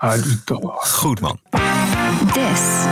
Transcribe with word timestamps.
Goed 0.00 1.20
man. 1.20 1.38
This 2.32 2.86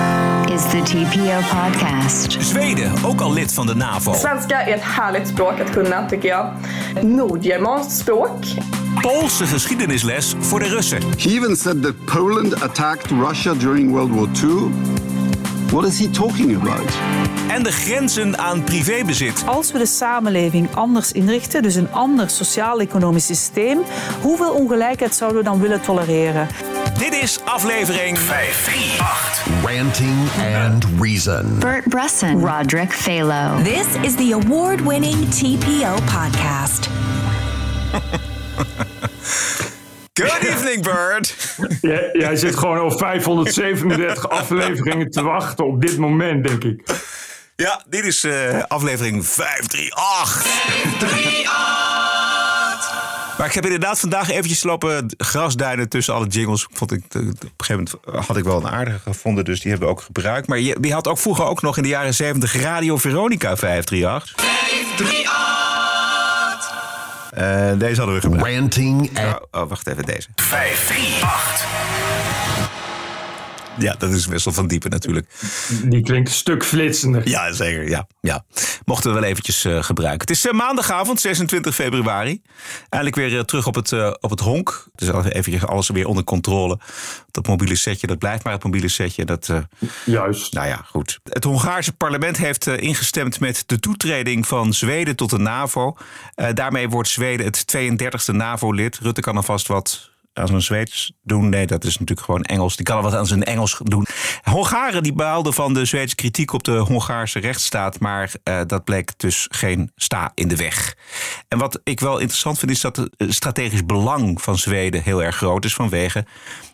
is 0.52 0.62
the 0.70 0.82
TPO 0.84 1.40
podcast. 1.40 2.36
Zweden, 2.40 2.92
ook 3.04 3.20
al 3.20 3.32
lid 3.32 3.54
van 3.54 3.66
de 3.66 3.74
NAVO. 3.74 4.14
Svenska 4.14 4.62
är 4.62 4.74
ett 4.74 4.82
härligt 4.82 5.28
språk 5.28 5.60
att 5.60 5.72
kunna, 5.72 6.08
tycker 6.08 6.28
jag. 6.28 6.52
Nordgermanskt 7.02 7.92
språk. 7.92 8.38
Poolse 9.02 9.46
geschiedenisles 9.46 10.36
voor 10.40 10.60
de 10.60 10.66
Russen. 10.66 11.02
He 11.02 11.30
even 11.30 11.56
said 11.56 11.82
that 11.82 11.94
Poland 12.06 12.62
attacked 12.62 13.10
Russia 13.10 13.54
during 13.54 13.92
World 13.92 14.10
War 14.10 14.28
II. 14.42 14.70
What 15.72 15.86
is 15.86 15.98
he 15.98 16.10
talking 16.10 16.56
about? 16.56 16.92
En 17.48 17.62
de 17.62 17.72
grenzen 17.72 18.38
aan 18.38 18.64
privébezit. 18.64 19.44
Als 19.46 19.72
we 19.72 19.78
de 19.78 19.86
samenleving 19.86 20.74
anders 20.74 21.12
inrichten, 21.12 21.62
dus 21.62 21.74
een 21.74 21.92
ander 21.92 22.30
sociaal-economisch 22.30 23.26
systeem, 23.26 23.78
hoeveel 24.20 24.52
ongelijkheid 24.52 25.14
zouden 25.14 25.38
we 25.38 25.44
dan 25.44 25.60
willen 25.60 25.80
tolereren? 25.80 26.48
Dit 26.98 27.12
is 27.12 27.38
aflevering 27.44 28.18
538. 28.18 29.46
Ranting 29.64 30.28
and 30.56 30.84
Reason. 31.00 31.58
Bert 31.58 31.88
Bresson, 31.88 32.46
Roderick 32.46 32.92
Phalo. 32.92 33.62
This 33.62 33.86
is 34.02 34.14
the 34.14 34.32
award 34.32 34.80
winning 34.80 35.28
TPO 35.28 35.94
podcast. 36.04 36.88
Good 40.12 40.42
evening, 40.42 40.82
Bird. 40.82 41.34
Jij, 41.80 42.10
jij 42.12 42.36
zit 42.36 42.56
gewoon 42.56 42.78
al 42.78 42.98
537 42.98 44.28
afleveringen 44.40 45.10
te 45.10 45.22
wachten 45.22 45.66
op 45.66 45.80
dit 45.80 45.98
moment, 45.98 46.48
denk 46.48 46.64
ik. 46.64 46.82
Ja, 47.56 47.84
dit 47.88 48.04
is 48.04 48.24
eh, 48.24 48.62
aflevering 48.68 49.26
538. 49.26 51.67
Maar 53.38 53.46
ik 53.46 53.52
heb 53.52 53.64
inderdaad 53.64 54.00
vandaag 54.00 54.30
eventjes 54.30 54.62
lopen 54.62 55.14
grasduinen 55.18 55.88
tussen 55.88 56.14
alle 56.14 56.26
jingles. 56.26 56.66
Vond 56.72 56.92
ik, 56.92 57.02
eh, 57.10 57.20
op 57.20 57.26
een 57.26 57.48
gegeven 57.56 57.88
moment 58.04 58.26
had 58.26 58.36
ik 58.36 58.44
wel 58.44 58.56
een 58.56 58.68
aardige 58.68 58.98
gevonden, 58.98 59.44
dus 59.44 59.60
die 59.60 59.70
hebben 59.70 59.88
we 59.88 59.94
ook 59.94 60.02
gebruikt. 60.02 60.48
Maar 60.48 60.58
je, 60.58 60.76
je 60.80 60.92
had 60.92 61.08
ook 61.08 61.18
vroeger 61.18 61.44
ook 61.44 61.62
nog 61.62 61.76
in 61.76 61.82
de 61.82 61.88
jaren 61.88 62.14
70 62.14 62.60
Radio 62.60 62.96
Veronica 62.96 63.56
538. 63.56 64.32
538! 64.36 65.56
Uh, 67.38 67.78
deze 67.78 67.96
hadden 67.96 68.14
we 68.14 68.20
gebruikt. 68.20 68.58
Ranting. 68.58 69.18
Oh, 69.18 69.34
oh, 69.50 69.68
wacht 69.68 69.86
even, 69.86 70.04
deze. 70.04 70.28
538. 70.34 71.97
Ja, 73.78 73.94
dat 73.98 74.10
is 74.10 74.26
Wessel 74.26 74.52
van 74.52 74.66
Diepen 74.66 74.90
natuurlijk. 74.90 75.26
Die 75.84 76.02
klinkt 76.02 76.28
een 76.28 76.34
stuk 76.34 76.64
flitsender. 76.64 77.28
Ja, 77.28 77.52
zeker. 77.52 77.88
Ja, 77.88 78.06
ja. 78.20 78.44
Mochten 78.84 79.12
we 79.12 79.20
wel 79.20 79.28
eventjes 79.28 79.64
uh, 79.64 79.82
gebruiken. 79.82 80.20
Het 80.20 80.30
is 80.30 80.46
uh, 80.46 80.52
maandagavond, 80.52 81.20
26 81.20 81.74
februari. 81.74 82.42
Eindelijk 82.88 83.16
weer 83.16 83.32
uh, 83.32 83.40
terug 83.40 83.66
op 83.66 83.74
het, 83.74 83.92
op 84.20 84.30
het 84.30 84.40
honk. 84.40 84.86
Dus 84.94 85.24
even 85.24 85.68
alles 85.68 85.88
weer 85.88 86.06
onder 86.06 86.24
controle. 86.24 86.78
Dat 87.30 87.46
mobiele 87.46 87.76
setje, 87.76 88.06
dat 88.06 88.18
blijft 88.18 88.44
maar 88.44 88.52
het 88.52 88.64
mobiele 88.64 88.88
setje. 88.88 89.24
Dat, 89.24 89.52
Juist. 90.04 90.52
Nou 90.52 90.66
ja, 90.66 90.84
goed. 90.90 91.18
Het 91.24 91.44
Hongaarse 91.44 91.92
parlement 91.92 92.36
heeft 92.36 92.66
ingestemd 92.66 93.40
met 93.40 93.62
de 93.66 93.80
toetreding 93.80 94.46
van 94.46 94.72
Zweden 94.72 95.16
tot 95.16 95.30
de 95.30 95.38
NAVO. 95.38 95.96
daarmee 96.54 96.88
wordt 96.88 97.08
Zweden 97.08 97.46
het 97.46 97.76
32e 97.76 98.34
NAVO-lid. 98.34 98.98
Rutte 98.98 99.20
kan 99.20 99.36
alvast 99.36 99.66
wat 99.66 100.10
aan 100.38 100.46
zijn 100.46 100.62
Zweeds 100.62 101.12
doen. 101.22 101.48
Nee, 101.48 101.66
dat 101.66 101.84
is 101.84 101.98
natuurlijk 101.98 102.26
gewoon 102.26 102.42
Engels. 102.42 102.76
Die 102.76 102.86
kan 102.86 103.02
wat 103.02 103.14
aan 103.14 103.26
zijn 103.26 103.44
Engels 103.44 103.80
doen. 103.82 104.06
Hongaren 104.42 105.02
die 105.02 105.12
behaalden 105.12 105.52
van 105.52 105.74
de 105.74 105.84
Zweedse 105.84 106.14
kritiek 106.14 106.52
op 106.52 106.64
de 106.64 106.76
Hongaarse 106.76 107.38
rechtsstaat. 107.38 108.00
Maar 108.00 108.32
uh, 108.44 108.60
dat 108.66 108.84
bleek 108.84 109.18
dus 109.18 109.46
geen 109.50 109.92
sta 109.96 110.32
in 110.34 110.48
de 110.48 110.56
weg. 110.56 110.96
En 111.48 111.58
wat 111.58 111.80
ik 111.84 112.00
wel 112.00 112.18
interessant 112.18 112.58
vind 112.58 112.70
is 112.70 112.80
dat 112.80 112.96
het 112.96 113.12
strategisch 113.34 113.86
belang 113.86 114.42
van 114.42 114.58
Zweden 114.58 115.02
heel 115.02 115.22
erg 115.22 115.36
groot 115.36 115.64
is. 115.64 115.74
Vanwege 115.74 116.24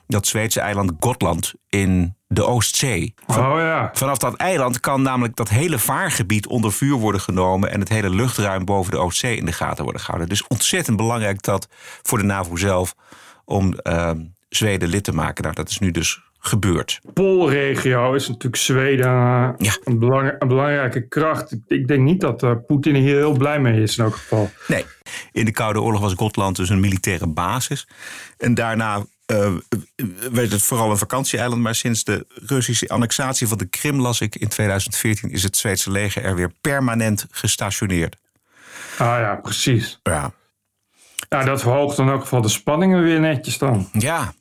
dat 0.07 0.27
Zweedse 0.27 0.61
eiland 0.61 0.92
Gotland 1.01 1.53
in 1.69 2.17
de 2.27 2.45
Oostzee. 2.45 3.15
Van, 3.27 3.53
oh 3.53 3.59
ja. 3.59 3.91
Vanaf 3.92 4.19
dat 4.19 4.35
eiland 4.35 4.81
kan 4.81 5.03
namelijk 5.03 5.37
dat 5.37 5.48
hele 5.48 5.79
vaargebied 5.79 6.47
onder 6.47 6.73
vuur 6.73 6.97
worden 6.97 7.20
genomen 7.20 7.70
en 7.70 7.81
het 7.81 7.89
hele 7.89 8.11
luchtruim 8.11 8.64
boven 8.64 8.91
de 8.91 8.98
Oostzee 8.98 9.36
in 9.36 9.45
de 9.45 9.53
gaten 9.53 9.85
worden 9.85 10.03
gehouden. 10.03 10.29
Dus 10.29 10.47
ontzettend 10.47 10.97
belangrijk 10.97 11.42
dat 11.42 11.69
voor 12.03 12.19
de 12.19 12.24
NAVO 12.24 12.57
zelf 12.57 12.95
om 13.44 13.74
uh, 13.82 14.10
Zweden 14.48 14.88
lid 14.88 15.05
te 15.05 15.12
maken. 15.12 15.42
Nou, 15.42 15.55
dat 15.55 15.68
is 15.68 15.78
nu 15.78 15.90
dus 15.90 16.20
gebeurd. 16.38 17.00
Poolregio 17.14 18.14
is 18.14 18.28
natuurlijk 18.28 18.56
Zweden 18.56 19.06
ja. 19.06 19.77
een, 19.84 19.98
belang, 19.98 20.34
een, 20.38 20.48
belangrijke 20.48 21.08
kracht. 21.08 21.52
Ik, 21.52 21.60
ik 21.66 21.88
denk 21.88 22.00
niet 22.00 22.20
dat 22.20 22.42
uh, 22.42 22.52
Poetin 22.66 22.94
hier 22.94 23.16
heel 23.16 23.36
blij 23.36 23.60
mee 23.60 23.82
is 23.82 23.98
in 23.98 24.05
elk 24.05 24.14
geval. 24.14 24.50
Nee, 24.68 24.84
in 25.32 25.44
de 25.44 25.50
Koude 25.50 25.80
Oorlog 25.80 26.00
was 26.00 26.12
Gotland 26.16 26.56
dus 26.56 26.68
een 26.68 26.80
militaire 26.80 27.27
basis. 27.27 27.88
En 28.38 28.55
daarna 28.55 29.05
uh, 29.27 29.52
werd 30.32 30.52
het 30.52 30.62
vooral 30.62 30.90
een 30.90 30.98
vakantieeiland. 30.98 31.62
Maar 31.62 31.74
sinds 31.74 32.05
de 32.05 32.26
Russische 32.28 32.88
annexatie 32.88 33.48
van 33.48 33.58
de 33.58 33.66
Krim, 33.66 34.00
las 34.00 34.20
ik 34.20 34.36
in 34.36 34.48
2014, 34.48 35.30
is 35.30 35.42
het 35.42 35.56
Zweedse 35.56 35.90
leger 35.90 36.24
er 36.24 36.34
weer 36.34 36.52
permanent 36.61 37.26
gestationeerd. 37.30 38.16
Ah 38.98 39.18
ja, 39.18 39.38
precies. 39.42 40.00
Ja. 40.02 40.32
Nou, 41.34 41.46
dat 41.46 41.61
verhoogt 41.61 41.96
dan 41.96 42.11
ook 42.11 42.20
geval 42.20 42.40
de 42.40 42.48
spanningen 42.48 43.02
weer 43.02 43.20
netjes 43.20 43.58
dan. 43.58 43.89
Ja. 43.92 44.34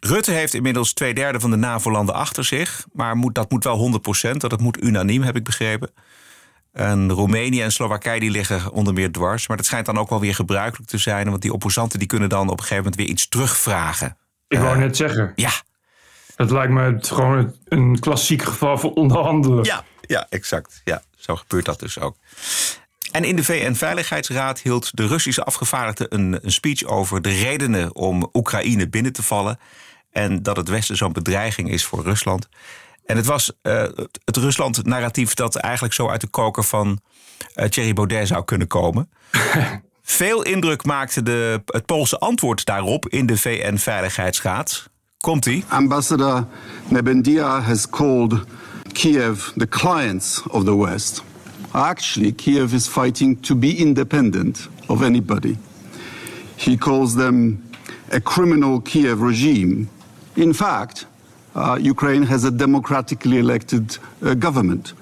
Rutte 0.00 0.30
heeft 0.30 0.54
inmiddels 0.54 0.92
twee 0.92 1.14
derde 1.14 1.40
van 1.40 1.50
de 1.50 1.56
NAVO-landen 1.56 2.14
achter 2.14 2.44
zich. 2.44 2.86
Maar 2.92 3.16
moet, 3.16 3.34
dat 3.34 3.50
moet 3.50 3.64
wel 3.64 4.00
100%, 4.28 4.30
dat 4.36 4.60
moet 4.60 4.82
unaniem, 4.82 5.22
heb 5.22 5.36
ik 5.36 5.44
begrepen. 5.44 5.90
En 6.72 7.10
Roemenië 7.10 7.62
en 7.62 7.72
Slowakije 7.72 8.20
die 8.20 8.30
liggen 8.30 8.72
onder 8.72 8.92
meer 8.94 9.12
dwars. 9.12 9.48
Maar 9.48 9.56
dat 9.56 9.66
schijnt 9.66 9.86
dan 9.86 9.98
ook 9.98 10.08
wel 10.08 10.20
weer 10.20 10.34
gebruikelijk 10.34 10.90
te 10.90 10.98
zijn. 10.98 11.30
Want 11.30 11.42
die 11.42 11.52
opposanten 11.52 11.98
die 11.98 12.08
kunnen 12.08 12.28
dan 12.28 12.48
op 12.48 12.58
een 12.58 12.64
gegeven 12.64 12.76
moment 12.76 12.96
weer 12.96 13.08
iets 13.08 13.28
terugvragen. 13.28 14.16
Ik 14.48 14.58
wou 14.58 14.78
net 14.78 14.96
zeggen. 14.96 15.32
Ja. 15.34 15.52
Dat 16.36 16.50
lijkt 16.50 16.72
me 16.72 16.82
het, 16.82 17.10
gewoon 17.10 17.54
een 17.68 17.98
klassiek 17.98 18.42
geval 18.42 18.78
van 18.78 18.94
onderhandelen. 18.94 19.64
Ja, 19.64 19.84
ja, 20.00 20.26
exact. 20.28 20.80
Ja, 20.84 21.02
zo 21.16 21.36
gebeurt 21.36 21.64
dat 21.64 21.80
dus 21.80 21.98
ook. 21.98 22.16
En 23.10 23.24
in 23.24 23.36
de 23.36 23.44
VN-veiligheidsraad 23.44 24.60
hield 24.60 24.96
de 24.96 25.06
Russische 25.06 25.44
afgevaardigde 25.44 26.06
een, 26.08 26.38
een, 26.42 26.52
speech 26.52 26.84
over 26.84 27.22
de 27.22 27.32
redenen 27.32 27.94
om 27.94 28.28
Oekraïne 28.32 28.88
binnen 28.88 29.12
te 29.12 29.22
vallen. 29.22 29.58
En 30.10 30.42
dat 30.42 30.56
het 30.56 30.68
Westen 30.68 30.96
zo'n 30.96 31.12
bedreiging 31.12 31.70
is 31.70 31.84
voor 31.84 32.02
Rusland. 32.02 32.48
En 33.06 33.16
het 33.16 33.26
was 33.26 33.52
uh, 33.62 33.82
het 34.24 34.36
Rusland-narratief 34.36 35.34
dat 35.34 35.56
eigenlijk 35.56 35.94
zo 35.94 36.08
uit 36.08 36.20
de 36.20 36.26
koker 36.26 36.64
van 36.64 37.00
uh, 37.54 37.64
Thierry 37.64 37.92
Baudet 37.92 38.28
zou 38.28 38.44
kunnen 38.44 38.66
komen. 38.66 39.10
Veel 40.02 40.42
indruk 40.42 40.84
maakte 40.84 41.22
de, 41.22 41.62
het 41.66 41.86
Poolse 41.86 42.18
antwoord 42.18 42.64
daarop 42.64 43.08
in 43.08 43.26
de 43.26 43.38
VN-veiligheidsraad. 43.38 44.90
Komt-ie? 45.20 45.64
Ambassador 45.68 46.46
Nebendia 46.88 47.60
has 47.60 47.88
called 47.88 48.44
Kiev 48.92 49.50
the 49.56 49.68
clients 49.68 50.42
of 50.46 50.64
the 50.64 50.76
West. 50.76 51.22
Actually, 51.74 52.32
Kiev 52.32 52.74
is 52.74 52.88
fighting 52.88 53.40
to 53.42 53.54
be 53.54 53.80
independent 53.80 54.66
of 54.88 55.02
anybody. 55.02 55.56
He 56.56 56.76
calls 56.76 57.14
them 57.14 57.64
a 58.10 58.20
criminal 58.20 58.80
Kiev 58.80 59.20
regime. 59.20 59.88
In 60.36 60.52
fact, 60.52 61.06
uh, 61.54 61.78
Ukraine 61.80 62.24
has 62.24 62.44
a 62.44 62.50
democratically 62.50 63.38
elected 63.38 63.98
uh, 64.22 64.34
government. 64.34 64.94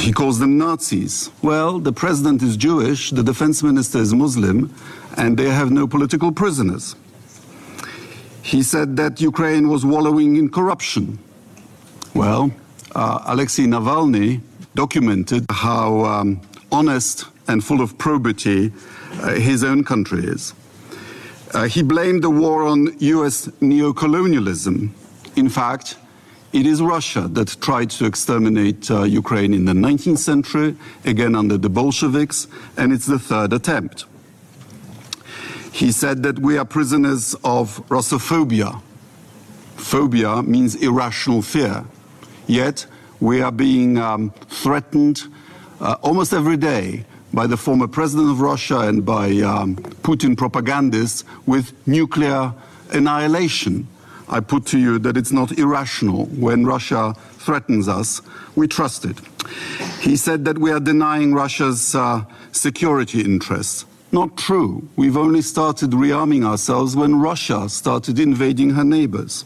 He 0.00 0.12
calls 0.12 0.38
them 0.38 0.58
Nazis. 0.58 1.30
Well, 1.42 1.78
the 1.78 1.92
president 1.92 2.42
is 2.42 2.56
Jewish, 2.56 3.10
the 3.10 3.22
defense 3.22 3.62
minister 3.62 3.98
is 3.98 4.12
Muslim, 4.12 4.74
and 5.16 5.36
they 5.36 5.50
have 5.50 5.70
no 5.70 5.86
political 5.86 6.32
prisoners. 6.32 6.96
He 8.42 8.62
said 8.62 8.96
that 8.96 9.20
Ukraine 9.20 9.68
was 9.68 9.84
wallowing 9.84 10.36
in 10.36 10.50
corruption. 10.50 11.18
Well, 12.14 12.52
uh, 12.94 13.20
Alexei 13.26 13.64
Navalny 13.64 14.40
documented 14.74 15.46
how 15.50 16.04
um, 16.04 16.40
honest 16.72 17.26
and 17.48 17.62
full 17.62 17.80
of 17.80 17.96
probity 17.98 18.72
uh, 19.14 19.34
his 19.34 19.62
own 19.62 19.84
country 19.84 20.24
is. 20.24 20.54
Uh, 21.52 21.64
he 21.64 21.82
blamed 21.82 22.22
the 22.24 22.30
war 22.30 22.64
on 22.64 22.96
US 22.98 23.46
neocolonialism. 23.60 24.90
In 25.36 25.48
fact, 25.48 25.96
it 26.52 26.66
is 26.66 26.80
Russia 26.80 27.22
that 27.32 27.56
tried 27.60 27.90
to 27.90 28.06
exterminate 28.06 28.90
uh, 28.90 29.02
Ukraine 29.02 29.52
in 29.54 29.64
the 29.64 29.72
19th 29.72 30.18
century, 30.18 30.76
again 31.04 31.34
under 31.34 31.58
the 31.58 31.68
Bolsheviks, 31.68 32.46
and 32.76 32.92
it's 32.92 33.06
the 33.06 33.18
third 33.18 33.52
attempt. 33.52 34.04
He 35.72 35.90
said 35.90 36.22
that 36.22 36.38
we 36.38 36.56
are 36.56 36.64
prisoners 36.64 37.34
of 37.42 37.84
Russophobia. 37.88 38.80
Phobia 39.74 40.42
means 40.44 40.76
irrational 40.76 41.42
fear. 41.42 41.84
Yet, 42.46 42.86
we 43.24 43.40
are 43.40 43.50
being 43.50 43.96
um, 43.96 44.30
threatened 44.48 45.22
uh, 45.80 45.96
almost 46.02 46.34
every 46.34 46.58
day 46.58 47.04
by 47.32 47.46
the 47.46 47.56
former 47.56 47.88
president 47.88 48.30
of 48.30 48.40
Russia 48.40 48.80
and 48.80 49.04
by 49.04 49.30
um, 49.38 49.76
Putin 50.02 50.36
propagandists 50.36 51.24
with 51.46 51.72
nuclear 51.86 52.52
annihilation. 52.90 53.88
I 54.28 54.40
put 54.40 54.66
to 54.66 54.78
you 54.78 54.98
that 54.98 55.16
it's 55.16 55.32
not 55.32 55.58
irrational. 55.58 56.26
When 56.26 56.66
Russia 56.66 57.14
threatens 57.38 57.88
us, 57.88 58.20
we 58.56 58.68
trust 58.68 59.06
it. 59.06 59.18
He 60.00 60.16
said 60.16 60.44
that 60.44 60.58
we 60.58 60.70
are 60.70 60.80
denying 60.80 61.32
Russia's 61.32 61.94
uh, 61.94 62.24
security 62.52 63.22
interests. 63.22 63.86
not 64.12 64.36
true. 64.36 64.88
We've 64.94 65.16
only 65.16 65.42
started 65.42 65.90
rearming 65.90 66.44
ourselves 66.46 66.94
when 66.94 67.20
Russia 67.20 67.68
started 67.68 68.20
invading 68.20 68.70
her 68.70 68.84
neighbors. 68.84 69.44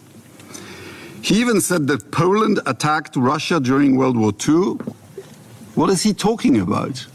He 1.23 1.35
even 1.35 1.61
said 1.61 1.87
that 1.87 2.11
Poland 2.11 2.65
attacked 2.65 3.17
Russia 3.17 3.61
during 3.61 3.97
World 3.97 4.17
War 4.17 4.33
II. 4.49 4.77
What 5.75 5.91
is 5.91 6.03
he 6.03 6.15
talking 6.15 6.61
about? 6.61 7.09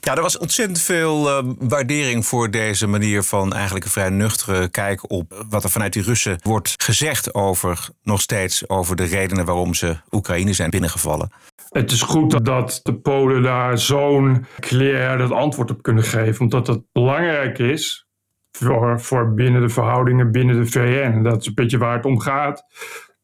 Ja, 0.00 0.14
er 0.14 0.22
was 0.22 0.38
ontzettend 0.38 0.80
veel 0.80 1.28
uh, 1.28 1.52
waardering 1.58 2.26
voor 2.26 2.50
deze 2.50 2.86
manier 2.86 3.22
van 3.22 3.52
eigenlijk 3.52 3.84
een 3.84 3.90
vrij 3.90 4.10
nuchtere 4.10 4.68
kijk 4.68 5.10
op 5.10 5.44
wat 5.48 5.64
er 5.64 5.70
vanuit 5.70 5.92
die 5.92 6.02
Russen 6.02 6.38
wordt 6.42 6.74
gezegd 6.76 7.34
over 7.34 7.88
nog 8.02 8.20
steeds 8.20 8.68
over 8.68 8.96
de 8.96 9.04
redenen 9.04 9.44
waarom 9.44 9.74
ze 9.74 9.96
Oekraïne 10.10 10.52
zijn 10.52 10.70
binnengevallen. 10.70 11.32
Het 11.68 11.90
is 11.90 12.02
goed 12.02 12.44
dat 12.44 12.80
de 12.82 12.94
Polen 12.94 13.42
daar 13.42 13.78
zo'n 13.78 14.46
clear 14.60 15.18
dat 15.18 15.30
antwoord 15.30 15.70
op 15.70 15.82
kunnen 15.82 16.04
geven, 16.04 16.40
omdat 16.40 16.66
dat 16.66 16.80
belangrijk 16.92 17.58
is 17.58 18.06
voor, 18.50 19.00
voor 19.00 19.34
binnen 19.34 19.60
de 19.60 19.68
verhoudingen 19.68 20.32
binnen 20.32 20.56
de 20.56 20.66
VN. 20.66 21.22
Dat 21.22 21.40
is 21.40 21.46
een 21.46 21.54
beetje 21.54 21.78
waar 21.78 21.96
het 21.96 22.04
om 22.04 22.20
gaat. 22.20 22.64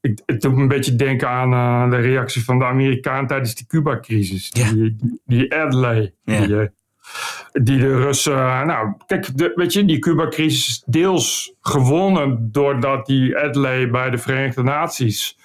Ik, 0.09 0.23
het 0.27 0.41
doet 0.41 0.55
me 0.55 0.61
een 0.63 0.69
beetje 0.69 0.97
denken 0.97 1.29
aan 1.29 1.53
uh, 1.53 1.91
de 1.91 1.97
reactie 1.97 2.45
van 2.45 2.59
de 2.59 2.65
Amerikaan 2.65 3.27
tijdens 3.27 3.55
de 3.55 3.67
Cuba-crisis. 3.67 4.51
Ja. 4.53 4.73
Die, 4.73 4.97
die, 4.97 5.21
die 5.25 5.55
Adlai. 5.55 6.13
Ja. 6.25 6.41
Die, 6.41 6.49
uh, 6.49 6.67
die 7.53 7.79
de 7.79 7.97
Russen. 7.97 8.67
Nou, 8.67 8.95
kijk, 9.07 9.37
de, 9.37 9.53
weet 9.55 9.73
je, 9.73 9.85
die 9.85 9.99
Cuba-crisis 9.99 10.69
is 10.69 10.83
deels 10.87 11.55
gewonnen 11.61 12.53
doordat 12.53 13.07
die 13.07 13.37
Adlai 13.37 13.91
bij 13.91 14.11
de 14.11 14.19
Verenigde 14.19 14.63
Naties 14.63 15.39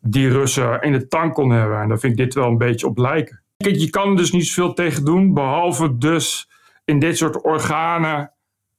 die 0.00 0.28
Russen 0.28 0.80
in 0.80 0.92
de 0.92 1.06
tank 1.06 1.34
kon 1.34 1.50
hebben. 1.50 1.80
En 1.80 1.88
daar 1.88 1.98
vind 1.98 2.12
ik 2.12 2.24
dit 2.24 2.34
wel 2.34 2.48
een 2.48 2.58
beetje 2.58 2.86
op 2.86 2.98
lijken. 2.98 3.42
Kijk, 3.56 3.76
je 3.76 3.90
kan 3.90 4.10
er 4.10 4.16
dus 4.16 4.32
niet 4.32 4.46
zoveel 4.46 4.74
tegen 4.74 5.04
doen, 5.04 5.34
behalve 5.34 5.98
dus 5.98 6.48
in 6.84 6.98
dit 6.98 7.16
soort 7.16 7.42
organen 7.42 8.32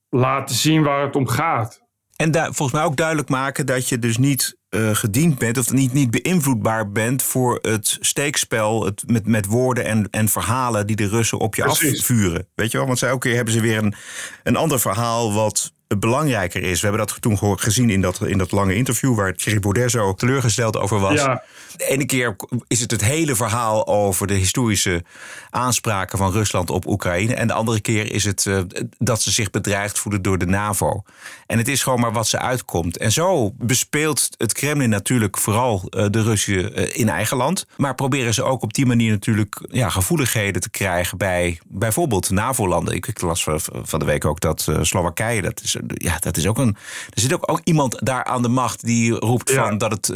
laten 0.10 0.56
zien 0.56 0.84
waar 0.84 1.02
het 1.02 1.16
om 1.16 1.28
gaat. 1.28 1.84
En 2.16 2.32
daar, 2.32 2.46
volgens 2.54 2.72
mij 2.72 2.84
ook 2.84 2.96
duidelijk 2.96 3.30
maken 3.30 3.66
dat 3.66 3.90
je 3.90 4.00
dus 4.00 4.18
niet 4.18 4.58
uh, 4.76 4.96
gediend 4.96 5.38
bent 5.38 5.58
of 5.58 5.72
niet, 5.72 5.94
niet 5.94 6.12
beïnvloedbaar 6.12 6.92
bent 6.92 7.24
voor 7.24 7.60
het 7.62 7.98
steekspel 8.00 8.86
het, 8.86 9.04
met, 9.08 9.28
met 9.28 9.46
woorden 9.46 9.86
en, 9.86 10.08
en 10.12 10.30
verhalen 10.30 10.88
die 10.88 10.96
de 10.96 11.08
Russen 11.08 11.40
op 11.40 11.56
je 11.56 11.62
Precies. 11.62 12.00
afvuren. 12.00 12.48
Weet 12.56 12.72
je 12.72 12.78
wel? 12.78 12.88
Want 12.88 13.00
zij 13.00 13.10
elke 13.10 13.28
keer 13.28 13.36
hebben 13.36 13.54
ze 13.54 13.62
weer 13.62 13.78
een, 13.78 13.96
een 14.44 14.56
ander 14.56 14.80
verhaal 14.80 15.34
wat 15.34 15.74
belangrijker 15.88 16.64
is. 16.64 16.82
We 16.82 16.88
hebben 16.88 17.08
dat 17.08 17.22
toen 17.22 17.60
gezien 17.60 17.90
in 17.90 18.02
dat, 18.02 18.22
in 18.22 18.38
dat 18.38 18.52
lange 18.52 18.76
interview 18.76 19.16
waar 19.16 19.34
Thierry 19.34 19.60
Baudet 19.60 19.92
zo 19.92 20.14
teleurgesteld 20.14 20.78
over 20.78 21.00
was. 21.00 21.22
Ja. 21.22 21.44
De 21.78 21.86
ene 21.86 22.06
keer 22.06 22.36
is 22.68 22.80
het 22.80 22.92
het 22.92 23.02
hele 23.02 23.36
verhaal 23.36 23.88
over 23.88 24.28
de 24.28 24.34
historische 24.34 25.04
aanspraken 25.50 26.18
van 26.18 26.32
Rusland 26.32 26.70
op 26.70 26.88
Oekraïne. 26.88 27.34
En 27.34 27.48
de 27.48 27.54
andere 27.54 27.80
keer 27.80 28.12
is 28.12 28.24
het 28.24 28.46
uh, 28.46 28.62
dat 28.98 29.22
ze 29.22 29.32
zich 29.32 29.50
bedreigd 29.50 30.00
voelen 30.00 30.22
door 30.22 30.38
de 30.38 30.46
NAVO. 30.46 31.04
En 31.48 31.58
het 31.58 31.68
is 31.68 31.84
gewoon 31.84 32.00
maar 32.00 32.12
wat 32.12 32.28
ze 32.28 32.40
uitkomt. 32.40 32.98
En 32.98 33.12
zo 33.12 33.52
bespeelt 33.58 34.30
het 34.38 34.54
Kremlin 34.54 34.90
natuurlijk 34.90 35.38
vooral 35.38 35.82
uh, 35.90 36.06
de 36.10 36.22
Russen 36.22 36.80
uh, 36.80 36.98
in 36.98 37.10
eigen 37.10 37.38
land. 37.38 37.66
Maar 37.78 37.96
proberen 37.96 38.34
ze 38.34 38.44
ook 38.44 38.62
op 38.62 38.74
die 38.74 38.86
manier 38.86 39.12
natuurlijk 39.12 39.66
ja, 39.70 39.90
gevoeligheden 39.90 40.62
te 40.62 40.70
krijgen 40.70 41.18
bij 41.18 41.60
bijvoorbeeld 41.68 42.30
NAVO-landen. 42.30 42.96
Ik, 42.96 43.08
ik 43.08 43.22
las 43.22 43.44
van 43.84 44.00
de 44.00 44.06
week 44.06 44.26
ook 44.26 44.40
dat 44.40 44.68
Slowakije, 44.82 45.42
dat 45.42 45.62
is, 45.64 45.75
ja, 45.88 46.18
dat 46.20 46.38
is 46.38 46.48
ook 46.48 46.58
een. 46.58 46.76
Er 47.14 47.22
zit 47.22 47.34
ook, 47.34 47.52
ook 47.52 47.62
iemand 47.64 48.06
daar 48.06 48.24
aan 48.24 48.42
de 48.42 48.50
macht 48.50 48.86
die 48.86 49.12
roept 49.12 49.50
Ja. 49.50 49.68
van 49.68 49.78
dat 49.78 49.92
het 49.92 50.14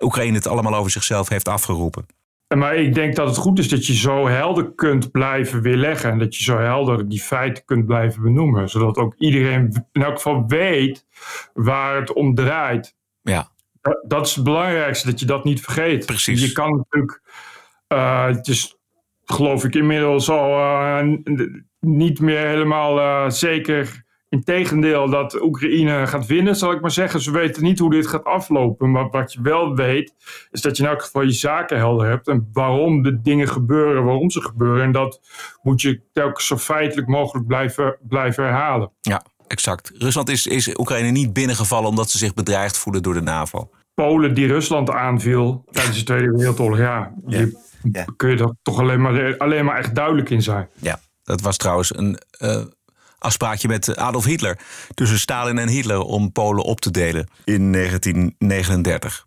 Oekraïne 0.00 0.36
het 0.36 0.46
allemaal 0.46 0.74
over 0.74 0.90
zichzelf 0.90 1.28
heeft 1.28 1.48
afgeroepen. 1.48 2.06
Maar 2.56 2.76
ik 2.76 2.94
denk 2.94 3.16
dat 3.16 3.28
het 3.28 3.36
goed 3.36 3.58
is 3.58 3.68
dat 3.68 3.86
je 3.86 3.94
zo 3.94 4.28
helder 4.28 4.72
kunt 4.74 5.10
blijven 5.10 5.62
weerleggen. 5.62 6.10
En 6.10 6.18
dat 6.18 6.36
je 6.36 6.42
zo 6.42 6.58
helder 6.58 7.08
die 7.08 7.20
feiten 7.20 7.64
kunt 7.64 7.86
blijven 7.86 8.22
benoemen. 8.22 8.68
Zodat 8.68 8.96
ook 8.96 9.14
iedereen 9.18 9.86
in 9.92 10.02
elk 10.02 10.16
geval 10.16 10.44
weet 10.46 11.06
waar 11.54 11.96
het 11.96 12.12
om 12.12 12.34
draait. 12.34 12.96
Ja. 13.22 13.48
Dat, 13.80 14.04
dat 14.06 14.26
is 14.26 14.34
het 14.34 14.44
belangrijkste, 14.44 15.10
dat 15.10 15.20
je 15.20 15.26
dat 15.26 15.44
niet 15.44 15.60
vergeet. 15.60 16.06
Precies. 16.06 16.40
Je 16.40 16.52
kan 16.52 16.76
natuurlijk, 16.76 17.22
uh, 17.88 18.26
het 18.26 18.48
is 18.48 18.76
geloof 19.24 19.64
ik 19.64 19.74
inmiddels 19.74 20.30
al 20.30 20.50
uh, 20.50 21.16
niet 21.80 22.20
meer 22.20 22.46
helemaal 22.46 22.98
uh, 22.98 23.30
zeker 23.30 24.04
Integendeel, 24.28 25.10
dat 25.10 25.42
Oekraïne 25.42 26.06
gaat 26.06 26.26
winnen, 26.26 26.56
zal 26.56 26.72
ik 26.72 26.80
maar 26.80 26.90
zeggen. 26.90 27.20
Ze 27.20 27.30
weten 27.30 27.62
niet 27.62 27.78
hoe 27.78 27.90
dit 27.90 28.06
gaat 28.06 28.24
aflopen. 28.24 28.90
Maar 28.90 29.08
wat 29.10 29.32
je 29.32 29.42
wel 29.42 29.74
weet, 29.74 30.14
is 30.50 30.60
dat 30.60 30.76
je 30.76 30.82
in 30.82 30.88
elk 30.88 31.02
geval 31.02 31.22
je 31.22 31.30
zaken 31.30 31.76
helder 31.76 32.08
hebt. 32.08 32.28
En 32.28 32.48
waarom 32.52 33.02
de 33.02 33.20
dingen 33.20 33.48
gebeuren, 33.48 34.04
waarom 34.04 34.30
ze 34.30 34.40
gebeuren. 34.40 34.82
En 34.84 34.92
dat 34.92 35.20
moet 35.62 35.80
je 35.80 36.00
telkens 36.12 36.46
zo 36.46 36.56
feitelijk 36.56 37.08
mogelijk 37.08 37.46
blijven, 37.46 37.96
blijven 38.08 38.44
herhalen. 38.44 38.90
Ja, 39.00 39.22
exact. 39.46 39.92
Rusland 39.98 40.28
is, 40.28 40.46
is 40.46 40.78
Oekraïne 40.78 41.10
niet 41.10 41.32
binnengevallen 41.32 41.88
omdat 41.88 42.10
ze 42.10 42.18
zich 42.18 42.34
bedreigd 42.34 42.78
voelen 42.78 43.02
door 43.02 43.14
de 43.14 43.20
NAVO. 43.22 43.70
Polen 43.94 44.34
die 44.34 44.46
Rusland 44.46 44.90
aanviel 44.90 45.64
tijdens 45.70 45.98
de 45.98 46.04
Tweede 46.04 46.30
Wereldoorlog, 46.36 46.78
ja. 46.78 47.12
Ja. 47.26 47.38
Je, 47.38 47.58
Ja. 47.92 48.04
kun 48.16 48.30
je 48.30 48.36
er 48.36 48.54
toch 48.62 48.78
alleen 48.78 49.00
maar, 49.00 49.36
alleen 49.36 49.64
maar 49.64 49.76
echt 49.78 49.94
duidelijk 49.94 50.30
in 50.30 50.42
zijn. 50.42 50.68
Ja, 50.80 51.00
dat 51.24 51.40
was 51.40 51.56
trouwens 51.56 51.96
een 51.96 52.18
uh, 52.42 52.62
afspraakje 53.18 53.68
met 53.68 53.96
Adolf 53.96 54.24
Hitler. 54.24 54.58
Tussen 54.94 55.18
Stalin 55.18 55.58
en 55.58 55.68
Hitler 55.68 56.00
om 56.00 56.32
Polen 56.32 56.64
op 56.64 56.80
te 56.80 56.90
delen 56.90 57.28
in 57.44 57.72
1939. 57.72 59.26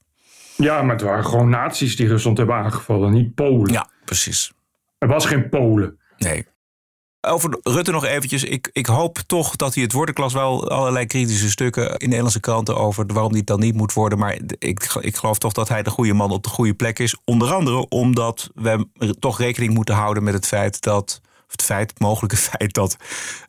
Ja, 0.57 0.81
maar 0.81 0.95
het 0.95 1.03
waren 1.03 1.25
gewoon 1.25 1.49
nazi's 1.49 1.95
die 1.95 2.07
Rusland 2.07 2.37
hebben 2.37 2.55
aangevallen, 2.55 3.13
niet 3.13 3.35
Polen. 3.35 3.71
Ja, 3.71 3.89
precies. 4.05 4.51
Er 4.97 5.07
was 5.07 5.25
geen 5.25 5.49
Polen. 5.49 5.99
Nee. 6.17 6.45
Over 7.21 7.59
Rutte 7.63 7.91
nog 7.91 8.05
eventjes. 8.05 8.43
Ik, 8.43 8.69
ik 8.73 8.85
hoop 8.85 9.17
toch 9.17 9.55
dat 9.55 9.73
hij 9.73 9.83
het 9.83 9.91
wordt. 9.91 10.11
Ik 10.11 10.17
las 10.17 10.33
wel 10.33 10.69
allerlei 10.69 11.05
kritische 11.05 11.49
stukken 11.49 11.97
in 11.97 12.07
Nederlandse 12.07 12.39
kranten 12.39 12.77
over 12.77 13.05
waarom 13.05 13.29
hij 13.29 13.39
het 13.39 13.47
dan 13.47 13.59
niet 13.59 13.75
moet 13.75 13.93
worden. 13.93 14.19
Maar 14.19 14.37
ik, 14.59 14.95
ik 14.99 15.15
geloof 15.15 15.37
toch 15.37 15.53
dat 15.53 15.69
hij 15.69 15.83
de 15.83 15.89
goede 15.89 16.13
man 16.13 16.31
op 16.31 16.43
de 16.43 16.49
goede 16.49 16.73
plek 16.73 16.99
is. 16.99 17.17
Onder 17.25 17.53
andere 17.53 17.89
omdat 17.89 18.49
we 18.53 18.87
toch 19.19 19.39
rekening 19.39 19.73
moeten 19.73 19.95
houden 19.95 20.23
met 20.23 20.33
het 20.33 20.47
feit 20.47 20.81
dat. 20.81 21.21
Of 21.51 21.57
het 21.57 21.63
feit, 21.63 21.89
het 21.89 21.99
mogelijke 21.99 22.37
feit 22.51 22.73
dat 22.73 22.97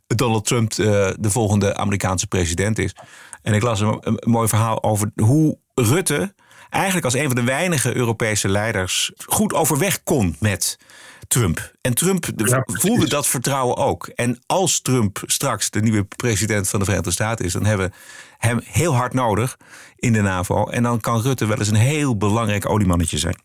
Donald 0.06 0.44
Trump 0.44 0.72
uh, 0.72 0.86
de 1.18 1.30
volgende 1.30 1.76
Amerikaanse 1.76 2.26
president 2.26 2.78
is. 2.78 2.94
En 3.42 3.54
ik 3.54 3.62
las 3.62 3.80
een, 3.80 3.98
een 4.00 4.20
mooi 4.30 4.48
verhaal 4.48 4.82
over 4.82 5.10
hoe 5.14 5.58
Rutte 5.74 6.34
eigenlijk 6.70 7.04
als 7.04 7.14
een 7.14 7.26
van 7.26 7.34
de 7.34 7.44
weinige 7.44 7.96
Europese 7.96 8.48
leiders 8.48 9.12
goed 9.26 9.54
overweg 9.54 10.02
kon 10.02 10.36
met 10.38 10.78
Trump. 11.28 11.72
En 11.80 11.94
Trump 11.94 12.26
ja, 12.36 12.62
voelde 12.66 13.08
dat 13.08 13.26
vertrouwen 13.26 13.76
ook. 13.76 14.06
En 14.06 14.38
als 14.46 14.80
Trump 14.80 15.22
straks 15.26 15.70
de 15.70 15.80
nieuwe 15.80 16.04
president 16.04 16.68
van 16.68 16.78
de 16.78 16.84
Verenigde 16.84 17.12
Staten 17.12 17.44
is, 17.44 17.52
dan 17.52 17.64
hebben 17.64 17.86
we 17.86 17.94
hem 18.38 18.60
heel 18.64 18.94
hard 18.94 19.14
nodig 19.14 19.56
in 19.96 20.12
de 20.12 20.20
NAVO. 20.20 20.66
En 20.66 20.82
dan 20.82 21.00
kan 21.00 21.20
Rutte 21.20 21.46
wel 21.46 21.58
eens 21.58 21.68
een 21.68 21.74
heel 21.74 22.16
belangrijk 22.16 22.68
oliemannetje 22.68 23.18
zijn. 23.18 23.36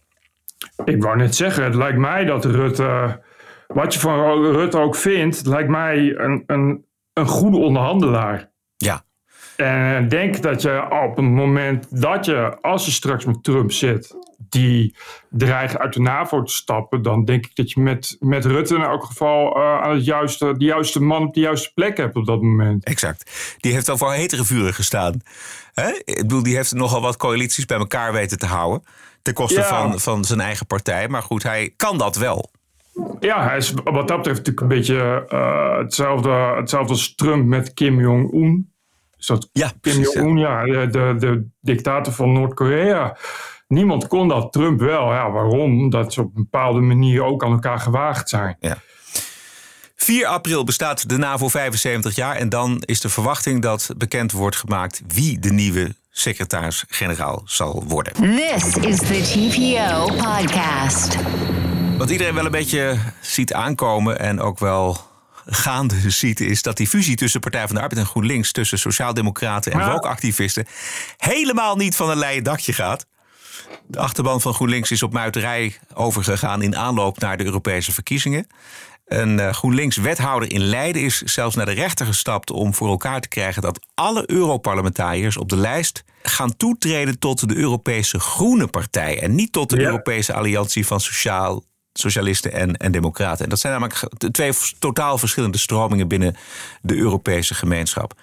Ik 0.85 1.03
wou 1.03 1.17
net 1.17 1.35
zeggen, 1.35 1.63
het 1.63 1.75
lijkt 1.75 1.97
mij 1.97 2.25
dat 2.25 2.45
Rutte, 2.45 3.21
wat 3.67 3.93
je 3.93 4.00
van 4.00 4.41
Rutte 4.41 4.77
ook 4.77 4.95
vindt, 4.95 5.45
lijkt 5.45 5.69
mij 5.69 6.15
een, 6.17 6.43
een, 6.47 6.86
een 7.13 7.27
goede 7.27 7.57
onderhandelaar. 7.57 8.51
Ja. 8.77 9.05
En 9.55 10.07
denk 10.07 10.41
dat 10.41 10.62
je 10.62 10.88
op 11.05 11.15
het 11.15 11.25
moment 11.25 12.01
dat 12.01 12.25
je, 12.25 12.57
als 12.62 12.86
je 12.86 12.91
straks 12.91 13.25
met 13.25 13.43
Trump 13.43 13.71
zit, 13.71 14.15
die 14.50 14.95
dreigt 15.29 15.77
uit 15.77 15.93
de 15.93 16.00
NAVO 16.00 16.43
te 16.43 16.53
stappen, 16.53 17.01
dan 17.01 17.25
denk 17.25 17.45
ik 17.45 17.55
dat 17.55 17.71
je 17.71 17.79
met, 17.79 18.17
met 18.19 18.45
Rutte 18.45 18.75
in 18.75 18.81
elk 18.81 19.03
geval 19.03 19.57
uh, 19.57 19.81
aan 19.81 19.95
het 19.95 20.05
juiste, 20.05 20.57
de 20.57 20.65
juiste 20.65 21.01
man 21.01 21.27
op 21.27 21.33
de 21.33 21.39
juiste 21.39 21.71
plek 21.74 21.97
hebt 21.97 22.15
op 22.15 22.25
dat 22.25 22.41
moment. 22.41 22.83
Exact. 22.83 23.57
Die 23.59 23.74
heeft 23.74 23.89
al 23.89 23.97
voor 23.97 24.13
hetere 24.13 24.43
vuren 24.43 24.74
gestaan. 24.74 25.21
Hè? 25.74 25.89
Ik 26.05 26.17
bedoel, 26.17 26.43
die 26.43 26.55
heeft 26.55 26.74
nogal 26.74 27.01
wat 27.01 27.17
coalities 27.17 27.65
bij 27.65 27.77
elkaar 27.77 28.13
weten 28.13 28.38
te 28.38 28.45
houden. 28.45 28.83
Ten 29.21 29.33
koste 29.33 29.59
ja. 29.59 29.67
van, 29.67 30.00
van 30.00 30.25
zijn 30.25 30.39
eigen 30.39 30.65
partij. 30.65 31.07
Maar 31.07 31.24
goed, 31.24 31.43
hij 31.43 31.74
kan 31.75 31.97
dat 31.97 32.15
wel. 32.15 32.50
Ja, 33.19 33.47
hij 33.47 33.57
is 33.57 33.71
wat 33.71 34.07
dat 34.07 34.17
betreft 34.17 34.25
natuurlijk 34.25 34.59
een 34.59 34.67
beetje 34.67 35.27
uh, 35.33 35.77
hetzelfde, 35.77 36.29
hetzelfde 36.29 36.93
als 36.93 37.15
Trump 37.15 37.45
met 37.45 37.73
Kim 37.73 37.99
Jong-un. 37.99 38.73
Is 39.17 39.25
dat 39.25 39.49
ja, 39.51 39.71
Kim 39.81 40.01
Jong-un, 40.01 40.37
ja, 40.37 40.65
de, 40.65 40.87
de, 40.91 41.15
de 41.17 41.47
dictator 41.61 42.13
van 42.13 42.33
Noord-Korea. 42.33 43.17
Niemand 43.67 44.07
kon 44.07 44.27
dat, 44.27 44.51
Trump 44.51 44.79
wel. 44.79 45.13
Ja, 45.13 45.31
waarom? 45.31 45.79
Omdat 45.79 46.13
ze 46.13 46.21
op 46.21 46.35
een 46.35 46.43
bepaalde 46.43 46.79
manier 46.79 47.23
ook 47.23 47.43
aan 47.43 47.51
elkaar 47.51 47.79
gewaagd 47.79 48.29
zijn. 48.29 48.55
Ja. 48.59 48.77
4 49.95 50.25
april 50.25 50.63
bestaat 50.63 51.09
de 51.09 51.17
NAVO 51.17 51.47
75 51.47 52.15
jaar 52.15 52.35
en 52.35 52.49
dan 52.49 52.81
is 52.85 53.01
de 53.01 53.09
verwachting 53.09 53.61
dat 53.61 53.89
bekend 53.97 54.31
wordt 54.31 54.55
gemaakt 54.55 55.01
wie 55.07 55.39
de 55.39 55.51
nieuwe 55.51 55.95
secretaris-generaal 56.11 57.41
zal 57.45 57.83
worden. 57.87 58.13
This 58.13 58.75
is 58.75 58.97
the 58.97 59.21
TPO 59.21 60.05
podcast. 60.05 61.17
Wat 61.97 62.09
iedereen 62.09 62.33
wel 62.33 62.45
een 62.45 62.51
beetje 62.51 62.97
ziet 63.21 63.53
aankomen 63.53 64.19
en 64.19 64.39
ook 64.41 64.59
wel 64.59 64.97
gaande 65.45 66.09
ziet, 66.11 66.39
is 66.39 66.61
dat 66.61 66.77
die 66.77 66.87
fusie 66.87 67.15
tussen 67.15 67.39
Partij 67.39 67.65
van 67.67 67.75
de 67.75 67.81
Arbeid 67.81 68.01
en 68.01 68.07
GroenLinks, 68.07 68.51
tussen 68.51 68.79
Sociaaldemocraten 68.79 69.71
en 69.71 69.79
Ja. 69.79 69.91
woke-activisten, 69.91 70.65
helemaal 71.17 71.75
niet 71.75 71.95
van 71.95 72.09
een 72.09 72.17
leien 72.17 72.43
dakje 72.43 72.73
gaat. 72.73 73.05
De 73.87 73.99
achterban 73.99 74.41
van 74.41 74.53
GroenLinks 74.53 74.91
is 74.91 75.03
op 75.03 75.13
muiterij 75.13 75.77
overgegaan 75.93 76.61
in 76.61 76.75
aanloop 76.77 77.19
naar 77.19 77.37
de 77.37 77.43
Europese 77.45 77.91
verkiezingen. 77.91 78.47
Een 79.05 79.37
uh, 79.39 79.53
GroenLinks-wethouder 79.53 80.51
in 80.51 80.61
Leiden 80.61 81.01
is 81.01 81.21
zelfs 81.21 81.55
naar 81.55 81.65
de 81.65 81.71
rechter 81.71 82.05
gestapt 82.05 82.51
om 82.51 82.73
voor 82.73 82.89
elkaar 82.89 83.21
te 83.21 83.27
krijgen 83.27 83.61
dat 83.61 83.79
alle 83.93 84.23
Europarlementariërs 84.31 85.37
op 85.37 85.49
de 85.49 85.57
lijst 85.57 86.03
gaan 86.21 86.55
toetreden 86.57 87.19
tot 87.19 87.47
de 87.49 87.55
Europese 87.55 88.19
Groene 88.19 88.67
Partij 88.67 89.21
en 89.21 89.35
niet 89.35 89.51
tot 89.51 89.69
de 89.69 89.77
Ja. 89.79 89.85
Europese 89.85 90.33
Alliantie 90.33 90.87
van 90.87 90.99
Sociaal, 90.99 91.63
Socialisten 91.99 92.53
en, 92.53 92.75
en 92.75 92.91
Democraten. 92.91 93.43
En 93.43 93.49
dat 93.49 93.59
zijn 93.59 93.73
namelijk 93.73 94.31
twee 94.31 94.51
totaal 94.79 95.17
verschillende 95.17 95.57
stromingen 95.57 96.07
binnen 96.07 96.35
de 96.81 96.95
Europese 96.95 97.53
gemeenschap. 97.53 98.13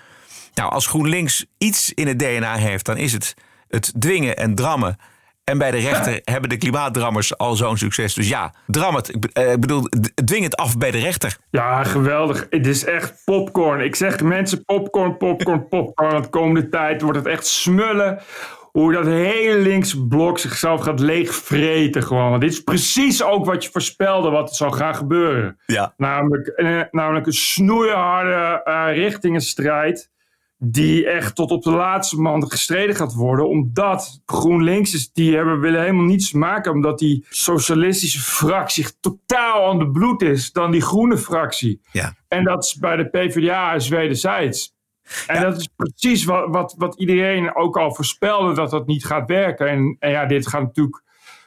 Nou, 0.55 0.73
als 0.73 0.87
GroenLinks 0.87 1.45
iets 1.59 1.93
in 1.93 2.07
het 2.07 2.19
DNA 2.19 2.55
heeft, 2.57 2.85
dan 2.85 2.97
is 2.97 3.13
het 3.13 3.35
het 3.69 3.93
dwingen 3.99 4.37
en 4.37 4.55
drammen. 4.55 4.99
En 5.45 5.59
bij 5.59 5.71
de 5.71 5.77
rechter 5.79 6.21
hebben 6.33 6.51
de 6.51 6.57
klimaatdrammers 6.57 7.39
al 7.39 7.57
zo'n 7.57 7.77
succes. 7.77 8.15
Dus 8.15 8.29
ja, 8.29 8.55
dram 8.67 8.95
het. 8.95 9.15
Ik 9.15 9.25
eh, 9.25 9.55
bedoel, 9.55 9.89
dwing 10.25 10.45
het 10.45 10.57
af 10.57 10.79
bij 10.79 10.91
de 10.91 10.99
rechter. 10.99 11.37
Ja, 11.51 11.85
geweldig. 11.85 12.47
Het 12.51 12.67
is 12.67 12.85
echt 12.85 13.23
popcorn. 13.25 13.81
Ik 13.81 13.95
zeg 13.95 14.23
mensen 14.23 14.65
popcorn, 14.65 15.17
popcorn, 15.17 15.69
popcorn. 15.69 16.23
De 16.23 16.29
komende 16.29 16.69
tijd 16.69 17.03
wordt 17.03 17.19
het 17.19 17.27
echt 17.27 17.47
smullen. 17.47 18.23
Hoe 18.79 18.93
dat 18.93 19.07
hele 19.07 19.59
linkse 19.59 20.07
blok 20.07 20.39
zichzelf 20.39 20.81
gaat 20.81 21.01
leegvreten 21.01 22.03
gewoon. 22.03 22.31
Want 22.31 22.41
dit 22.41 22.53
is 22.53 22.63
precies 22.63 23.23
ook 23.23 23.45
wat 23.45 23.65
je 23.65 23.71
voorspelde 23.71 24.31
wat 24.31 24.49
er 24.49 24.57
zou 24.57 24.73
gaan 24.73 24.95
gebeuren. 24.95 25.59
Ja. 25.67 25.95
Namelijk, 25.97 26.47
eh, 26.47 26.81
namelijk 26.91 27.27
een 27.27 27.33
snoeiharde 27.33 28.63
eh, 28.65 28.87
richtingenstrijd. 28.95 30.11
Die 30.59 31.07
echt 31.07 31.35
tot 31.35 31.51
op 31.51 31.63
de 31.63 31.71
laatste 31.71 32.21
man 32.21 32.51
gestreden 32.51 32.97
gaat 32.97 33.15
worden. 33.15 33.49
Omdat 33.49 34.23
GroenLinks 34.27 34.95
is, 34.95 35.13
die 35.13 35.37
hebben, 35.37 35.61
willen 35.61 35.81
helemaal 35.81 36.05
niets 36.05 36.33
maken. 36.33 36.73
Omdat 36.73 36.99
die 36.99 37.27
socialistische 37.29 38.21
fractie 38.21 38.87
totaal 39.01 39.71
aan 39.71 39.79
de 39.79 39.91
bloed 39.91 40.23
is 40.23 40.53
dan 40.53 40.71
die 40.71 40.83
groene 40.83 41.19
fractie. 41.19 41.81
Ja. 41.93 42.15
En 42.29 42.45
dat 42.45 42.65
is 42.65 42.75
bij 42.75 42.97
de 42.97 43.09
PvdA 43.09 43.73
is 43.75 43.89
wederzijds. 43.89 44.75
En 45.27 45.43
dat 45.43 45.57
is 45.57 45.69
precies 45.77 46.25
wat, 46.25 46.49
wat, 46.49 46.75
wat 46.79 46.99
iedereen 46.99 47.55
ook 47.55 47.79
al 47.79 47.95
voorspelde 47.95 48.55
dat 48.55 48.71
dat 48.71 48.87
niet 48.87 49.05
gaat 49.05 49.29
werken. 49.29 49.69
En, 49.69 49.97
en 49.99 50.11
ja, 50.11 50.27
dit 50.27 50.49
gaat 50.49 50.63
natuurlijk 50.63 51.03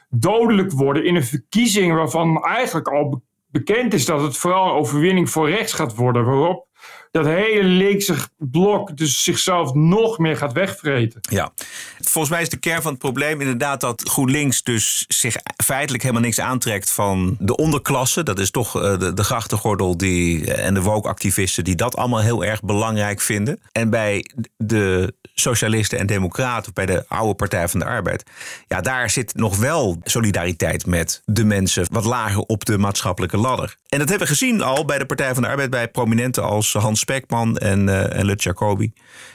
dodelijk 0.08 0.72
worden 0.72 1.04
in 1.04 1.16
een 1.16 1.24
verkiezing 1.24 1.94
waarvan 1.94 2.44
eigenlijk 2.44 2.88
al 2.88 3.08
be- 3.08 3.20
bekend 3.50 3.94
is 3.94 4.04
dat 4.04 4.20
het 4.20 4.36
vooral 4.36 4.66
een 4.66 4.76
overwinning 4.76 5.30
voor 5.30 5.50
rechts 5.50 5.72
gaat 5.72 5.94
worden. 5.94 6.24
Waarop 6.24 6.67
dat 7.10 7.26
hele 7.26 7.62
linkse 7.62 8.14
blok 8.36 8.96
dus 8.96 9.22
zichzelf 9.22 9.74
nog 9.74 10.18
meer 10.18 10.36
gaat 10.36 10.52
wegvreten. 10.52 11.20
Ja. 11.30 11.52
Volgens 12.00 12.32
mij 12.32 12.42
is 12.42 12.48
de 12.48 12.56
kern 12.56 12.82
van 12.82 12.90
het 12.90 13.00
probleem 13.00 13.40
inderdaad 13.40 13.80
dat 13.80 14.08
GroenLinks 14.08 14.62
dus 14.62 15.04
zich 15.08 15.36
feitelijk 15.64 16.02
helemaal 16.02 16.24
niks 16.24 16.40
aantrekt 16.40 16.90
van 16.90 17.36
de 17.38 17.56
onderklasse. 17.56 18.22
Dat 18.22 18.38
is 18.38 18.50
toch 18.50 18.82
eh, 18.82 18.98
de, 18.98 19.12
de 19.12 19.24
grachtengordel 19.24 19.96
die, 19.96 20.54
en 20.54 20.74
de 20.74 20.82
woke-activisten 20.82 21.64
die 21.64 21.74
dat 21.74 21.96
allemaal 21.96 22.20
heel 22.20 22.44
erg 22.44 22.62
belangrijk 22.62 23.20
vinden. 23.20 23.60
En 23.72 23.90
bij 23.90 24.30
de 24.56 25.14
socialisten 25.34 25.98
en 25.98 26.06
democraten, 26.06 26.72
bij 26.72 26.86
de 26.86 27.04
oude 27.08 27.34
Partij 27.34 27.68
van 27.68 27.80
de 27.80 27.86
Arbeid, 27.86 28.24
ja, 28.66 28.80
daar 28.80 29.10
zit 29.10 29.34
nog 29.34 29.56
wel 29.56 29.98
solidariteit 30.02 30.86
met 30.86 31.22
de 31.24 31.44
mensen 31.44 31.86
wat 31.90 32.04
lager 32.04 32.40
op 32.40 32.64
de 32.64 32.78
maatschappelijke 32.78 33.36
ladder. 33.36 33.76
En 33.88 33.98
dat 33.98 34.08
hebben 34.08 34.26
we 34.26 34.34
gezien 34.34 34.62
al 34.62 34.84
bij 34.84 34.98
de 34.98 35.06
Partij 35.06 35.34
van 35.34 35.42
de 35.42 35.48
Arbeid, 35.48 35.70
bij 35.70 35.88
prominenten 35.88 36.42
als 36.42 36.72
Hans 36.72 37.00
Spekman 37.00 37.56
en, 37.56 37.88
eh 37.88 38.18
en 38.18 38.24
Lut 38.24 38.42
Jacobi, 38.42 38.92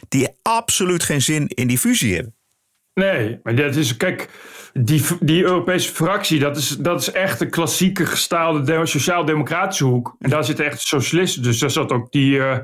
die 0.07 0.27
absoluut 0.41 1.03
geen 1.03 1.21
zin 1.21 1.47
in 1.47 1.67
die 1.67 1.77
fusie 1.77 2.13
hebben. 2.13 2.35
Nee, 2.93 3.39
maar 3.43 3.55
dat 3.55 3.75
is, 3.75 3.97
kijk, 3.97 4.29
die, 4.73 5.01
die 5.19 5.43
Europese 5.43 5.93
fractie, 5.93 6.39
dat 6.39 6.57
is, 6.57 6.69
dat 6.69 7.01
is 7.01 7.11
echt 7.11 7.41
een 7.41 7.49
klassieke 7.49 8.05
gestaalde 8.05 8.61
de- 8.61 8.85
sociaal-democratische 8.85 9.85
hoek. 9.85 10.15
En 10.19 10.29
daar 10.29 10.43
zitten 10.43 10.65
echt 10.65 10.81
socialisten. 10.81 11.43
Dus 11.43 11.59
daar 11.59 11.71
zat 11.71 11.91
ook 11.91 12.11
die 12.11 12.39
eh, 12.39 12.57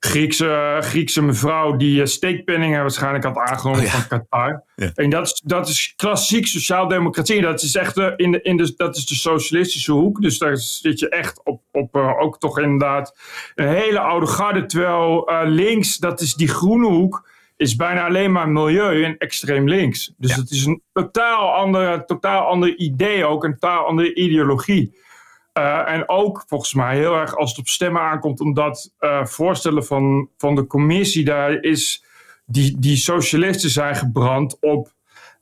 Griekse, 0.00 0.76
Griekse 0.80 1.22
mevrouw 1.22 1.76
die 1.76 2.00
uh, 2.00 2.06
steekpenningen 2.06 2.80
waarschijnlijk 2.80 3.24
had 3.24 3.36
aangenomen 3.36 3.80
Oh 3.80 3.86
ja. 3.86 3.90
van 3.90 4.06
Qatar. 4.08 4.62
Ja. 4.76 4.90
En 4.94 5.10
dat 5.10 5.26
is, 5.26 5.42
dat 5.44 5.68
is 5.68 5.92
klassiek 5.96 6.46
sociaal-democratie. 6.46 7.40
Dat 7.40 7.62
is 7.62 7.74
echt 7.76 7.94
de, 7.94 8.12
in 8.16 8.30
de, 8.32 8.42
in 8.42 8.56
de, 8.56 8.74
dat 8.76 8.96
is 8.96 9.06
de 9.06 9.14
socialistische 9.14 9.92
hoek. 9.92 10.20
Dus 10.20 10.38
daar 10.38 10.56
zit 10.56 10.98
je 10.98 11.08
echt 11.08 11.40
op, 11.44 11.62
op 11.72 11.96
eh, 11.96 12.20
ook 12.20 12.38
toch 12.38 12.58
inderdaad 12.58 13.16
een 13.54 13.68
hele 13.68 13.98
oude 13.98 14.26
garde. 14.26 14.66
Terwijl 14.66 15.28
eh, 15.28 15.40
links, 15.44 15.96
dat 15.96 16.20
is 16.20 16.34
die 16.34 16.48
groene 16.48 16.86
hoek 16.86 17.32
is 17.64 17.76
bijna 17.76 18.06
alleen 18.06 18.32
maar 18.32 18.48
milieu 18.48 19.04
en 19.04 19.18
extreem 19.18 19.68
links. 19.68 20.12
Dus 20.16 20.30
Ja. 20.30 20.40
het 20.40 20.50
is 20.50 20.64
een 20.64 20.82
totaal 20.92 21.52
ander, 21.54 22.04
totaal 22.04 22.46
ander 22.46 22.76
idee 22.76 23.24
ook, 23.24 23.44
een 23.44 23.58
totaal 23.58 23.86
andere 23.86 24.14
ideologie. 24.14 25.02
Eh, 25.52 25.92
en 25.92 26.08
ook 26.08 26.44
volgens 26.46 26.74
mij 26.74 26.96
heel 26.96 27.14
erg 27.14 27.36
als 27.36 27.50
het 27.50 27.58
op 27.58 27.68
stemmen 27.68 28.02
aankomt, 28.02 28.40
omdat 28.40 28.92
eh, 28.98 29.24
voorstellen 29.24 29.84
van, 29.84 30.28
van 30.38 30.54
de 30.54 30.66
commissie 30.66 31.24
daar 31.24 31.62
is, 31.62 32.04
die, 32.46 32.76
die 32.78 32.96
socialisten 32.96 33.70
zijn 33.70 33.96
gebrand 33.96 34.56
op 34.60 34.92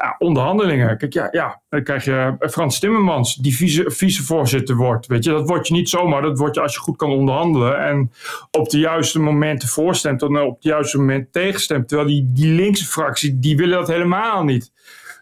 ja, 0.03 0.15
onderhandelingen. 0.19 0.99
Kijk, 0.99 1.13
ja, 1.13 1.29
ja, 1.31 1.63
dan 1.69 1.83
krijg 1.83 2.05
je 2.05 2.37
eh, 2.39 2.49
Frans 2.49 2.79
Timmermans, 2.79 3.35
die 3.35 3.57
vice, 3.57 3.91
vicevoorzitter 3.91 4.77
wordt. 4.77 5.07
Weet 5.07 5.25
je, 5.25 5.31
dat 5.31 5.49
word 5.49 5.69
je 5.69 5.75
niet 5.75 5.89
zomaar, 5.89 6.23
dat 6.23 6.39
word 6.39 6.55
je 6.55 6.61
als 6.61 6.75
je 6.75 6.81
goed 6.81 6.97
kan 6.97 7.11
onderhandelen. 7.11 7.79
En 7.79 8.13
op 8.51 8.71
de 8.71 8.79
juiste 8.79 9.21
momenten 9.21 9.69
voorstemt 9.69 10.23
en 10.23 10.37
op 10.41 10.55
het 10.55 10.65
juiste 10.65 10.99
moment 10.99 11.33
tegenstemt. 11.33 11.89
Terwijl 11.89 12.09
die, 12.09 12.31
die 12.33 12.55
linkse 12.55 12.85
fractie, 12.85 13.39
die 13.39 13.57
willen 13.57 13.79
dat 13.79 13.89
helemaal 13.89 14.45
niet. 14.45 14.73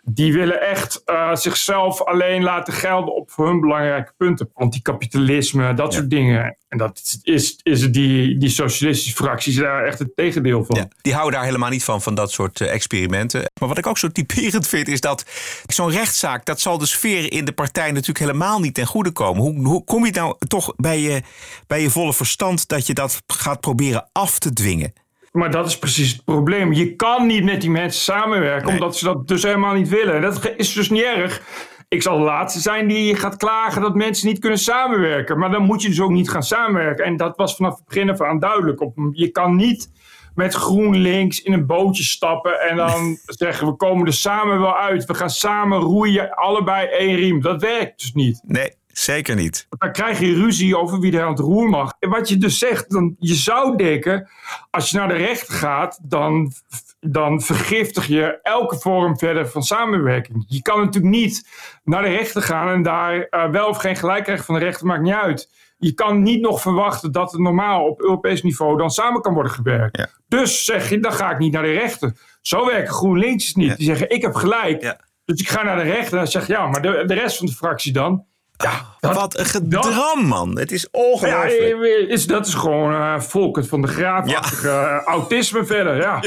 Die 0.02 0.32
willen 0.32 0.60
echt 0.60 1.02
eh, 1.04 1.34
zichzelf 1.34 2.02
alleen 2.02 2.42
laten 2.42 2.72
gelden 2.72 3.14
op 3.14 3.32
hun 3.36 3.60
belangrijke 3.60 4.12
punten. 4.16 4.50
Anticapitalisme, 4.54 5.74
dat 5.74 5.94
soort 5.94 6.10
dingen. 6.10 6.56
En 6.68 6.78
dat 6.78 7.18
is, 7.22 7.60
is, 7.62 7.92
die, 7.92 8.38
die 8.38 8.48
socialistische 8.48 9.14
fracties 9.14 9.56
daar 9.56 9.84
echt 9.84 9.98
het 9.98 10.16
tegendeel 10.16 10.64
van. 10.64 10.76
Ja, 10.76 10.88
die 11.02 11.12
houden 11.12 11.34
daar 11.34 11.44
helemaal 11.44 11.70
niet 11.70 11.84
van, 11.84 12.02
van 12.02 12.14
dat 12.14 12.32
soort 12.32 12.60
eh, 12.60 12.72
experimenten. 12.72 13.50
Maar 13.60 13.68
wat 13.68 13.78
ik 13.78 13.86
ook 13.86 13.98
zo 13.98 14.08
typerend 14.08 14.66
vind, 14.66 14.88
is 14.88 15.00
dat 15.00 15.24
zo'n 15.66 15.90
rechtszaak... 15.90 16.44
dat 16.44 16.60
zal 16.60 16.78
de 16.78 16.86
sfeer 16.86 17.32
in 17.32 17.44
de 17.44 17.52
partij 17.52 17.90
natuurlijk 17.90 18.18
helemaal 18.18 18.60
niet 18.60 18.74
ten 18.74 18.86
goede 18.86 19.10
komen. 19.10 19.42
Hoe, 19.42 19.66
hoe 19.66 19.84
kom 19.84 20.06
je 20.06 20.12
nou 20.12 20.34
toch 20.48 20.72
bij 20.76 21.00
je, 21.00 21.22
bij 21.66 21.82
je 21.82 21.90
volle 21.90 22.14
verstand... 22.14 22.68
dat 22.68 22.86
je 22.86 22.94
dat 22.94 23.22
gaat 23.26 23.60
proberen 23.60 24.08
af 24.12 24.38
te 24.38 24.52
dwingen? 24.52 24.92
Maar 25.30 25.50
dat 25.50 25.66
is 25.66 25.78
precies 25.78 26.12
het 26.12 26.24
probleem. 26.24 26.72
Je 26.72 26.96
kan 26.96 27.26
niet 27.26 27.44
met 27.44 27.60
die 27.60 27.70
mensen 27.70 28.02
samenwerken, 28.02 28.66
Nee. 28.66 28.74
omdat 28.74 28.96
ze 28.96 29.04
dat 29.04 29.28
dus 29.28 29.42
helemaal 29.42 29.74
niet 29.74 29.88
willen. 29.88 30.20
Dat 30.20 30.52
is 30.56 30.72
dus 30.72 30.90
niet 30.90 31.02
erg. 31.02 31.42
Ik 31.88 32.02
zal 32.02 32.18
de 32.18 32.24
laatste 32.24 32.60
zijn 32.60 32.88
die 32.88 33.16
gaat 33.16 33.36
klagen 33.36 33.82
dat 33.82 33.94
mensen 33.94 34.28
niet 34.28 34.38
kunnen 34.38 34.58
samenwerken. 34.58 35.38
Maar 35.38 35.50
dan 35.50 35.62
moet 35.62 35.82
je 35.82 35.88
dus 35.88 36.00
ook 36.00 36.10
niet 36.10 36.30
gaan 36.30 36.42
samenwerken. 36.42 37.04
En 37.04 37.16
dat 37.16 37.36
was 37.36 37.56
vanaf 37.56 37.76
het 37.76 37.84
begin 37.84 38.10
af 38.10 38.20
aan 38.20 38.38
duidelijk. 38.38 38.82
Je 39.12 39.28
kan 39.28 39.56
niet 39.56 39.90
met 40.34 40.54
GroenLinks 40.54 41.42
in 41.42 41.52
een 41.52 41.66
bootje 41.66 42.02
stappen 42.02 42.60
en 42.60 42.76
dan 42.76 43.18
zeggen 43.24 43.66
we 43.66 43.72
komen 43.76 44.06
er 44.06 44.12
samen 44.12 44.60
wel 44.60 44.76
uit. 44.76 45.04
We 45.04 45.14
gaan 45.14 45.30
samen 45.30 45.78
roeien, 45.78 46.34
allebei 46.34 46.86
één 46.86 47.16
riem. 47.16 47.40
Dat 47.40 47.60
werkt 47.62 48.00
dus 48.00 48.12
niet. 48.12 48.40
Nee, 48.46 48.72
zeker 48.92 49.34
niet. 49.34 49.66
Dan 49.78 49.92
krijg 49.92 50.20
je 50.20 50.34
ruzie 50.34 50.78
over 50.78 51.00
wie 51.00 51.12
er 51.12 51.22
aan 51.22 51.30
het 51.30 51.38
roer 51.38 51.68
mag. 51.68 51.92
En 51.98 52.08
wat 52.08 52.28
je 52.28 52.36
dus 52.38 52.58
zegt, 52.58 52.90
dan, 52.90 53.16
je 53.18 53.34
zou 53.34 53.76
denken, 53.76 54.28
als 54.70 54.90
je 54.90 54.96
naar 54.96 55.08
de 55.08 55.14
rechter 55.14 55.54
gaat, 55.54 55.98
dan, 56.02 56.52
dan 57.00 57.40
vergiftig 57.40 58.06
je 58.06 58.38
elke 58.42 58.76
vorm 58.78 59.18
verder 59.18 59.48
van 59.48 59.62
samenwerking. 59.62 60.44
Je 60.48 60.62
kan 60.62 60.78
natuurlijk 60.78 61.14
niet 61.14 61.48
naar 61.84 62.02
de 62.02 62.08
rechter 62.08 62.42
gaan 62.42 62.68
en 62.68 62.82
daar 62.82 63.22
eh, 63.22 63.50
wel 63.50 63.68
of 63.68 63.76
geen 63.78 63.96
gelijk 63.96 64.24
krijgen 64.24 64.44
van 64.44 64.54
de 64.54 64.60
rechter, 64.60 64.86
maakt 64.86 65.02
niet 65.02 65.12
uit. 65.12 65.48
Je 65.78 65.92
kan 65.92 66.22
niet 66.22 66.40
nog 66.40 66.60
verwachten 66.60 67.12
dat 67.12 67.32
het 67.32 67.40
normaal 67.40 67.84
op 67.86 68.00
Europees 68.00 68.42
niveau 68.42 68.76
dan 68.76 68.90
samen 68.90 69.20
kan 69.20 69.34
worden 69.34 69.52
gewerkt. 69.52 69.96
Ja. 69.96 70.08
Dus 70.28 70.64
zeg 70.64 70.88
je, 70.88 71.00
dan 71.00 71.12
ga 71.12 71.30
ik 71.30 71.38
niet 71.38 71.52
naar 71.52 71.62
de 71.62 71.72
rechter. 71.72 72.16
Zo 72.40 72.66
werken 72.66 72.94
GroenLinks 72.94 73.54
niet. 73.54 73.68
Ja. 73.68 73.76
Die 73.76 73.86
zeggen, 73.86 74.10
ik 74.10 74.22
heb 74.22 74.34
gelijk. 74.34 74.82
Ja. 74.82 75.00
Dus 75.24 75.40
ik 75.40 75.48
ga 75.48 75.62
naar 75.62 75.76
de 75.76 75.90
rechter 75.90 76.18
en 76.18 76.26
zeg, 76.26 76.46
ja, 76.46 76.66
maar 76.66 76.82
de, 76.82 77.02
de 77.06 77.14
rest 77.14 77.36
van 77.36 77.46
de 77.46 77.52
fractie 77.52 77.92
dan? 77.92 78.24
Ja, 78.62 78.96
dat, 79.00 79.14
Wat 79.14 79.38
een 79.38 79.44
gedram, 79.44 80.24
man. 80.26 80.58
Het 80.58 80.72
is 80.72 80.82
ja, 80.82 80.88
ongelooflijk. 81.00 82.08
is, 82.08 82.26
dat 82.26 82.46
is 82.46 82.54
gewoon 82.54 82.92
eh 82.92 83.20
Volkert 83.20 83.68
van 83.68 83.82
de 83.82 83.88
Graaf-achtige 83.88 84.68
eh, 84.68 85.02
autisme 85.04 85.64
verder, 85.64 85.96
ja. 86.06 86.22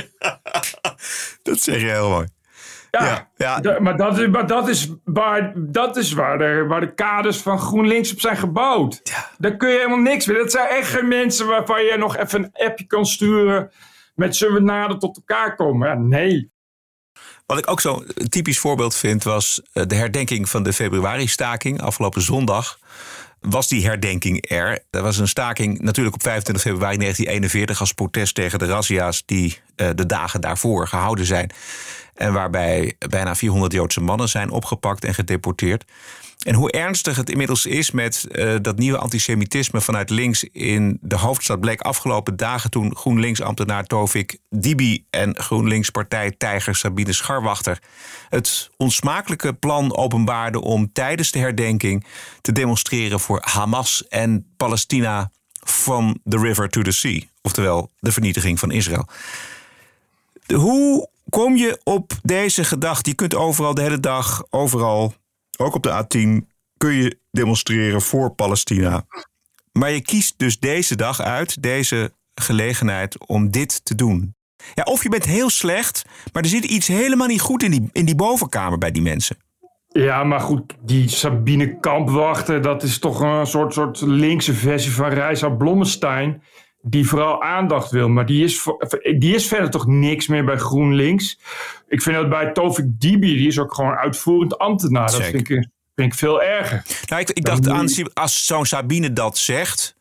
Dat 1.44 1.60
zeg 1.60 1.80
je 1.82 1.88
heel 1.90 2.10
mooi. 2.10 2.28
ja. 2.92 3.28
Ja, 3.38 3.60
ja. 3.62 3.80
Maar 3.80 3.98
dat, 3.98 4.18
is- 4.20 4.28
maar 4.28 4.48
dat 4.48 4.68
is 4.68 4.92
waar, 5.04 5.54
dat 5.56 5.98
is 5.98 6.14
waar, 6.14 6.38
de, 6.38 6.66
waar 6.68 6.80
de 6.80 6.94
kaders 6.94 7.38
van 7.38 7.60
GroenLinks 7.60 8.12
op 8.12 8.20
zijn 8.20 8.38
gebouwd. 8.38 9.02
Daar 9.38 9.56
kun 9.58 9.70
je 9.70 9.76
helemaal 9.78 9.98
niks 9.98 10.26
mee. 10.26 10.38
Dat 10.38 10.52
zijn 10.52 10.68
echt 10.68 10.90
geen 10.90 11.08
mensen 11.08 11.48
waarvan 11.48 11.84
je 11.84 11.98
nog 11.98 12.18
even 12.18 12.44
een 12.44 12.66
appje 12.68 12.86
kan 12.86 13.06
sturen 13.06 13.72
met 14.16 14.36
zullen 14.36 14.54
we 14.54 14.62
nader 14.62 15.00
tot 15.00 15.16
elkaar 15.16 15.56
komen. 15.56 15.88
Ja, 15.90 15.96
nee. 15.96 16.52
Wat 17.54 17.62
ik 17.62 17.70
ook 17.70 17.82
zo'n 17.82 18.06
typisch 18.30 18.60
voorbeeld 18.60 18.96
vind, 18.96 19.24
was 19.24 19.62
eh, 19.74 19.84
de 19.88 19.96
herdenking 19.96 20.50
van 20.50 20.64
de 20.64 20.74
februari-staking 20.74 21.82
afgelopen 21.82 22.22
zondag. 22.22 22.80
Was 23.42 23.68
die 23.68 23.86
herdenking 23.86 24.50
er? 24.50 24.80
Er 24.90 25.02
was 25.02 25.18
een 25.18 25.28
staking 25.28 25.80
natuurlijk 25.80 26.16
op 26.16 26.22
25 26.22 26.64
februari 26.64 26.98
1941 26.98 27.80
als 27.80 27.94
protest 27.94 28.36
tegen 28.36 28.60
de 28.60 28.66
razzia's 28.66 29.24
die 29.26 29.60
eh, 29.76 29.90
de 29.96 30.06
dagen 30.06 30.42
daarvoor 30.42 30.88
gehouden 30.88 31.26
zijn. 31.26 31.52
En 32.16 32.34
waarbij 32.34 32.96
bijna 33.10 33.36
400 33.36 33.74
Joodse 33.74 34.02
mannen 34.02 34.30
zijn 34.30 34.50
opgepakt 34.50 35.04
en 35.04 35.14
gedeporteerd. 35.14 35.86
En 36.44 36.56
hoe 36.56 36.72
ernstig 36.72 37.16
het 37.16 37.30
inmiddels 37.30 37.66
is 37.66 37.92
met 37.92 38.26
uh, 38.32 38.56
dat 38.62 38.78
nieuwe 38.78 38.98
antisemitisme 38.98 39.82
vanuit 39.82 40.10
links 40.10 40.44
in 40.44 40.98
de 41.02 41.16
hoofdstad 41.16 41.60
bleek 41.60 41.82
afgelopen 41.82 42.38
dagen 42.38 42.70
toen 42.70 42.96
GroenLinks-ambtenaar 42.96 43.86
Tovik 43.86 44.38
Dibi 44.50 45.06
en 45.10 45.36
GroenLinks-partijtijger 45.36 46.76
Sabine 46.76 47.14
Scharwachter 47.14 47.80
het 48.30 48.70
onsmakelijke 48.78 49.54
plan 49.54 49.96
openbaarden 49.96 50.62
om 50.62 50.92
tijdens 50.94 51.32
de 51.32 51.40
herdenking 51.40 52.06
te 52.42 52.52
demonstreren 52.52 53.20
voor 53.20 53.42
Hamas 53.44 54.08
en 54.08 54.54
Palestina 54.58 55.32
from 55.64 56.20
the 56.30 56.38
river 56.38 56.70
to 56.70 56.82
the 56.82 56.92
sea, 56.92 57.22
oftewel 57.42 57.92
de 58.00 58.12
vernietiging 58.12 58.60
van 58.60 58.72
Israël. 58.72 59.08
Hoe 60.56 61.10
kom 61.30 61.56
je 61.56 61.82
op 61.84 62.12
deze 62.22 62.64
gedachte? 62.64 63.10
Je 63.10 63.16
kunt 63.16 63.36
overal 63.36 63.74
de 63.74 63.82
hele 63.82 64.00
dag, 64.00 64.44
overal 64.50 65.14
ook 65.58 65.76
op 65.76 65.84
de 65.84 66.04
A10 66.04 66.48
kun 66.78 66.94
je 66.94 67.20
demonstreren 67.32 68.02
voor 68.02 68.32
Palestina. 68.32 69.06
Maar 69.72 69.92
je 69.92 70.02
kiest 70.02 70.34
dus 70.38 70.60
deze 70.60 70.96
dag 70.96 71.22
uit, 71.22 71.62
deze 71.62 72.14
gelegenheid, 72.34 73.28
om 73.28 73.52
dit 73.52 73.86
te 73.86 73.96
doen. 73.96 74.36
Ja, 74.74 74.84
of 74.84 75.04
je 75.04 75.10
bent 75.10 75.26
heel 75.26 75.50
slecht, 75.50 76.06
maar 76.34 76.44
er 76.44 76.50
zit 76.50 76.64
iets 76.64 76.88
helemaal 76.88 77.28
niet 77.28 77.42
goed 77.42 77.64
in 77.64 77.72
die, 77.72 77.90
in 77.92 78.06
die 78.06 78.16
bovenkamer 78.16 78.78
bij 78.78 78.92
die 78.92 79.02
mensen. 79.02 79.38
Ja, 79.88 80.24
maar 80.24 80.40
goed, 80.40 80.74
die 80.82 81.10
Sabine 81.10 81.80
Kampwachter, 81.80 82.62
dat 82.62 82.84
is 82.84 83.00
toch 83.00 83.20
een 83.20 83.48
soort, 83.48 83.74
soort 83.74 84.02
linkse 84.02 84.54
versie 84.54 84.92
van 84.92 85.10
Reisa 85.10 85.50
Blommestein. 85.50 86.44
Die 86.86 87.08
vooral 87.08 87.44
aandacht 87.44 87.92
wil, 87.92 88.10
maar 88.10 88.26
die 88.26 88.44
is, 88.44 88.68
die 89.18 89.36
is 89.36 89.48
verder 89.48 89.70
toch 89.70 89.88
niks 89.88 90.28
meer 90.28 90.46
bij 90.46 90.58
GroenLinks. 90.58 91.40
Ik 91.88 92.02
vind 92.02 92.16
dat 92.16 92.30
bij 92.30 92.52
Tovik 92.52 92.86
Dibi, 92.88 93.38
die 93.38 93.48
is 93.48 93.60
ook 93.60 93.74
gewoon 93.74 93.94
uitvoerend 93.94 94.58
ambtenaar. 94.58 95.12
Dat 95.12 95.24
vind 95.24 95.50
ik, 95.50 95.68
vind 95.96 96.14
ik 96.14 96.14
veel 96.14 96.42
erger. 96.42 96.86
Nou, 97.06 97.22
ik, 97.22 97.30
ik 97.30 97.46
dacht 97.46 97.68
aan, 97.68 97.90
als 98.14 98.46
zo'n 98.46 98.66
Sabine 98.66 99.14
dat 99.14 99.38
zegt, 99.38 99.96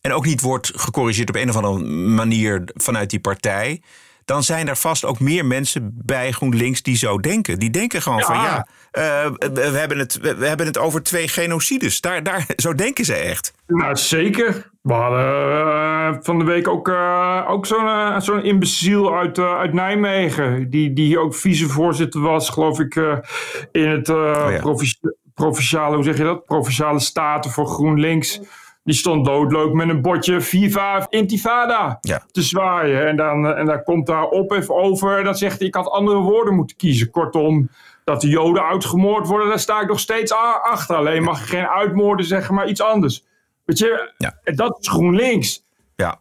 en 0.00 0.12
ook 0.12 0.26
niet 0.26 0.40
wordt 0.40 0.72
gecorrigeerd 0.74 1.28
op 1.28 1.34
een 1.34 1.48
of 1.48 1.56
andere 1.56 1.84
manier 2.08 2.62
vanuit 2.74 3.10
die 3.10 3.20
partij 3.20 3.82
dan 4.28 4.42
zijn 4.42 4.68
er 4.68 4.76
vast 4.76 5.04
ook 5.04 5.20
meer 5.20 5.46
mensen 5.46 5.90
bij 5.94 6.32
GroenLinks 6.32 6.82
die 6.82 6.96
zo 6.96 7.18
denken. 7.18 7.58
Die 7.58 7.70
denken 7.70 8.02
gewoon 8.02 8.20
van 8.20 8.34
ja, 8.34 8.66
uh, 8.92 9.30
we, 9.52 9.60
hebben 9.60 9.98
het, 9.98 10.18
we, 10.20 10.46
hebben 10.46 10.66
het 10.66 10.78
over 10.78 11.02
twee 11.02 11.28
genocides. 11.28 12.00
Daar, 12.00 12.22
daar, 12.22 12.46
zo 12.56 12.74
denken 12.74 13.04
ze 13.04 13.14
echt. 13.14 13.52
Nou, 13.66 13.96
zeker. 13.96 14.70
We 14.82 14.92
hadden 14.92 15.20
uh, 15.20 16.16
van 16.20 16.38
de 16.38 16.44
week 16.44 16.68
ook, 16.68 16.88
uh, 16.88 17.44
ook 17.48 17.66
zo'n 17.66 18.20
zo'n 18.20 18.44
imbeciel 18.44 19.16
uit, 19.16 19.38
uit 19.38 19.72
Nijmegen. 19.72 20.70
Die, 20.70 20.92
die 20.92 21.18
ook 21.18 21.34
vicevoorzitter 21.34 22.20
was, 22.20 22.50
geloof 22.50 22.80
ik, 22.80 22.94
in 23.72 23.88
het 23.88 24.08
oh, 24.08 24.46
ja. 24.50 24.74
provinciale, 25.34 25.94
hoe 25.94 26.04
zeg 26.04 26.16
je 26.16 26.24
dat? 26.24 26.44
Provinciale 26.44 27.00
staten 27.00 27.50
voor 27.50 27.66
GroenLinks. 27.66 28.40
Die 28.88 28.96
stond 28.96 29.24
doodleuk 29.24 29.72
met 29.72 29.88
een 29.88 30.02
bordje 30.02 30.40
FIFA 30.40 31.06
Intifada 31.10 31.98
ja. 32.00 32.22
te 32.30 32.42
zwaaien. 32.42 33.06
En 33.06 33.16
dan, 33.16 33.46
en 33.46 33.66
dan 33.66 33.82
komt 33.82 34.06
daar 34.06 34.24
op 34.24 34.52
even 34.52 34.74
over. 34.74 35.24
Dan 35.24 35.34
zegt 35.34 35.58
hij, 35.58 35.66
ik 35.66 35.74
had 35.74 35.90
andere 35.90 36.18
woorden 36.18 36.54
moeten 36.54 36.76
kiezen. 36.76 37.10
Kortom, 37.10 37.68
dat 38.04 38.20
de 38.20 38.28
Joden 38.28 38.64
uitgemoord 38.64 39.26
worden, 39.26 39.48
daar 39.48 39.58
sta 39.58 39.80
ik 39.80 39.88
nog 39.88 40.00
steeds 40.00 40.32
achter. 40.62 40.96
Alleen 40.96 41.22
mag 41.22 41.40
je 41.40 41.46
geen 41.46 41.66
uitmoorden 41.66 42.26
zeggen, 42.26 42.54
maar 42.54 42.68
iets 42.68 42.80
anders. 42.80 43.24
Weet 43.64 43.78
je, 43.78 44.12
ja. 44.16 44.34
dat 44.44 44.78
is 44.80 44.88
GroenLinks. 44.88 45.64
Ja. 45.96 46.20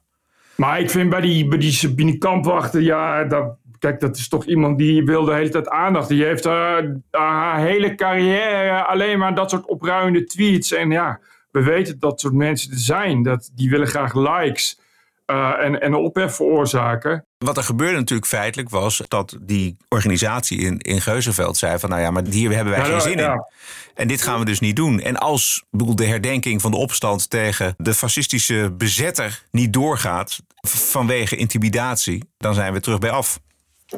Maar 0.55 0.79
ik 0.79 0.89
vind 0.89 1.09
bij 1.09 1.21
die, 1.21 1.47
bij 1.47 1.57
die 1.57 1.71
Sabine 1.71 2.17
Kampwachter, 2.17 2.81
ja, 2.81 3.23
dat, 3.23 3.55
kijk, 3.79 3.99
dat 3.99 4.17
is 4.17 4.27
toch 4.27 4.45
iemand 4.45 4.77
die 4.77 5.05
wil 5.05 5.23
de 5.23 5.33
hele 5.33 5.49
tijd 5.49 5.69
aandacht. 5.69 6.07
Die 6.07 6.23
heeft 6.23 6.45
uh, 6.45 6.77
haar 7.11 7.59
hele 7.59 7.95
carrière 7.95 8.85
alleen 8.85 9.19
maar 9.19 9.35
dat 9.35 9.49
soort 9.49 9.65
opruimende 9.65 10.23
tweets. 10.23 10.71
En 10.71 10.91
ja, 10.91 11.19
we 11.57 11.63
weten 11.63 11.99
dat 11.99 12.19
soort 12.19 12.33
mensen 12.33 12.71
er 12.71 12.77
zijn. 12.77 13.23
Dat, 13.23 13.51
die 13.55 13.69
willen 13.69 13.87
graag 13.87 14.13
likes 14.13 14.79
uh, 15.27 15.53
en, 15.59 15.81
en 15.81 15.95
ophef 15.95 16.35
veroorzaken. 16.35 17.25
Wat 17.37 17.57
er 17.57 17.63
gebeurde 17.63 17.97
natuurlijk 17.97 18.27
feitelijk 18.27 18.69
was 18.69 19.01
dat 19.07 19.37
die 19.41 19.77
organisatie 19.87 20.59
in, 20.59 20.77
in 20.77 21.01
Geuzenveld 21.01 21.57
zei 21.57 21.79
van 21.79 21.89
nou 21.89 22.01
ja, 22.01 22.11
maar 22.11 22.23
hier 22.23 22.51
hebben 22.51 22.73
wij 22.73 22.85
geen 22.85 23.01
zin 23.01 23.17
in. 23.17 23.45
En 23.93 24.07
dit 24.07 24.21
gaan 24.21 24.39
we 24.39 24.45
dus 24.45 24.59
niet 24.59 24.75
doen. 24.75 24.99
En 24.99 25.17
als 25.17 25.63
bedoel, 25.69 25.95
de 25.95 26.05
herdenking 26.05 26.61
van 26.61 26.71
de 26.71 26.77
opstand 26.77 27.29
tegen 27.29 27.73
de 27.77 27.93
fascistische 27.93 28.73
bezetter 28.77 29.43
niet 29.51 29.73
doorgaat 29.73 30.39
vanwege 30.67 31.35
intimidatie, 31.35 32.23
dan 32.37 32.53
zijn 32.53 32.73
we 32.73 32.79
terug 32.79 32.99
bij 32.99 33.11
af. 33.11 33.39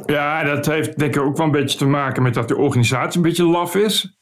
Ja, 0.06 0.43
dat 0.43 0.65
heeft 0.65 1.00
denk 1.00 1.15
ik 1.15 1.22
ook 1.22 1.38
wel 1.38 1.45
een 1.45 1.52
beetje 1.52 1.78
te 1.78 1.86
maken 1.86 2.24
met 2.24 2.34
dat 2.34 2.48
de 2.48 2.58
organisatie 2.58 3.17
een 3.17 3.26
beetje 3.28 3.45
laf 3.45 3.76
is. 3.76 4.18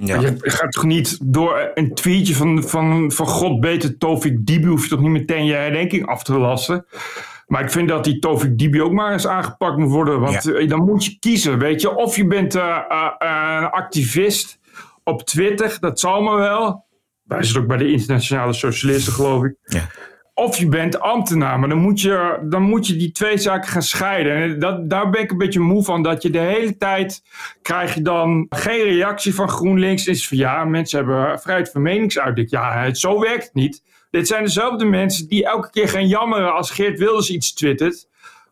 Ja. 0.00 0.20
Je 0.20 0.36
gaat 0.40 0.72
toch 0.72 0.84
niet 0.84 1.18
door 1.22 1.70
een 1.74 1.94
tweetje 1.94 2.34
van, 2.34 2.62
van, 2.62 3.12
van 3.12 3.26
God 3.26 3.60
beter 3.60 3.98
Tovik 3.98 4.46
Dibi... 4.46 4.66
hoef 4.66 4.82
je 4.82 4.88
toch 4.88 5.00
niet 5.00 5.10
meteen 5.10 5.44
je 5.44 5.54
herdenking 5.54 6.06
af 6.06 6.22
te 6.22 6.38
lassen. 6.38 6.86
Maar 7.46 7.62
ik 7.62 7.70
vind 7.70 7.88
dat 7.88 8.04
die 8.04 8.18
Tovik 8.18 8.58
Dibi 8.58 8.82
ook 8.82 8.92
maar 8.92 9.12
eens 9.12 9.26
aangepakt 9.26 9.76
moet 9.76 9.90
worden. 9.90 10.20
Want 10.20 10.52
eh, 10.52 10.68
dan 10.68 10.84
moet 10.84 11.04
je 11.04 11.18
kiezen, 11.18 11.58
weet 11.58 11.80
je. 11.80 11.96
Of 11.96 12.16
je 12.16 12.26
bent 12.26 12.54
uh, 12.54 12.62
uh, 12.62 13.10
een 13.20 13.70
activist 13.70 14.58
op 15.04 15.22
Twitter, 15.22 15.76
dat 15.80 16.00
zal 16.00 16.22
maar 16.22 16.38
wel. 16.38 16.86
Wij 17.22 17.42
zitten 17.42 17.62
ook 17.62 17.68
bij 17.68 17.76
de 17.76 17.90
internationale 17.90 18.52
socialisten, 18.52 19.12
geloof 19.12 19.44
ik. 19.44 19.54
Ja 19.62 19.88
of 20.38 20.56
je 20.56 20.68
bent 20.68 21.00
ambtenaar, 21.00 21.58
maar 21.58 21.68
dan 21.68 21.78
moet 21.78 22.00
je, 22.00 22.38
dan 22.42 22.62
moet 22.62 22.86
je 22.86 22.96
die 22.96 23.12
twee 23.12 23.38
zaken 23.38 23.70
gaan 23.70 23.82
scheiden. 23.82 24.32
En 24.32 24.58
dat, 24.58 24.90
daar 24.90 25.10
ben 25.10 25.20
ik 25.20 25.30
een 25.30 25.38
beetje 25.38 25.60
moe 25.60 25.84
van, 25.84 26.02
dat 26.02 26.22
je 26.22 26.30
de 26.30 26.38
hele 26.38 26.76
tijd 26.76 27.22
krijg 27.62 27.94
je 27.94 28.02
dan 28.02 28.46
geen 28.48 28.82
reactie 28.82 29.34
van 29.34 29.48
GroenLinks. 29.48 30.06
Is 30.06 30.28
van 30.28 30.36
ja, 30.36 30.64
mensen 30.64 30.98
hebben 30.98 31.40
vrijheid 31.40 31.70
van 31.70 31.82
meningsuiting. 31.82 32.50
Ja, 32.50 32.94
zo 32.94 33.20
werkt 33.20 33.44
het 33.44 33.54
niet. 33.54 33.82
Dit 34.10 34.26
zijn 34.26 34.44
dezelfde 34.44 34.84
mensen 34.84 35.28
die 35.28 35.44
elke 35.44 35.70
keer 35.70 35.88
gaan 35.88 36.08
jammeren 36.08 36.54
als 36.54 36.70
Geert 36.70 36.98
Wilders 36.98 37.30
iets 37.30 37.54
twittert. 37.54 38.08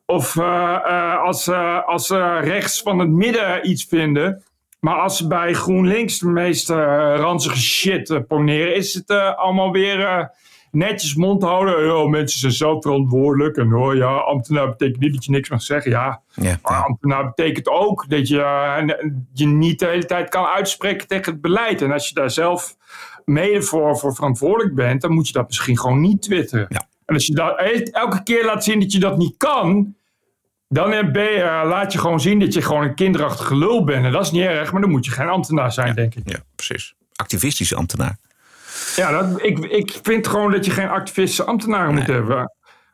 Of 0.06 0.34
uh, 0.34 0.44
uh, 0.86 1.22
als, 1.22 1.48
uh, 1.48 1.86
als 1.86 2.10
rechts 2.40 2.82
van 2.82 2.98
het 2.98 3.10
midden 3.10 3.70
iets 3.70 3.84
vinden. 3.84 4.42
Maar 4.80 4.96
als 4.96 5.16
ze 5.16 5.26
bij 5.26 5.52
GroenLinks 5.52 6.18
de 6.18 6.28
meest 6.28 6.68
ranzige 6.68 7.60
shit 7.60 8.26
poneren, 8.26 8.74
is 8.74 8.94
het 8.94 9.10
allemaal 9.36 9.72
weer 9.72 10.30
netjes 10.76 11.14
mond 11.14 11.42
houden. 11.42 11.96
Oh, 11.96 12.10
mensen 12.10 12.38
zijn 12.38 12.52
zelf 12.52 12.82
verantwoordelijk. 12.82 13.56
En 13.56 13.74
oh 13.74 13.94
ja, 13.94 14.16
ambtenaar 14.16 14.68
betekent 14.68 15.00
niet 15.00 15.14
dat 15.14 15.24
je 15.24 15.30
niks 15.30 15.50
mag 15.50 15.62
zeggen. 15.62 15.90
Ja, 15.90 16.22
ambtenaar 16.62 17.24
betekent 17.24 17.68
ook 17.68 18.04
dat 18.08 18.28
je 18.28 18.36
uh, 18.36 18.94
je 19.32 19.46
niet 19.46 19.78
de 19.78 19.86
hele 19.86 20.04
tijd 20.04 20.28
kan 20.28 20.44
uitspreken 20.44 21.06
tegen 21.06 21.32
het 21.32 21.40
beleid. 21.40 21.82
En 21.82 21.92
als 21.92 22.08
je 22.08 22.14
daar 22.14 22.30
zelf 22.30 22.76
mede 23.24 23.62
voor, 23.62 23.98
voor 23.98 24.14
verantwoordelijk 24.14 24.74
bent, 24.74 25.00
dan 25.00 25.12
moet 25.12 25.26
je 25.26 25.32
dat 25.32 25.46
misschien 25.46 25.78
gewoon 25.78 26.00
niet 26.00 26.22
twitteren. 26.22 26.66
Ja. 26.68 26.88
En 27.04 27.14
als 27.14 27.26
je 27.26 27.34
dat 27.34 27.60
elke 27.90 28.22
keer 28.22 28.44
laat 28.44 28.64
zien 28.64 28.80
dat 28.80 28.92
je 28.92 28.98
dat 28.98 29.16
niet 29.16 29.36
kan, 29.36 29.94
dan 30.68 30.90
ben 31.12 31.32
je, 31.32 31.38
uh, 31.38 31.62
laat 31.68 31.92
je 31.92 31.98
gewoon 31.98 32.20
zien 32.20 32.38
dat 32.38 32.54
je 32.54 32.62
gewoon 32.62 32.82
een 32.82 32.94
kinderachtige 32.94 33.56
lul 33.56 33.84
bent. 33.84 34.04
En 34.04 34.12
dat 34.12 34.22
is 34.22 34.30
niet 34.30 34.42
erg, 34.42 34.72
maar 34.72 34.80
dan 34.80 34.90
moet 34.90 35.04
je 35.04 35.10
geen 35.10 35.28
ambtenaar 35.28 35.72
zijn, 35.72 35.94
denk 35.94 36.14
ik. 36.14 36.22
Ja, 36.24 36.38
precies. 36.54 36.94
Activistische 37.14 37.76
ambtenaar. 37.76 38.16
Ja, 38.96 39.10
dat, 39.10 39.42
ik, 39.42 39.58
ik 39.58 39.98
vind 40.02 40.26
gewoon 40.26 40.50
dat 40.50 40.64
je 40.64 40.70
geen 40.70 40.88
activistische 40.88 41.44
ambtenaren 41.44 41.94
moet 41.94 42.06
hebben. 42.06 42.52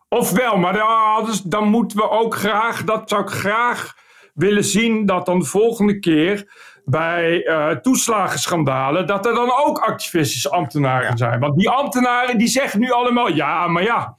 Ofwel, 0.08 0.56
maar 0.56 0.72
dan, 0.72 1.24
dus, 1.24 1.42
dan 1.42 1.68
moeten 1.68 1.96
we 1.96 2.10
ook 2.10 2.34
graag, 2.34 2.84
dat 2.84 3.08
zou 3.08 3.22
ik 3.22 3.28
graag 3.28 3.96
willen 4.34 4.64
zien, 4.64 5.06
dat 5.06 5.26
dan 5.26 5.38
de 5.38 5.44
volgende 5.44 5.98
keer 5.98 6.52
bij 6.84 7.46
uh, 7.46 7.70
toeslagenschandalen, 7.70 9.06
dat 9.06 9.26
er 9.26 9.34
dan 9.34 9.52
ook 9.64 9.78
activistische 9.78 10.50
ambtenaren 10.50 11.16
zijn. 11.16 11.40
Want 11.40 11.58
die 11.58 11.70
ambtenaren 11.70 12.38
die 12.38 12.48
zeggen 12.48 12.80
nu 12.80 12.90
allemaal, 12.90 13.28
ja, 13.28 13.66
maar 13.66 13.82
ja, 13.82 14.16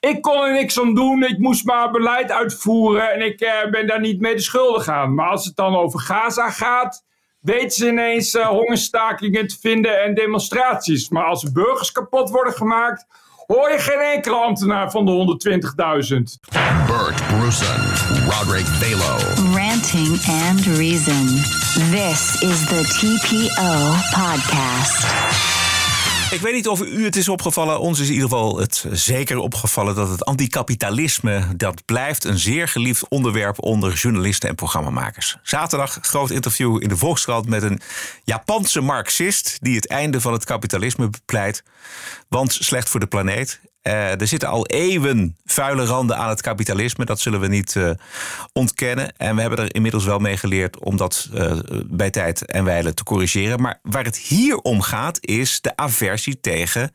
ik 0.00 0.22
kon 0.22 0.44
er 0.44 0.52
niks 0.52 0.80
aan 0.80 0.94
doen, 0.94 1.22
ik 1.22 1.38
moest 1.38 1.64
maar 1.64 1.90
beleid 1.90 2.30
uitvoeren 2.32 3.12
en 3.12 3.20
ik 3.20 3.40
uh, 3.40 3.70
ben 3.70 3.86
daar 3.86 4.00
niet 4.00 4.20
mee 4.20 4.34
de 4.34 4.40
schuldig 4.40 4.88
aan. 4.88 5.14
Maar 5.14 5.28
als 5.28 5.44
het 5.44 5.56
dan 5.56 5.76
over 5.76 6.00
Gaza 6.00 6.50
gaat, 6.50 7.04
weten 7.40 7.70
ze 7.70 7.88
ineens 7.88 8.34
uh, 8.34 8.46
hongerstakingen 8.46 9.46
te 9.46 9.56
vinden 9.60 10.02
en 10.02 10.14
demonstraties. 10.14 11.08
Maar 11.08 11.24
als 11.24 11.52
burgers 11.52 11.92
kapot 11.92 12.30
worden 12.30 12.52
gemaakt, 12.52 13.06
hoor 13.46 13.70
je 13.70 13.78
geen 13.78 14.00
enkele 14.00 14.36
ambtenaar 14.36 14.90
van 14.90 15.04
de 15.06 15.12
120.000. 15.12 16.50
Bert 16.86 17.26
Brussen, 17.26 17.80
Roderick 18.28 18.66
Balo. 18.80 19.18
Ranting 19.56 20.20
and 20.26 20.66
Reason. 20.66 21.26
This 21.90 22.42
is 22.42 22.64
the 22.66 22.82
TPO 22.98 23.72
podcast. 24.22 25.59
Ik 26.36 26.40
weet 26.40 26.54
niet 26.54 26.68
of 26.68 26.80
u 26.80 27.04
het 27.04 27.16
is 27.16 27.28
opgevallen. 27.28 27.80
Ons 27.80 27.98
is 27.98 28.06
in 28.06 28.12
ieder 28.12 28.28
geval 28.28 28.58
het 28.58 28.84
zeker 28.90 29.38
opgevallen 29.38 29.94
dat 29.94 30.08
het 30.08 30.24
anticapitalisme 30.24 31.56
dat 31.56 31.84
blijft 31.84 32.24
een 32.24 32.38
zeer 32.38 32.68
geliefd 32.68 33.08
onderwerp 33.08 33.62
onder 33.62 33.92
journalisten 33.92 34.48
en 34.48 34.54
programmamakers. 34.54 35.36
Zaterdag 35.42 35.98
groot 36.00 36.30
interview 36.30 36.82
in 36.82 36.88
de 36.88 36.96
Volkskrant 36.96 37.48
met 37.48 37.62
een 37.62 37.80
Japanse 38.24 38.80
marxist 38.80 39.58
die 39.60 39.76
het 39.76 39.88
einde 39.88 40.20
van 40.20 40.32
het 40.32 40.44
kapitalisme 40.44 41.08
bepleit, 41.08 41.62
want 42.28 42.52
slecht 42.52 42.88
voor 42.88 43.00
de 43.00 43.06
planeet. 43.06 43.60
Eh, 43.82 44.20
er 44.20 44.26
zitten 44.26 44.48
al 44.48 44.66
eeuwen 44.66 45.36
vuile 45.44 45.84
randen 45.84 46.16
aan 46.16 46.28
het 46.28 46.40
kapitalisme. 46.40 47.04
Dat 47.04 47.20
zullen 47.20 47.40
we 47.40 47.46
niet 47.46 47.76
eh, 47.76 47.90
ontkennen. 48.52 49.16
En 49.16 49.34
we 49.34 49.40
hebben 49.40 49.58
er 49.58 49.74
inmiddels 49.74 50.04
wel 50.04 50.18
mee 50.18 50.36
geleerd 50.36 50.78
om 50.78 50.96
dat 50.96 51.28
eh, 51.34 51.58
bij 51.86 52.10
tijd 52.10 52.46
en 52.46 52.64
wijle 52.64 52.94
te 52.94 53.04
corrigeren. 53.04 53.60
Maar 53.60 53.78
waar 53.82 54.04
het 54.04 54.16
hier 54.16 54.56
om 54.56 54.80
gaat, 54.80 55.18
is 55.20 55.60
de 55.60 55.76
aversie 55.76 56.40
tegen 56.40 56.94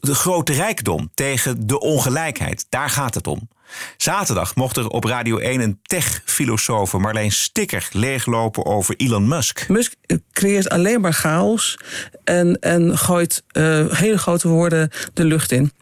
de 0.00 0.14
grote 0.14 0.52
rijkdom. 0.52 1.10
Tegen 1.14 1.66
de 1.66 1.80
ongelijkheid. 1.80 2.66
Daar 2.68 2.90
gaat 2.90 3.14
het 3.14 3.26
om. 3.26 3.48
Zaterdag 3.96 4.54
mocht 4.54 4.76
er 4.76 4.88
op 4.88 5.04
Radio 5.04 5.38
1 5.38 5.60
een 5.60 5.78
tech-filosoof 5.82 6.92
Marleen 6.92 7.32
Stikker 7.32 7.88
leeglopen 7.92 8.66
over 8.66 8.94
Elon 8.96 9.28
Musk. 9.28 9.68
Musk 9.68 9.94
creëert 10.32 10.68
alleen 10.68 11.00
maar 11.00 11.12
chaos 11.12 11.78
en, 12.24 12.58
en 12.60 12.98
gooit 12.98 13.44
hele 13.92 14.18
grote 14.18 14.48
woorden 14.48 14.90
de 15.12 15.24
lucht 15.24 15.52
in. 15.52 15.72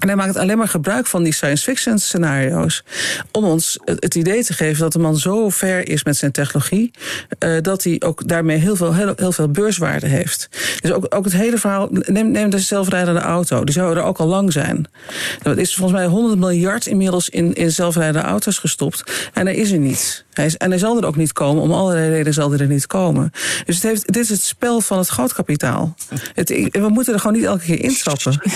En 0.00 0.08
hij 0.08 0.16
maakt 0.16 0.36
alleen 0.36 0.58
maar 0.58 0.68
gebruik 0.68 1.06
van 1.06 1.22
die 1.22 1.32
science 1.32 1.64
fiction 1.64 1.98
scenario's. 1.98 2.84
Om 3.32 3.44
ons 3.44 3.78
het 3.84 4.14
idee 4.14 4.44
te 4.44 4.52
geven 4.52 4.80
dat 4.80 4.92
de 4.92 4.98
man 4.98 5.16
zo 5.16 5.48
ver 5.48 5.88
is 5.88 6.04
met 6.04 6.16
zijn 6.16 6.32
technologie. 6.32 6.90
eh, 7.38 7.56
dat 7.62 7.84
hij 7.84 7.96
ook 8.04 8.28
daarmee 8.28 8.56
heel 8.56 8.76
veel, 8.76 8.94
heel, 8.94 9.12
heel 9.16 9.32
veel 9.32 9.48
beurswaarde 9.48 10.06
heeft. 10.06 10.48
Dus 10.80 10.92
ook, 10.92 11.06
ook 11.08 11.24
het 11.24 11.32
hele 11.32 11.58
verhaal. 11.58 11.88
Neem, 11.90 12.30
neem 12.30 12.50
de 12.50 12.58
zelfrijdende 12.58 13.20
auto. 13.20 13.64
Die 13.64 13.74
zou 13.74 13.96
er 13.96 14.02
ook 14.02 14.18
al 14.18 14.26
lang 14.26 14.52
zijn. 14.52 14.88
Er 15.42 15.58
is 15.58 15.74
volgens 15.74 15.98
mij 15.98 16.08
100 16.08 16.38
miljard 16.38 16.86
inmiddels 16.86 17.28
in, 17.28 17.54
in 17.54 17.72
zelfrijdende 17.72 18.28
auto's 18.28 18.58
gestopt. 18.58 19.30
En 19.32 19.46
er 19.46 19.54
is 19.54 19.70
er 19.70 19.78
niets. 19.78 20.24
Hij 20.32 20.44
is, 20.44 20.56
en 20.56 20.70
hij 20.70 20.78
zal 20.78 20.96
er 20.96 21.06
ook 21.06 21.16
niet 21.16 21.32
komen. 21.32 21.62
Om 21.62 21.72
allerlei 21.72 22.08
redenen 22.08 22.32
zal 22.32 22.50
hij 22.50 22.58
er 22.58 22.66
niet 22.66 22.86
komen. 22.86 23.30
Dus 23.64 23.74
het 23.74 23.84
heeft, 23.84 24.12
dit 24.12 24.22
is 24.22 24.28
het 24.28 24.42
spel 24.42 24.80
van 24.80 24.98
het 24.98 25.08
grootkapitaal. 25.08 25.94
Het, 26.34 26.48
we 26.70 26.88
moeten 26.88 27.14
er 27.14 27.20
gewoon 27.20 27.36
niet 27.36 27.44
elke 27.44 27.64
keer 27.64 27.82
intrappen. 27.82 28.40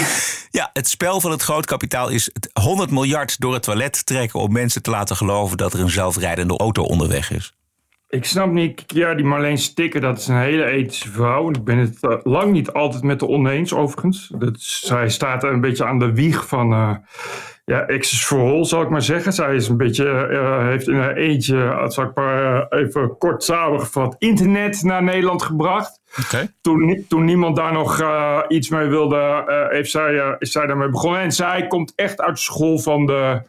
Ja, 0.50 0.70
het 0.72 0.88
spel 0.88 1.20
van 1.20 1.30
het 1.30 1.42
grootkapitaal 1.42 2.08
is 2.08 2.30
het 2.32 2.50
100 2.52 2.90
miljard 2.90 3.40
door 3.40 3.52
het 3.52 3.62
toilet 3.62 4.06
trekken 4.06 4.40
om 4.40 4.52
mensen 4.52 4.82
te 4.82 4.90
laten 4.90 5.16
geloven 5.16 5.56
dat 5.56 5.72
er 5.72 5.80
een 5.80 5.90
zelfrijdende 5.90 6.56
auto 6.56 6.82
onderweg 6.82 7.30
is. 7.30 7.54
Ik 8.08 8.24
snap 8.24 8.52
niet, 8.52 8.82
ja, 8.86 9.14
die 9.14 9.24
Marleen 9.24 9.58
Stikker, 9.58 10.00
dat 10.00 10.18
is 10.18 10.26
een 10.26 10.38
hele 10.38 10.64
ethische 10.64 11.10
vrouw. 11.10 11.50
Ik 11.50 11.64
ben 11.64 11.78
het 11.78 11.98
eh, 12.00 12.16
lang 12.22 12.52
niet 12.52 12.72
altijd 12.72 13.02
met 13.02 13.18
de 13.18 13.26
oneens, 13.28 13.72
overigens. 13.72 14.32
Dat 14.38 14.60
zij 14.60 15.08
staat 15.08 15.44
een 15.44 15.60
beetje 15.60 15.84
aan 15.84 15.98
de 15.98 16.12
wieg 16.12 16.46
van, 16.46 16.72
eh 16.72 16.94
ja, 17.64 17.80
Access 17.80 18.24
for 18.24 18.38
All, 18.38 18.64
zal 18.64 18.82
ik 18.82 18.88
maar 18.88 19.02
zeggen. 19.02 19.32
Zij 19.32 19.54
is 19.54 19.68
een 19.68 19.76
beetje, 19.76 20.10
eh, 20.10 20.66
heeft 20.66 20.88
in 20.88 20.96
haar 20.96 21.16
eentje, 21.16 21.56
eh, 21.62 21.88
zal 21.88 22.04
ik 22.04 22.14
maar 22.14 22.66
eh, 22.68 22.80
even 22.80 23.18
kort 23.18 23.42
samengevat, 23.42 24.16
internet 24.18 24.82
naar 24.82 25.02
Nederland 25.02 25.42
gebracht. 25.42 26.00
Toen, 26.60 27.04
toen 27.08 27.24
niemand 27.24 27.56
daar 27.56 27.72
nog 27.72 28.00
eh, 28.00 28.40
iets 28.48 28.68
mee 28.68 28.86
wilde, 28.86 29.16
eh, 29.46 29.68
heeft 29.68 29.90
zij, 29.90 30.18
eh, 30.18 30.34
is 30.38 30.52
zij 30.52 30.66
daarmee 30.66 30.88
begonnen. 30.88 31.20
En 31.20 31.32
zij 31.32 31.66
komt 31.66 31.92
echt 31.96 32.20
uit 32.20 32.34
de 32.34 32.40
school 32.42 32.78
van 32.78 33.06
de 33.06 33.42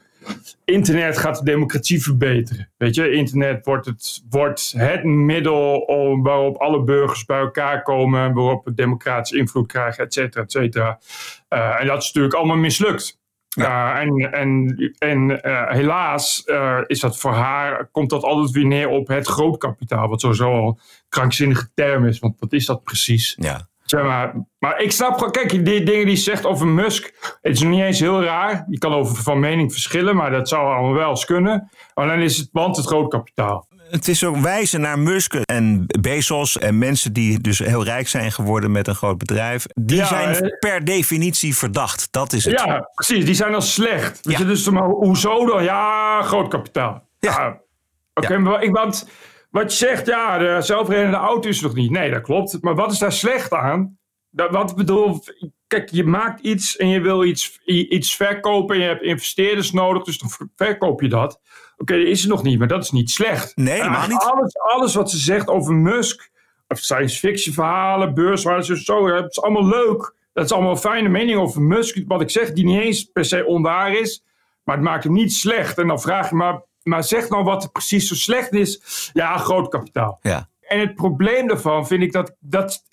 internet 0.66 1.18
gaat 1.18 1.38
de 1.38 1.44
democratie 1.44 2.04
verbeteren. 2.04 2.70
Weet 2.78 2.96
je, 2.96 3.12
internet 3.12 3.66
wordt 3.66 3.86
het, 3.86 4.24
wordt 4.30 4.74
het 4.78 5.04
middel 5.04 5.78
om, 5.80 6.24
waarop 6.24 6.58
alle 6.58 6.84
burgers 6.84 7.26
bij 7.26 7.40
elkaar 7.40 7.82
komen, 7.82 8.34
waarop 8.34 8.66
we 8.66 8.74
democratische 8.74 9.38
invloed 9.38 9.68
krijgen, 9.68 10.04
et 10.04 10.14
cetera, 10.14 10.44
et 10.44 10.52
cetera. 10.52 11.00
Eh, 11.48 11.82
en 11.82 11.88
dat 11.88 11.98
is 11.98 12.06
natuurlijk 12.06 12.34
allemaal 12.34 12.58
mislukt. 12.58 13.20
Ja, 13.56 14.00
en 14.00 14.32
en, 14.32 14.76
en 14.98 15.42
eh, 15.42 15.70
helaas 15.70 16.44
eh, 16.44 16.80
is 16.86 17.00
dat 17.00 17.18
voor 17.18 17.34
haar, 17.34 17.90
komt 17.92 18.10
dat 18.10 18.24
altijd 18.24 18.52
weer 18.52 18.66
neer 18.66 18.88
op 18.88 19.08
het 19.08 19.28
grootkapitaal, 19.28 20.08
wat 20.08 20.22
sowieso 20.22 20.52
al 20.52 20.68
een 20.68 20.80
krankzinnige 21.10 21.70
term 21.74 22.06
is, 22.06 22.20
want 22.20 22.36
wat 22.40 22.54
is 22.54 22.66
dat 22.66 22.84
precies? 22.84 23.36
Ja. 23.40 23.68
Zeg 23.86 24.04
maar, 24.04 24.46
maar 24.60 24.82
ik 24.82 24.92
snap 24.92 25.14
gewoon, 25.14 25.32
kijk, 25.32 25.66
die 25.66 25.84
dingen 25.84 26.06
die 26.06 26.16
zegt 26.16 26.46
over 26.46 26.68
Musk, 26.68 27.38
het 27.42 27.54
is 27.54 27.62
niet 27.62 27.82
eens 27.82 28.00
heel 28.00 28.24
raar. 28.24 28.66
Je 28.70 28.78
kan 28.78 28.94
over 28.94 29.16
van 29.16 29.40
mening 29.40 29.72
verschillen, 29.72 30.16
maar 30.16 30.32
dat 30.32 30.50
zou 30.50 30.74
allemaal 30.74 30.94
wel 30.94 31.10
eens 31.10 31.26
kunnen. 31.26 31.70
Dan 31.94 32.20
is 32.20 32.38
het 32.38 32.50
want 32.52 32.78
het 32.78 32.86
groot 32.86 33.10
kapitaal. 33.10 33.68
Het 33.90 34.08
is 34.08 34.24
ook 34.24 34.38
wijzen 34.38 34.82
naar 34.82 35.00
Musk 35.00 35.34
en 35.34 35.86
Bezos 36.02 36.58
en 36.58 36.78
mensen 36.78 37.14
die 37.14 37.40
dus 37.40 37.60
heel 37.60 37.84
rijk 37.84 38.08
zijn 38.08 38.32
geworden 38.32 38.72
met 38.72 38.88
een 38.88 38.96
groot 38.96 39.18
bedrijf. 39.18 39.66
Die 39.74 39.98
Ja, 39.98 40.06
zijn 40.06 40.56
per 40.60 40.86
definitie 40.86 41.56
verdacht. 41.56 42.08
Dat 42.12 42.34
is 42.34 42.46
het. 42.46 42.60
Ja, 42.60 42.90
precies. 42.96 43.26
Die 43.26 43.34
zijn 43.34 43.52
dan 43.52 43.62
slecht. 43.62 44.20
Ja. 44.22 44.38
je, 44.38 44.46
dus 44.46 44.70
maar 44.70 44.88
hoezo 44.88 45.46
dan? 45.46 45.64
Ja, 45.64 46.22
groot 46.22 46.48
kapitaal. 46.48 47.08
Ja. 47.20 47.62
Oké, 48.14 48.38
maar 48.38 48.64
ik, 48.64 48.72
want 48.72 49.08
wat 49.50 49.72
je 49.72 49.78
zegt, 49.86 50.06
ja, 50.08 50.38
de 50.38 50.58
zelfrijdende 50.62 51.18
auto 51.18 51.50
is 51.50 51.62
nog 51.62 51.74
niet. 51.74 51.92
Nee, 51.92 52.12
dat 52.12 52.22
klopt. 52.22 52.58
Maar 52.62 52.76
wat 52.76 52.92
is 52.92 52.98
daar 53.00 53.12
slecht 53.12 53.54
aan? 53.54 53.98
Dat, 54.30 54.52
wat 54.52 54.76
bedoel, 54.76 55.24
kijk, 55.68 55.90
je 55.90 56.04
maakt 56.04 56.40
iets 56.40 56.76
en 56.78 56.88
je 56.90 57.02
wil 57.02 57.24
iets, 57.24 57.60
iets 57.66 58.16
verkopen 58.16 58.76
en 58.76 58.82
je 58.82 58.88
hebt 58.88 59.04
investeerders 59.04 59.72
nodig, 59.72 60.04
dus 60.04 60.18
dan 60.18 60.30
ver- 60.30 60.50
verkoop 60.56 61.02
je 61.02 61.08
dat. 61.10 61.42
Oké, 61.78 61.98
dat 61.98 62.08
is 62.08 62.24
er 62.24 62.30
nog 62.30 62.44
niet, 62.44 62.60
maar 62.60 62.68
dat 62.68 62.84
is 62.84 62.92
niet 62.92 63.10
slecht. 63.10 63.56
Nee, 63.56 63.74
helemaal 63.74 64.04
En 64.04 64.10
niet. 64.10 64.20
Alles, 64.20 64.58
alles 64.58 64.96
wat 64.96 65.12
ze 65.12 65.18
zegt 65.18 65.48
over 65.48 65.74
Musk, 65.74 66.30
of 66.68 66.78
science 66.78 67.20
fiction 67.20 67.54
verhalen, 67.54 68.14
beurswaardes, 68.14 68.84
zo, 68.84 69.08
dat 69.08 69.32
is 69.32 69.42
allemaal 69.42 69.68
leuk. 69.68 70.14
Dat 70.34 70.46
is 70.46 70.52
allemaal 70.52 70.72
een 70.72 70.78
fijne 70.78 71.10
mening 71.10 71.40
over 71.40 71.62
Musk, 71.62 71.98
wat 72.08 72.22
ik 72.22 72.30
zeg, 72.30 72.52
die 72.52 72.66
niet 72.66 72.82
eens 72.82 73.04
per 73.04 73.26
se 73.26 73.46
onwaar 73.46 73.94
is. 73.94 74.24
Maar 74.64 74.76
het 74.76 74.86
maakt 74.86 75.04
hem 75.04 75.14
niet 75.14 75.34
slecht. 75.34 75.78
En 75.78 75.88
dan 75.88 76.02
vraag 76.02 76.30
je 76.30 76.36
maar, 76.36 76.62
maar 76.84 77.04
zeg 77.04 77.30
nou 77.30 77.44
wat 77.44 77.64
er 77.64 77.72
precies 77.72 78.08
zo 78.08 78.16
slecht 78.16 78.54
is. 78.54 79.10
Ja, 79.14 79.38
groot 79.38 79.70
kapitaal. 79.70 80.20
Ja. 80.22 80.50
En 80.62 80.80
het 80.80 80.96
probleem 80.96 81.48
daarvan 81.48 81.88
vind 81.88 82.04
ik 82.04 82.12
dat, 82.12 82.36
dat 82.40 82.84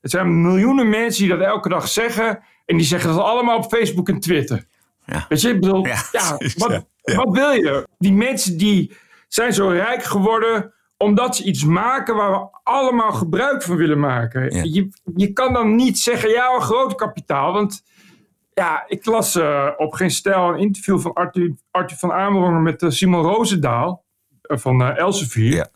er 0.00 0.10
zijn 0.10 0.42
miljoenen 0.42 0.88
mensen 0.88 1.22
die 1.22 1.36
dat 1.36 1.46
elke 1.46 1.68
dag 1.68 1.88
zeggen. 1.88 2.42
En 2.66 2.76
die 2.76 2.86
zeggen 2.86 3.10
dat 3.14 3.24
allemaal 3.24 3.56
op 3.56 3.64
Facebook 3.64 4.08
en 4.08 4.20
Twitter. 4.20 4.66
Ja. 5.12 5.26
Weet 5.28 5.40
je, 5.40 5.48
ik 5.48 5.60
bedoel, 5.60 5.86
Ja, 5.86 6.02
wat, 6.56 6.84
ja. 7.02 7.14
Wat 7.14 7.36
wil 7.36 7.50
je? 7.50 7.88
Die 7.98 8.12
mensen 8.12 8.58
die 8.58 8.96
zijn 9.28 9.52
zo 9.52 9.68
rijk 9.68 10.02
geworden 10.02 10.72
omdat 10.96 11.36
ze 11.36 11.44
iets 11.44 11.64
maken 11.64 12.16
waar 12.16 12.30
we 12.30 12.48
allemaal 12.62 13.12
gebruik 13.12 13.62
van 13.62 13.76
willen 13.76 14.00
maken. 14.00 14.70
Je, 14.72 14.88
je 15.16 15.32
kan 15.32 15.52
dan 15.52 15.74
niet 15.74 15.98
zeggen, 15.98 16.30
ja, 16.30 16.54
een 16.54 16.60
groot 16.60 16.94
kapitaal. 16.94 17.52
Want 17.52 17.82
ja, 18.54 18.84
ik 18.86 19.06
las 19.06 19.34
eh, 19.34 19.68
op 19.76 19.92
geen 19.92 20.10
stijl 20.10 20.48
een 20.48 20.58
interview 20.58 21.00
van 21.00 21.12
Arthur, 21.12 21.54
Arthur 21.70 21.96
van 21.96 22.12
Amerongen 22.12 22.62
met 22.62 22.82
eh, 22.82 22.90
Simon 22.90 23.22
Roosendaal 23.22 24.04
eh, 24.42 24.56
van 24.56 24.82
Elsevier. 24.82 25.66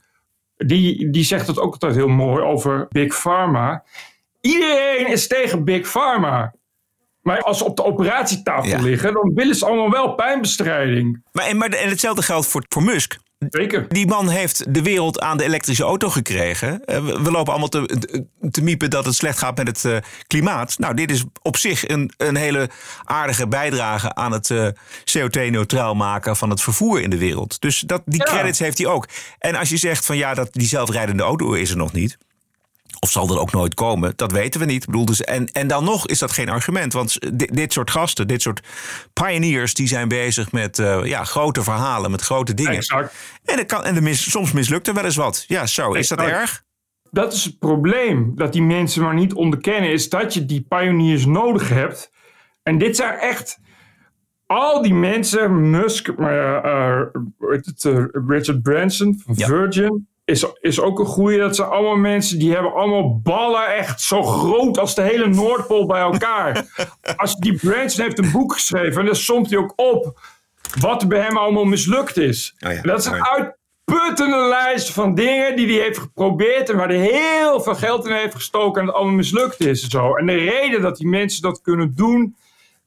Die, 0.56 1.10
die 1.10 1.24
zegt 1.24 1.46
het 1.46 1.58
ook 1.58 1.72
altijd 1.72 1.94
heel 1.94 2.08
mooi 2.08 2.42
over 2.42 2.86
Big 2.88 3.20
Pharma. 3.20 3.84
Iedereen 4.40 5.06
is 5.06 5.26
tegen 5.26 5.64
Big 5.64 5.90
Pharma. 5.90 6.54
Maar 7.26 7.42
als 7.42 7.58
ze 7.58 7.64
op 7.64 7.76
de 7.76 7.84
operatietafel 7.84 8.70
Ja. 8.70 8.80
liggen, 8.80 9.12
dan 9.12 9.32
willen 9.34 9.54
ze 9.54 9.66
allemaal 9.66 9.90
wel 9.90 10.14
pijnbestrijding. 10.14 11.22
Maar, 11.32 11.44
en, 11.46 11.56
maar, 11.56 11.68
en 11.68 11.88
hetzelfde 11.88 12.22
geldt 12.22 12.46
voor, 12.46 12.64
voor 12.68 12.82
Musk. 12.82 13.16
Zeker. 13.50 13.88
Die 13.88 14.06
man 14.06 14.28
heeft 14.28 14.74
de 14.74 14.82
wereld 14.82 15.20
aan 15.20 15.36
de 15.36 15.44
elektrische 15.44 15.82
auto 15.82 16.08
gekregen. 16.10 16.84
Eh, 16.84 17.04
We, 17.04 17.30
lopen 17.30 17.52
allemaal 17.52 17.68
te, 17.68 17.98
te- 18.50 18.62
miepen 18.62 18.90
dat 18.90 19.04
het 19.04 19.14
slecht 19.14 19.38
gaat 19.38 19.56
met 19.56 19.66
het 19.66 19.84
eh, 19.84 19.96
klimaat. 20.26 20.78
Nou, 20.78 20.94
dit 20.94 21.10
is 21.10 21.24
op 21.42 21.56
zich 21.56 21.88
een, 21.88 22.10
een 22.16 22.36
hele 22.36 22.68
aardige 23.04 23.48
bijdrage 23.48 24.14
aan 24.14 24.32
het 24.32 24.50
eh, 24.50 24.66
CO2-neutraal 25.18 25.94
maken 25.94 26.36
van 26.36 26.50
het 26.50 26.60
vervoer 26.62 27.00
in 27.00 27.10
de 27.10 27.18
wereld. 27.18 27.60
Dus 27.60 27.80
dat, 27.80 28.02
die 28.04 28.18
Ja. 28.26 28.32
credits 28.32 28.58
heeft 28.58 28.78
hij 28.78 28.86
ook. 28.86 29.08
En 29.38 29.54
als 29.54 29.68
je 29.68 29.76
zegt 29.76 30.04
van 30.06 30.16
ja, 30.16 30.34
dat 30.34 30.48
die 30.52 30.66
zelfrijdende 30.66 31.22
auto 31.22 31.52
is 31.52 31.70
er 31.70 31.76
nog 31.76 31.92
niet. 31.92 32.18
Of 33.06 33.12
zal 33.12 33.30
er 33.30 33.40
ook 33.40 33.52
nooit 33.52 33.74
komen? 33.74 34.12
Dat 34.16 34.32
weten 34.32 34.60
we 34.60 34.66
niet. 34.66 34.82
Ik 34.82 34.86
bedoel, 34.86 35.04
dus, 35.04 35.20
en, 35.20 35.52
en 35.52 35.66
dan 35.66 35.84
nog 35.84 36.06
is 36.06 36.18
dat 36.18 36.32
geen 36.32 36.48
argument. 36.48 36.92
Want 36.92 37.38
dit, 37.38 37.56
dit 37.56 37.72
soort 37.72 37.90
gasten, 37.90 38.28
dit 38.28 38.42
soort 38.42 38.60
pioneers... 39.12 39.74
die 39.74 39.88
zijn 39.88 40.08
bezig 40.08 40.52
met 40.52 40.78
eh, 40.78 41.04
ja, 41.04 41.24
grote 41.24 41.62
verhalen, 41.62 42.10
met 42.10 42.20
grote 42.20 42.54
dingen. 42.54 42.72
Exact. 42.72 43.14
En, 43.44 43.58
het 43.58 43.66
kan, 43.66 43.84
en 43.84 43.94
de 43.94 44.00
mis, 44.00 44.30
soms 44.30 44.52
mislukt 44.52 44.88
er 44.88 44.94
wel 44.94 45.04
eens 45.04 45.16
wat. 45.16 45.44
Ja, 45.46 45.66
zo. 45.66 45.92
Is 45.92 46.08
dat 46.08 46.18
erg? 46.18 46.62
Dat 47.10 47.32
is 47.32 47.44
het 47.44 47.58
probleem. 47.58 48.32
Dat 48.34 48.52
die 48.52 48.62
mensen 48.62 49.02
maar 49.02 49.14
niet 49.14 49.32
onderkennen. 49.32 49.90
Is 49.90 50.08
dat 50.08 50.34
je 50.34 50.46
die 50.46 50.66
pioniers 50.68 51.26
nodig 51.26 51.68
hebt. 51.68 52.10
En 52.62 52.78
dit 52.78 52.96
zijn 52.96 53.18
echt. 53.18 53.58
Al 54.46 54.82
die 54.82 54.94
mensen, 54.94 55.70
Musk, 55.70 56.08
eh, 56.08 56.56
eh, 56.56 57.02
Richard 58.26 58.62
Branson 58.62 59.20
van 59.24 59.34
Ja. 59.36 59.46
Virgin, 59.46 60.08
is, 60.26 60.46
is 60.60 60.80
ook 60.80 60.98
een 60.98 61.06
goeie. 61.06 61.38
Dat 61.38 61.56
zijn 61.56 61.68
allemaal 61.68 61.96
mensen 61.96 62.38
die 62.38 62.52
hebben 62.52 62.74
allemaal 62.74 63.20
ballen 63.20 63.74
echt 63.74 64.00
zo 64.00 64.22
groot 64.22 64.78
als 64.78 64.94
de 64.94 65.02
hele 65.02 65.28
Noordpool 65.28 65.86
bij 65.86 66.00
elkaar. 66.00 66.64
als 67.16 67.36
die 67.36 67.56
Branson 67.56 68.04
heeft 68.04 68.18
een 68.18 68.30
boek 68.30 68.52
geschreven 68.52 69.00
en 69.00 69.06
dan 69.06 69.16
somt 69.16 69.50
hij 69.50 69.58
ook 69.58 69.72
op 69.76 70.20
wat 70.80 71.08
bij 71.08 71.20
hem 71.20 71.36
allemaal 71.36 71.64
mislukt 71.64 72.16
is. 72.16 72.54
Oh 72.66 72.72
ja, 72.72 72.76
En 72.76 72.88
dat 72.88 72.98
is 72.98 73.04
een 73.04 73.12
oh 73.12 73.18
ja. 73.18 73.56
uitputtende 73.86 74.48
lijst 74.48 74.92
van 74.92 75.14
dingen 75.14 75.56
die 75.56 75.66
hij 75.66 75.84
heeft 75.84 75.98
geprobeerd 75.98 76.70
en 76.70 76.76
waar 76.76 76.88
hij 76.88 76.98
heel 76.98 77.60
veel 77.60 77.74
geld 77.74 78.06
in 78.06 78.14
heeft 78.14 78.34
gestoken 78.34 78.80
en 78.80 78.86
het 78.86 78.96
allemaal 78.96 79.14
mislukt 79.14 79.60
is 79.60 79.82
en 79.82 79.90
zo. 79.90 80.14
En 80.14 80.26
de 80.26 80.36
reden 80.36 80.80
dat 80.80 80.96
die 80.96 81.08
mensen 81.08 81.42
dat 81.42 81.60
kunnen 81.60 81.94
doen 81.94 82.36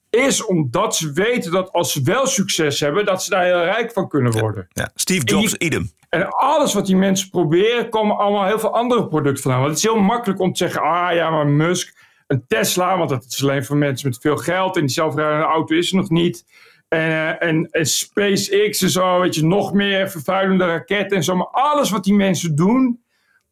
is 0.09 0.45
omdat 0.45 0.95
ze 0.95 1.11
weten 1.13 1.51
dat 1.51 1.71
als 1.71 1.91
ze 1.91 2.01
wel 2.03 2.27
succes 2.27 2.79
hebben, 2.79 3.05
dat 3.05 3.23
ze 3.23 3.29
daar 3.29 3.43
heel 3.43 3.63
rijk 3.63 3.91
van 3.91 4.07
kunnen 4.09 4.31
worden. 4.39 4.67
Ja. 4.69 4.89
Steve 4.95 5.25
En 5.25 5.35
Jobs, 5.37 5.51
je- 5.51 5.59
idem. 5.59 5.91
En 6.09 6.29
alles 6.29 6.73
wat 6.73 6.85
die 6.85 6.95
mensen 6.95 7.29
proberen, 7.29 7.89
komen 7.89 8.17
allemaal 8.17 8.45
heel 8.45 8.59
veel 8.59 8.73
andere 8.73 9.07
producten 9.07 9.41
vandaan. 9.43 9.61
Want 9.61 9.73
het 9.75 9.83
is 9.85 9.91
heel 9.91 10.01
makkelijk 10.01 10.39
om 10.39 10.51
te 10.53 10.57
zeggen, 10.57 10.81
ah 10.81 11.13
ja, 11.13 11.29
maar 11.29 11.47
Musk, 11.47 11.97
een 12.27 12.43
Tesla, 12.47 12.97
want 12.97 13.09
dat 13.09 13.25
is 13.27 13.41
alleen 13.43 13.65
voor 13.65 13.77
mensen 13.77 14.09
met 14.09 14.17
veel 14.21 14.37
geld. 14.37 14.75
En 14.75 14.81
die 14.81 14.89
zelfrijdende 14.89 15.45
auto 15.45 15.75
is 15.75 15.89
er 15.91 15.95
nog 15.97 16.09
niet. 16.09 16.45
En, 16.87 16.99
eh, 16.99 17.47
en, 17.47 17.67
en 17.71 17.85
SpaceX 17.85 18.81
en 18.81 18.89
zo, 18.89 19.19
weet 19.19 19.35
je, 19.35 19.45
nog 19.45 19.73
meer 19.73 20.09
vervuilende 20.09 20.65
raketten 20.65 21.17
en 21.17 21.23
zo. 21.23 21.35
Maar 21.35 21.47
alles 21.51 21.89
wat 21.89 22.03
die 22.03 22.13
mensen 22.13 22.55
doen, 22.55 23.03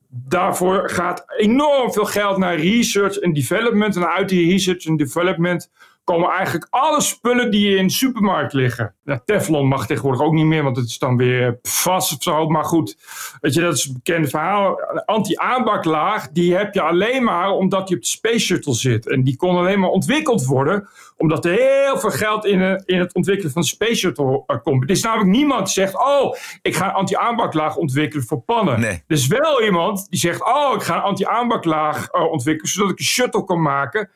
daarvoor 0.10 0.89
gaat 0.89 1.24
enorm 1.38 1.93
veel 1.93 2.06
geld 2.06 2.38
naar 2.38 2.56
research 2.56 3.17
en 3.17 3.34
development. 3.34 3.96
En 3.96 4.08
uit 4.08 4.30
die 4.30 4.52
research 4.52 4.86
en 4.86 4.98
development 4.98 5.70
komen 6.08 6.30
eigenlijk 6.30 6.67
alle 6.70 7.02
spullen 7.02 7.52
die 7.52 7.78
in 7.78 7.88
de 7.88 7.93
supermarkt 7.93 8.54
liggen. 8.54 8.96
Ja, 9.04 9.22
Teflon 9.26 9.67
mag 9.67 9.86
tegenwoordig 9.86 10.22
ook 10.22 10.34
niet 10.34 10.46
meer, 10.46 10.63
want 10.63 10.78
het 10.78 10.88
is 10.88 10.98
dan 10.98 11.17
weer 11.17 11.60
vast 11.62 12.13
of 12.13 12.24
zo. 12.24 12.48
Maar 12.48 12.63
goed, 12.63 12.98
weet 13.41 13.54
je, 13.54 13.62
dat 13.62 13.74
is 13.74 13.86
een 13.86 13.93
bekend 13.93 14.30
verhaal. 14.30 14.80
Een 14.91 15.06
anti-aanbaklaag, 15.06 16.30
die 16.30 16.56
heb 16.56 16.74
je 16.74 16.82
alleen 16.82 17.24
maar 17.24 17.52
omdat 17.52 17.89
je 17.89 17.96
op 17.96 18.02
de 18.02 18.08
Space 18.08 18.39
Shuttle 18.39 18.74
zit. 18.74 19.10
En 19.10 19.24
die 19.24 19.36
kon 19.36 19.58
alleen 19.58 19.80
maar 19.80 19.89
ontwikkeld 19.89 20.46
worden 20.46 20.89
omdat 21.17 21.46
er 21.46 21.52
heel 21.52 22.00
veel 22.00 22.10
geld 22.10 22.46
in, 22.46 22.62
eh, 22.62 22.82
in 22.86 23.00
het 23.00 23.13
ontwikkelen 23.13 23.52
van 23.52 23.62
de 23.62 23.67
Space 23.67 23.96
Shuttle 23.96 24.43
uh, 24.48 24.58
komt. 24.63 24.84
Er 24.84 24.89
is 24.89 25.04
namelijk 25.04 25.30
niemand 25.30 25.65
die 25.65 25.74
zegt, 25.74 25.98
oh, 25.98 26.36
ik 26.62 26.76
ga 26.76 26.86
een 26.86 26.93
anti-aanbaklaag 26.93 27.76
ontwikkelen 27.76 28.26
voor 28.26 28.41
pannen. 28.41 28.80
Nee. 28.80 28.91
Er 28.91 29.15
is 29.15 29.28
wel 29.28 29.63
iemand 29.63 30.08
die 30.10 30.20
zegt, 30.20 30.46
oh, 30.46 30.74
ik 30.76 30.82
ga 30.82 30.96
een 30.96 31.02
anti-aanbaklaag 31.02 32.13
uh, 32.13 32.32
ontwikkelen, 32.32 32.72
zodat 32.72 32.91
ik 32.91 33.00
een 33.00 33.06
shuttle 33.06 33.43
kan 33.43 33.62
maken 33.62 34.10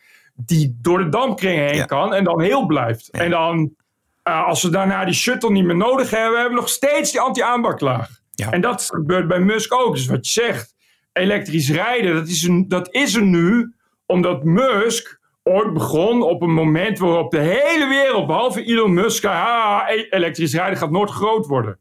die 0.46 0.78
door 0.82 0.98
de 0.98 1.10
dampkring 1.10 1.60
heen 1.60 1.76
Ja. 1.76 1.86
kan 1.86 2.14
en 2.14 2.24
dan 2.24 2.42
heel 2.42 2.66
blijft. 2.66 3.10
En 3.10 3.30
dan, 3.30 3.72
uh, 4.28 4.48
als 4.48 4.64
we 4.64 4.70
daarna 4.70 5.06
die 5.06 5.14
shuttle 5.14 5.52
niet 5.52 5.66
meer 5.66 5.76
nodig 5.76 6.10
hebben, 6.10 6.40
hebben 6.40 6.56
we 6.56 6.62
nog 6.62 6.70
steeds 6.70 7.12
die 7.12 7.22
anti-aanbaklaag. 7.22 8.10
Ja. 8.32 8.52
En 8.52 8.62
dat 8.62 8.90
gebeurt 8.94 9.28
bij 9.28 9.40
Musk 9.40 9.74
ook. 9.74 9.96
Dus 9.96 10.06
wat 10.06 10.26
je 10.28 10.42
zegt, 10.42 10.76
elektrisch 11.14 11.70
rijden, 11.72 12.14
dat 12.14 12.28
is, 12.28 12.44
een, 12.44 12.68
dat 12.68 12.94
is 12.94 13.16
er 13.16 13.24
nu 13.24 13.74
omdat 14.06 14.44
Musk 14.44 15.20
ooit 15.44 15.74
begon 15.74 16.22
op 16.22 16.42
een 16.42 16.54
moment 16.54 17.00
waarop 17.00 17.32
de 17.32 17.40
hele 17.40 17.88
wereld, 17.88 18.28
behalve 18.28 18.64
Elon 18.64 18.94
Musk, 18.94 19.26
ah, 19.26 19.82
e- 19.90 20.08
elektrisch 20.10 20.54
rijden 20.54 20.78
gaat 20.78 20.92
nooit 20.92 21.10
groot 21.10 21.46
worden. 21.46 21.80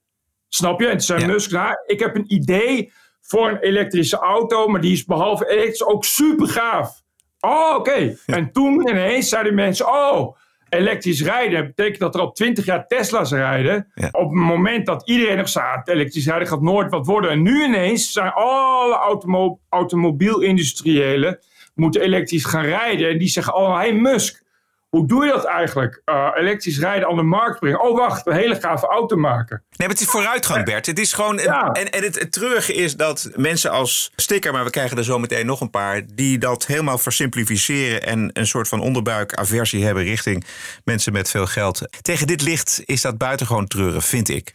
Snap 0.48 0.80
je? 0.80 0.86
En 0.86 0.90
toen 0.92 1.00
zei. 1.00 1.26
Musk, 1.26 1.50
nou, 1.50 1.74
ik 1.86 2.00
heb 2.00 2.16
een 2.16 2.32
idee 2.34 2.92
voor 3.20 3.48
een 3.50 3.58
elektrische 3.58 4.16
auto, 4.16 4.66
maar 4.68 4.80
die 4.80 4.92
is 4.92 5.04
behalve 5.04 5.48
elektrisch 5.50 5.84
ook 5.84 6.04
super 6.04 6.48
gaaf. 6.48 7.02
Oh, 7.40 7.74
oké. 7.76 8.16
En 8.26 8.52
toen 8.52 8.88
ineens 8.88 9.28
zeiden 9.28 9.54
mensen, 9.54 9.86
oh, 9.88 10.36
elektrisch 10.68 11.22
rijden 11.22 11.66
betekent 11.66 11.98
dat 11.98 12.14
er 12.14 12.20
al 12.20 12.32
twintig 12.32 12.64
jaar 12.64 12.86
Tesla's 12.86 13.32
rijden. 13.32 13.90
Ja. 13.94 14.08
Op 14.12 14.30
het 14.30 14.38
moment 14.38 14.86
dat 14.86 15.08
iedereen 15.08 15.36
nog 15.36 15.48
zei, 15.48 15.66
ah, 15.66 15.80
elektrisch 15.84 16.26
rijden 16.26 16.48
gaat 16.48 16.62
nooit 16.62 16.90
wat 16.90 17.06
worden. 17.06 17.30
En 17.30 17.42
nu 17.42 17.64
ineens 17.64 18.12
zijn 18.12 18.32
alle 18.32 18.94
automo 18.94 19.60
automobiel-industriëlen 19.68 21.38
moeten 21.74 22.00
elektrisch 22.00 22.44
gaan 22.44 22.64
rijden. 22.64 23.10
En 23.10 23.18
die 23.18 23.28
zeggen, 23.28 23.54
oh, 23.54 23.76
hey 23.76 23.92
Musk, 23.92 24.42
hoe 24.90 25.06
doe 25.06 25.24
je 25.24 25.30
dat 25.30 25.44
eigenlijk? 25.44 26.02
Uh, 26.04 26.28
elektrisch 26.34 26.78
rijden 26.78 27.08
aan 27.08 27.16
de 27.16 27.22
markt 27.22 27.58
brengen. 27.58 27.80
Oh, 27.80 27.96
wacht, 27.96 28.26
een 28.26 28.32
hele 28.32 28.60
gave 28.60 28.86
auto 28.86 29.16
maken. 29.16 29.62
Nee, 29.70 29.88
maar 29.88 29.88
het 29.88 30.00
is 30.00 30.06
vooruitgang, 30.06 30.64
Bert. 30.64 30.86
Het 30.86 30.98
is 30.98 31.12
gewoon. 31.12 31.36
Ja. 31.36 31.72
En, 31.72 31.90
en 31.90 32.02
het, 32.02 32.18
het 32.18 32.32
treurige 32.32 32.74
is 32.74 32.96
dat 32.96 33.30
mensen 33.36 33.70
als 33.70 34.12
Sticker, 34.16 34.52
maar 34.52 34.64
we 34.64 34.70
krijgen 34.70 34.96
er 34.96 35.04
zo 35.04 35.18
meteen 35.18 35.46
nog 35.46 35.60
een 35.60 35.70
paar, 35.70 36.02
die 36.14 36.38
dat 36.38 36.66
helemaal 36.66 36.98
versimplificeren 36.98 38.02
en 38.02 38.30
een 38.32 38.46
soort 38.46 38.68
van 38.68 38.80
onderbuikaversie 38.80 39.84
hebben 39.84 40.04
richting 40.04 40.44
mensen 40.84 41.12
met 41.12 41.30
veel 41.30 41.46
geld. 41.46 41.82
Tegen 42.02 42.26
dit 42.26 42.42
licht 42.42 42.82
is 42.84 43.00
dat 43.00 43.18
buitengewoon 43.18 43.66
treurig, 43.66 44.04
vind 44.04 44.28
ik. 44.28 44.54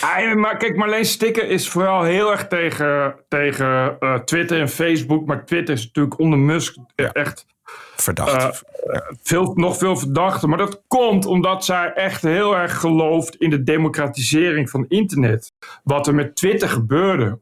Ah, 0.00 0.34
maar 0.34 0.56
kijk, 0.56 0.76
Marleen 0.76 1.04
Sticker 1.04 1.48
is 1.48 1.68
vooral 1.68 2.02
heel 2.02 2.30
erg 2.30 2.46
tegen, 2.46 3.14
tegen 3.28 3.96
uh, 4.00 4.14
Twitter 4.14 4.60
en 4.60 4.68
Facebook. 4.68 5.26
Maar 5.26 5.44
Twitter 5.44 5.74
is 5.74 5.84
natuurlijk 5.84 6.18
onder 6.18 6.38
Musk 6.38 6.76
echt 6.94 7.46
Verdacht. 8.02 8.64
Uh, 8.86 8.96
veel, 9.22 9.52
nog 9.54 9.76
veel 9.76 9.96
verdachter. 9.96 10.48
Maar 10.48 10.58
dat 10.58 10.82
komt 10.88 11.26
omdat 11.26 11.64
zij 11.64 11.92
echt 11.92 12.22
heel 12.22 12.56
erg 12.56 12.80
gelooft 12.80 13.36
in 13.36 13.50
de 13.50 13.62
democratisering 13.62 14.70
van 14.70 14.84
internet. 14.88 15.52
Wat 15.84 16.06
er 16.06 16.14
met 16.14 16.36
Twitter 16.36 16.68
gebeurde. 16.68 17.38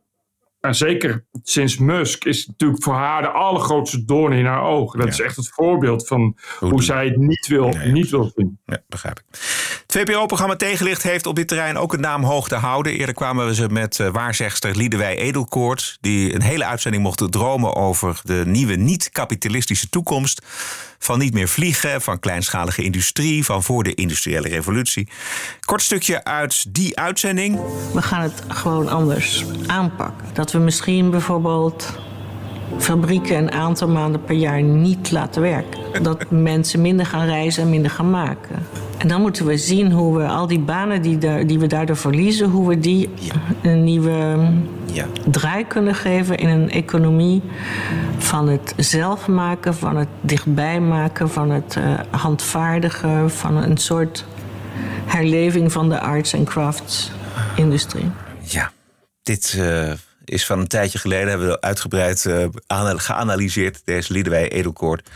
En 0.61 0.75
zeker 0.75 1.25
sinds 1.43 1.79
Musk 1.79 2.25
is 2.25 2.47
natuurlijk 2.47 2.83
voor 2.83 2.95
haar 2.95 3.23
de 3.23 3.29
allergrootste 3.29 4.05
doorn 4.05 4.33
in 4.33 4.45
haar 4.45 4.63
ogen. 4.63 4.99
Dat 4.99 5.07
ja. 5.07 5.13
is 5.13 5.21
echt 5.21 5.37
het 5.37 5.49
voorbeeld 5.49 6.07
van 6.07 6.37
hoe, 6.59 6.71
hoe 6.71 6.83
zij 6.83 7.05
het 7.05 7.17
niet 7.17 7.47
wil, 7.47 7.69
nee, 7.69 7.93
niet 7.93 8.11
wil 8.11 8.33
zien. 8.35 8.59
Ja, 8.67 8.79
begrijp 8.89 9.19
ik. 9.19 9.25
Het 9.87 9.93
VPRO-programma 9.93 10.57
Tegenlicht 10.57 11.03
heeft 11.03 11.27
op 11.27 11.37
dit 11.37 11.49
terrein 11.49 11.77
ook 11.77 11.93
een 11.93 12.01
naam 12.01 12.25
hoog 12.25 12.49
te 12.49 12.55
houden. 12.55 12.93
Eerder 12.93 13.15
kwamen 13.15 13.47
we 13.47 13.55
ze 13.55 13.69
met 13.69 13.99
uh, 13.99 14.09
waarzegster 14.09 14.77
Liedewij 14.77 15.17
Edelkoort... 15.17 15.99
die 16.01 16.35
een 16.35 16.43
hele 16.43 16.65
uitzending 16.65 17.03
mocht 17.03 17.33
dromen 17.33 17.77
over 17.77 18.21
de 18.23 18.43
nieuwe 18.47 18.75
niet-kapitalistische 18.75 19.89
toekomst... 19.89 20.43
van 21.03 21.19
niet 21.19 21.35
meer 21.35 21.49
vliegen, 21.49 22.01
van 22.01 22.19
kleinschalige 22.19 22.83
industrie... 22.83 23.45
van 23.45 23.63
voor 23.63 23.83
de 23.83 23.95
industriële 23.95 24.49
revolutie. 24.49 25.09
Kort 25.61 25.83
stukje 25.83 26.25
uit 26.25 26.75
die 26.75 26.99
uitzending. 26.99 27.61
We 27.93 28.03
gaan 28.03 28.23
het 28.23 28.43
gewoon 28.49 28.89
anders 28.89 29.45
aanpakken. 29.67 30.29
Dat 30.33 30.53
we 30.53 30.59
misschien 30.59 31.11
bijvoorbeeld 31.11 31.99
fabrieken 32.79 33.37
een 33.37 33.53
aantal 33.53 33.89
maanden 33.89 34.25
per 34.25 34.35
jaar 34.35 34.63
niet 34.63 35.11
laten 35.11 35.43
werken. 35.43 36.03
Dat 36.03 36.31
mensen 36.53 36.81
minder 36.81 37.07
gaan 37.07 37.27
reizen 37.27 37.63
en 37.63 37.71
minder 37.71 37.91
gaan 37.91 38.11
maken. 38.11 38.57
En 38.99 39.09
dan 39.09 39.21
moeten 39.21 39.47
we 39.47 39.57
zien 39.57 39.93
hoe 39.93 40.19
we 40.19 40.27
al 40.27 40.47
die 40.47 40.61
banen 40.61 41.03
die, 41.03 41.19
daar, 41.19 41.47
die 41.47 41.59
we 41.59 41.67
daardoor 41.67 41.97
verliezen, 41.97 42.51
hoe 42.51 42.69
we 42.69 42.79
die 42.79 43.11
een 43.63 43.85
nieuwe 43.85 44.49
ja. 44.93 45.07
draai 45.31 45.67
kunnen 45.67 45.95
geven 45.95 46.37
in 46.37 46.49
een 46.49 46.71
economie 46.71 47.43
van 48.19 48.49
het 48.49 48.75
zelf 48.77 49.29
maken, 49.29 49.75
van 49.75 49.97
het 49.97 50.09
dichtbij 50.21 50.81
maken, 50.81 51.31
van 51.31 51.51
het 51.51 51.77
uh, 51.79 52.01
handvaardigen, 52.11 53.31
van 53.31 53.57
een 53.57 53.77
soort 53.77 54.25
herleving 55.07 55.73
van 55.73 55.89
de 55.89 56.01
arts 56.01 56.33
en 56.33 56.45
crafts 56.45 57.11
industrie. 57.57 58.11
Ja, 58.41 58.71
dit. 59.23 59.57
Uh 59.59 59.93
is 60.31 60.47
van 60.47 60.59
een 60.59 60.67
tijdje 60.67 60.99
geleden, 60.99 61.29
hebben 61.29 61.49
we 61.49 61.61
uitgebreid 61.61 62.25
uh, 62.25 62.47
geanalyseerd, 62.97 63.83
deze 63.85 64.13
Liedewij 64.13 64.49
Edelkoort. 64.49 65.09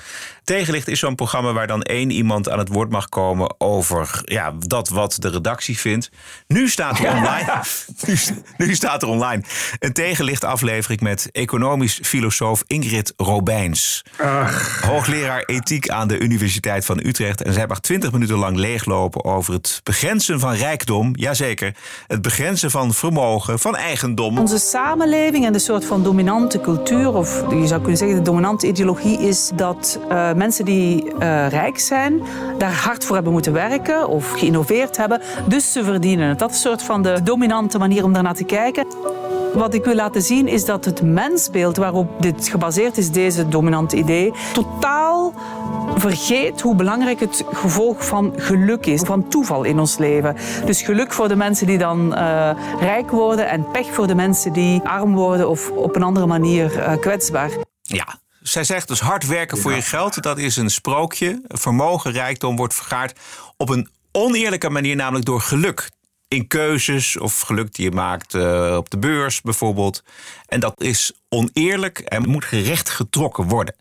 Tegenlicht 0.45 0.89
is 0.89 0.99
zo'n 0.99 1.15
programma 1.15 1.53
waar 1.53 1.67
dan 1.67 1.83
één 1.83 2.11
iemand 2.11 2.49
aan 2.49 2.59
het 2.59 2.69
woord 2.69 2.91
mag 2.91 3.09
komen 3.09 3.55
over 3.59 4.21
ja, 4.25 4.53
dat 4.59 4.89
wat 4.89 5.17
de 5.19 5.29
redactie 5.29 5.79
vindt. 5.79 6.11
Nu 6.47 6.69
staat 6.69 6.99
er 6.99 7.09
online, 7.09 7.63
nu, 8.07 8.17
nu, 8.57 8.75
staat 8.75 9.03
er 9.03 9.09
online 9.09 9.43
een 9.79 9.93
tegenlicht 9.93 10.45
aflevering 10.45 11.01
met 11.01 11.29
economisch 11.33 12.01
filosoof 12.03 12.63
Ingrid 12.67 13.13
Robijns. 13.17 14.05
Ach. 14.17 14.81
Hoogleraar 14.83 15.43
ethiek 15.45 15.89
aan 15.89 16.09
de 16.09 16.19
Universiteit 16.19 16.85
van 16.85 17.01
Utrecht. 17.05 17.43
En 17.43 17.53
zij 17.53 17.67
mag 17.67 17.81
twintig 17.81 18.13
minuten 18.13 18.37
lang 18.37 18.57
leeglopen 18.57 19.25
over 19.25 19.53
het 19.53 19.81
begrenzen 19.83 20.41
van 20.41 20.53
rijkdom. 20.53 21.11
Jazeker, 21.13 21.77
het 22.07 22.23
begrenzen 22.23 22.71
van 22.71 22.95
vermogen, 22.95 23.59
van 23.59 23.77
eigendom. 23.77 24.39
Onze 24.39 24.59
samenleving 24.59 25.47
en 25.47 25.53
de 25.53 25.59
soort 25.59 25.85
van 25.85 26.03
dominante 26.03 26.61
cultuur, 26.61 27.13
of 27.13 27.45
je 27.51 27.67
zou 27.67 27.81
kunnen 27.81 27.97
zeggen 27.97 28.17
de 28.17 28.23
dominante 28.23 28.67
ideologie, 28.67 29.19
is 29.19 29.51
dat 29.55 29.99
uh, 30.11 30.34
mensen 30.35 30.65
die 30.65 31.05
uh, 31.05 31.49
rijk 31.49 31.79
zijn, 31.79 32.23
daar 32.59 32.73
hard 32.73 33.05
voor 33.05 33.15
hebben 33.15 33.33
moeten 33.33 33.53
werken 33.53 34.09
of 34.09 34.31
geïnnoveerd 34.31 34.97
hebben, 34.97 35.21
dus 35.49 35.73
ze 35.73 35.85
verdienen 35.85 36.29
het. 36.29 36.39
Dat 36.39 36.51
is 36.51 36.57
een 36.57 36.63
soort 36.63 36.83
van 36.83 37.03
de 37.03 37.23
dominante 37.23 37.79
manier 37.79 38.05
om 38.05 38.13
daarnaar 38.13 38.35
te 38.35 38.45
kijken. 38.45 38.87
Wat 39.55 39.75
ik 39.75 39.85
wil 39.85 39.95
laten 39.95 40.23
zien 40.23 40.49
is 40.49 40.65
dat 40.65 40.85
het 40.85 41.03
mensbeeld 41.03 41.77
waarop 41.77 42.23
dit 42.23 42.49
gebaseerd 42.49 42.99
is, 42.99 43.11
deze 43.11 43.49
dominante 43.49 43.97
idee, 43.97 44.33
totaal 44.53 45.33
vergeet 45.97 46.61
hoe 46.61 46.75
belangrijk 46.75 47.21
het 47.21 47.45
gevolg 47.53 48.07
van 48.07 48.33
geluk 48.37 48.87
is, 48.87 49.01
van 49.01 49.29
toeval 49.29 49.65
in 49.65 49.79
ons 49.79 49.99
leven. 49.99 50.37
Dus 50.65 50.83
geluk 50.83 51.13
voor 51.13 51.29
de 51.29 51.37
mensen 51.37 51.67
die 51.67 51.79
dan 51.79 52.13
uh, 52.13 52.51
rijk 52.81 53.11
worden 53.11 53.49
en 53.49 53.71
pech 53.71 53.87
voor 53.87 54.07
de 54.07 54.15
mensen 54.15 54.53
die 54.53 54.83
arm 54.83 55.15
worden 55.15 55.49
of 55.49 55.71
op 55.71 55.97
een 55.97 56.03
andere 56.03 56.27
manier 56.27 56.99
kwetsbaar. 57.01 57.51
Ja, 57.83 58.07
zij 58.47 58.65
zegt 58.65 58.89
dus 58.89 59.01
hard 59.01 59.27
werken 59.27 59.59
voor 59.59 59.73
je 59.73 59.83
geld, 59.83 60.23
dat 60.23 60.39
is 60.39 60.57
een 60.57 60.71
sprookje. 60.71 61.43
Vermogen, 61.49 62.13
rijkdom 62.13 62.57
wordt 62.57 62.75
vergaard 62.75 63.21
op 63.57 63.69
een 63.69 63.89
oneerlijke 64.13 64.71
manier, 64.71 64.97
namelijk 64.97 65.25
door 65.25 65.41
geluk. 65.41 65.91
In 66.29 66.47
keuzes 66.47 67.19
of 67.19 67.41
geluk 67.41 67.75
die 67.75 67.85
je 67.85 67.91
maakt 67.91 68.35
uh, 68.35 68.77
op 68.77 68.91
de 68.91 68.99
beurs 68.99 69.41
bijvoorbeeld. 69.41 70.03
En 70.47 70.61
dat 70.61 70.83
is 70.83 71.13
oneerlijk 71.29 71.99
en 71.99 72.29
moet 72.29 72.45
gerecht 72.45 72.91
getrokken 72.91 73.45
worden. 73.45 73.75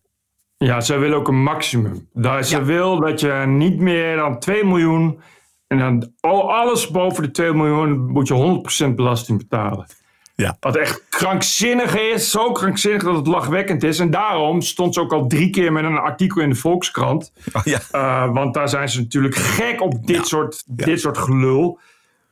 Ja, 0.57 0.81
zij 0.81 0.99
wil 0.99 1.13
ook 1.13 1.27
een 1.27 1.43
maximum. 1.43 2.09
Dat 2.13 2.47
ze 2.47 2.57
ja. 2.57 2.63
wil 2.63 2.99
dat 2.99 3.19
je 3.19 3.43
niet 3.47 3.79
meer 3.79 4.15
dan 4.15 4.39
2 4.39 4.63
miljoen. 4.63 5.21
En 5.67 5.77
dan 5.77 6.11
oh, 6.21 6.59
alles 6.59 6.87
boven 6.87 7.23
de 7.23 7.31
2 7.31 7.53
miljoen 7.53 8.05
moet 8.05 8.27
je 8.27 8.87
100% 8.89 8.95
belasting 8.95 9.37
betalen. 9.37 9.87
Ja. 10.35 10.57
Wat 10.59 10.75
echt 10.75 11.03
krankzinnig 11.09 11.97
is, 11.97 12.31
zo 12.31 12.51
krankzinnig 12.51 13.03
dat 13.03 13.15
het 13.15 13.27
lachwekkend 13.27 13.83
is. 13.83 13.99
En 13.99 14.11
daarom 14.11 14.61
stond 14.61 14.93
ze 14.93 14.99
ook 14.99 15.13
al 15.13 15.27
drie 15.27 15.49
keer 15.49 15.71
met 15.71 15.83
een 15.83 15.97
artikel 15.97 16.41
in 16.41 16.49
de 16.49 16.55
Volkskrant. 16.55 17.31
Oh, 17.53 17.61
ja. 17.63 17.79
uh, 17.91 18.33
want 18.33 18.53
daar 18.53 18.69
zijn 18.69 18.89
ze 18.89 18.99
natuurlijk 18.99 19.35
gek 19.35 19.81
op 19.81 20.07
dit, 20.07 20.15
ja. 20.15 20.23
soort, 20.23 20.63
ja. 20.75 20.85
dit 20.85 20.99
soort 20.99 21.17
gelul. 21.17 21.79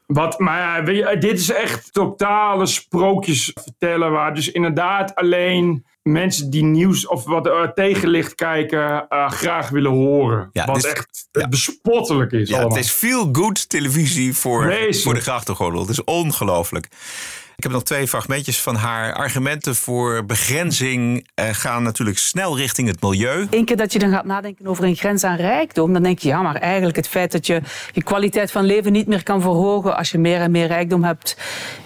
Wat, 0.05 0.39
maar 0.39 0.91
je, 0.91 1.17
dit 1.17 1.39
is 1.39 1.51
echt 1.51 1.93
totale 1.93 2.65
sprookjes 2.65 3.51
vertellen. 3.53 4.11
Waar 4.11 4.35
dus 4.35 4.51
inderdaad 4.51 5.15
alleen 5.15 5.85
mensen 6.03 6.49
die 6.49 6.63
nieuws 6.63 7.07
of 7.07 7.23
wat 7.25 7.47
uh, 7.47 7.61
tegenlicht 7.63 8.35
kijken 8.35 9.05
uh, 9.09 9.29
graag 9.29 9.69
willen 9.69 9.91
horen. 9.91 10.49
Ja, 10.53 10.65
wat 10.65 10.75
dus- 10.75 10.85
echt 10.85 11.27
bespottelijk 11.49 12.31
is 12.31 12.49
Ja, 12.49 12.55
allemaal. 12.55 12.75
het 12.75 12.85
is 12.85 12.91
feel 12.91 13.29
good 13.31 13.69
televisie 13.69 14.35
voor, 14.35 14.73
voor 14.89 15.13
de 15.13 15.21
grachtengordel. 15.21 15.81
Het 15.81 15.89
is 15.89 16.03
ongelooflijk. 16.03 16.87
Ik 17.61 17.67
heb 17.67 17.75
nog 17.75 17.85
twee 17.85 18.07
fragmentjes 18.07 18.61
van 18.61 18.75
haar. 18.75 19.13
Argumenten 19.13 19.75
voor 19.75 20.25
begrenzing 20.25 21.27
eh, 21.33 21.45
gaan 21.51 21.83
natuurlijk 21.83 22.17
snel 22.17 22.57
richting 22.57 22.87
het 22.87 23.01
milieu. 23.01 23.47
Eén 23.49 23.65
keer 23.65 23.77
dat 23.77 23.93
je 23.93 23.99
dan 23.99 24.11
gaat 24.11 24.25
nadenken 24.25 24.67
over 24.67 24.83
een 24.83 24.95
grens 24.95 25.23
aan 25.23 25.35
rijkdom, 25.35 25.93
dan 25.93 26.03
denk 26.03 26.19
je, 26.19 26.27
ja, 26.27 26.41
maar 26.41 26.55
eigenlijk 26.55 26.95
het 26.95 27.07
feit 27.07 27.31
dat 27.31 27.47
je 27.47 27.61
je 27.91 28.03
kwaliteit 28.03 28.51
van 28.51 28.63
leven 28.63 28.91
niet 28.91 29.07
meer 29.07 29.23
kan 29.23 29.41
verhogen 29.41 29.97
als 29.97 30.11
je 30.11 30.17
meer 30.17 30.39
en 30.39 30.51
meer 30.51 30.67
rijkdom 30.67 31.03
hebt, 31.03 31.37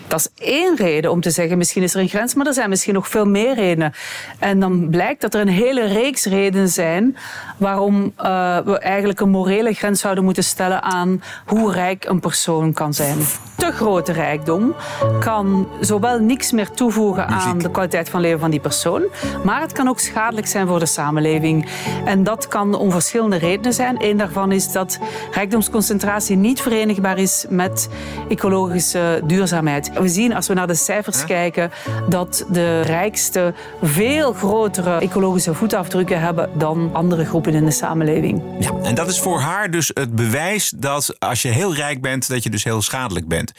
dat 0.08 0.20
is 0.20 0.46
één 0.46 0.76
reden 0.76 1.12
om 1.12 1.22
te 1.22 1.30
zeggen, 1.30 1.58
misschien 1.58 1.84
is 1.84 1.94
er 1.94 2.00
een 2.00 2.08
grens, 2.08 2.34
maar 2.34 2.46
er 2.46 2.54
zijn 2.54 2.70
misschien 2.70 2.94
nog 2.94 3.08
veel 3.08 3.26
meer 3.26 3.56
redenen. 3.56 3.94
En 4.39 4.60
dan 4.60 4.88
blijkt 4.89 5.22
dat 5.22 5.34
er 5.34 5.41
een 5.41 5.48
hele 5.48 5.86
reeks 5.86 6.26
redenen 6.26 6.70
zijn 6.70 7.18
waarom 7.58 8.13
eh, 8.15 8.58
we 8.65 8.80
eigenlijk 8.80 9.20
een 9.20 9.30
morele 9.30 9.74
grens 9.74 10.02
zouden 10.02 10.24
moeten 10.24 10.44
stellen 10.44 10.82
aan 10.84 11.24
hoe 11.46 11.72
rijk 11.72 12.06
een 12.06 12.20
persoon 12.20 12.74
kan 12.74 12.94
zijn. 12.94 13.18
Te 13.58 13.72
grote 13.72 14.12
rijkdom 14.12 14.76
kan 15.20 15.68
zowel 15.80 16.20
niks 16.20 16.52
meer 16.52 16.72
toevoegen 16.72 17.28
aan 17.28 17.58
de 17.58 17.72
kwaliteit 17.72 18.10
van 18.10 18.22
leven 18.22 18.39
van 18.39 18.52
die 18.52 18.60
persoon, 18.60 19.04
maar 19.44 19.62
het 19.62 19.72
kan 19.72 19.88
ook 19.88 20.00
schadelijk 20.00 20.48
zijn 20.48 20.68
voor 20.68 20.80
de 20.80 20.86
samenleving. 20.86 21.68
En 22.06 22.24
dat 22.24 22.48
kan 22.48 22.76
om 22.76 22.91
verschillende 22.91 23.38
redenen 23.38 23.74
zijn. 23.74 23.96
Eén 24.00 24.18
daarvan 24.18 24.52
is 24.52 24.72
dat 24.72 25.00
rijkdomsconcentratie 25.32 26.36
niet 26.36 26.62
verenigbaar 26.62 27.18
is 27.18 27.46
met 27.50 27.89
ecologische 28.30 29.22
duurzaamheid. 29.24 29.91
We 30.01 30.08
zien 30.08 30.34
als 30.34 30.47
we 30.47 30.53
naar 30.53 30.67
de 30.67 30.75
cijfers 30.75 31.25
kijken 31.25 31.71
dat 32.10 32.45
de 32.51 32.81
rijkste 32.81 33.53
veel 33.81 34.34
grotere 34.34 34.99
ecologische 34.99 35.53
voetafdrukken 35.53 36.19
hebben 36.19 36.49
dan 36.58 36.89
andere 36.93 37.25
groepen 37.25 37.53
in 37.53 37.65
de 37.65 37.71
samenleving. 37.71 38.41
Ja, 38.60 38.71
en 38.84 38.95
dat 38.95 39.10
is 39.10 39.19
voor 39.19 39.39
haar 39.39 39.71
dus 39.71 39.91
het 39.93 40.15
bewijs 40.15 40.73
dat 40.75 41.15
als 41.19 41.41
je 41.41 41.47
heel 41.47 41.75
rijk 41.75 42.01
bent, 42.01 42.27
dat 42.27 42.43
je 42.43 42.49
dus 42.49 42.63
heel 42.63 42.81
schadelijk 42.81 43.27
bent. 43.27 43.51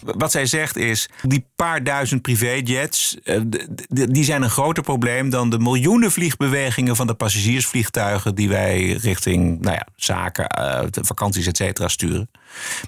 Wat 0.00 0.30
zij 0.30 0.46
zegt 0.46 0.76
is, 0.76 1.08
die 1.22 1.46
paar 1.56 1.84
duizend 1.84 2.22
privéjets, 2.22 3.16
eh, 3.24 3.40
die 3.88 4.24
zijn 4.24 4.42
een 4.42 4.50
groter 4.50 4.82
probleem 4.82 5.30
dan 5.30 5.50
de 5.50 5.58
miljoenen 5.58 6.12
vliegbewegingen 6.12 6.96
van 6.96 7.06
de 7.06 7.14
passagiersvliegtuigen 7.14 8.34
die 8.34 8.48
wij 8.48 8.92
richting 8.92 9.60
nou 9.60 9.74
ja, 9.74 9.86
zaken, 9.96 10.46
eh, 10.46 10.86
vakanties, 10.90 11.46
et 11.46 11.56
cetera, 11.56 11.88
sturen. 11.88 12.30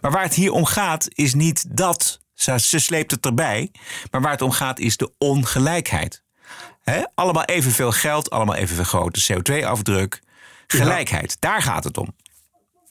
Maar 0.01 0.11
waar 0.11 0.23
het 0.23 0.35
hier 0.35 0.53
om 0.53 0.65
gaat, 0.65 1.09
is 1.09 1.35
niet 1.35 1.65
dat. 1.69 2.23
Ze, 2.35 2.59
ze 2.59 2.79
sleept 2.79 3.11
het 3.11 3.25
erbij. 3.27 3.71
Maar 4.11 4.21
waar 4.21 4.31
het 4.31 4.43
om 4.43 4.51
gaat, 4.51 4.79
is 4.79 4.97
de 4.97 5.13
ongelijkheid. 5.19 6.23
Hè? 6.83 7.03
Allemaal 7.15 7.45
evenveel 7.45 7.93
geld, 7.93 8.31
allemaal 8.31 8.55
evenveel 8.55 8.85
grote 8.85 9.33
CO2-afdruk. 9.33 10.23
Gelijkheid, 10.67 11.37
daar 11.41 11.63
gaat 11.63 11.85
het 11.85 11.99
om. 11.99 12.15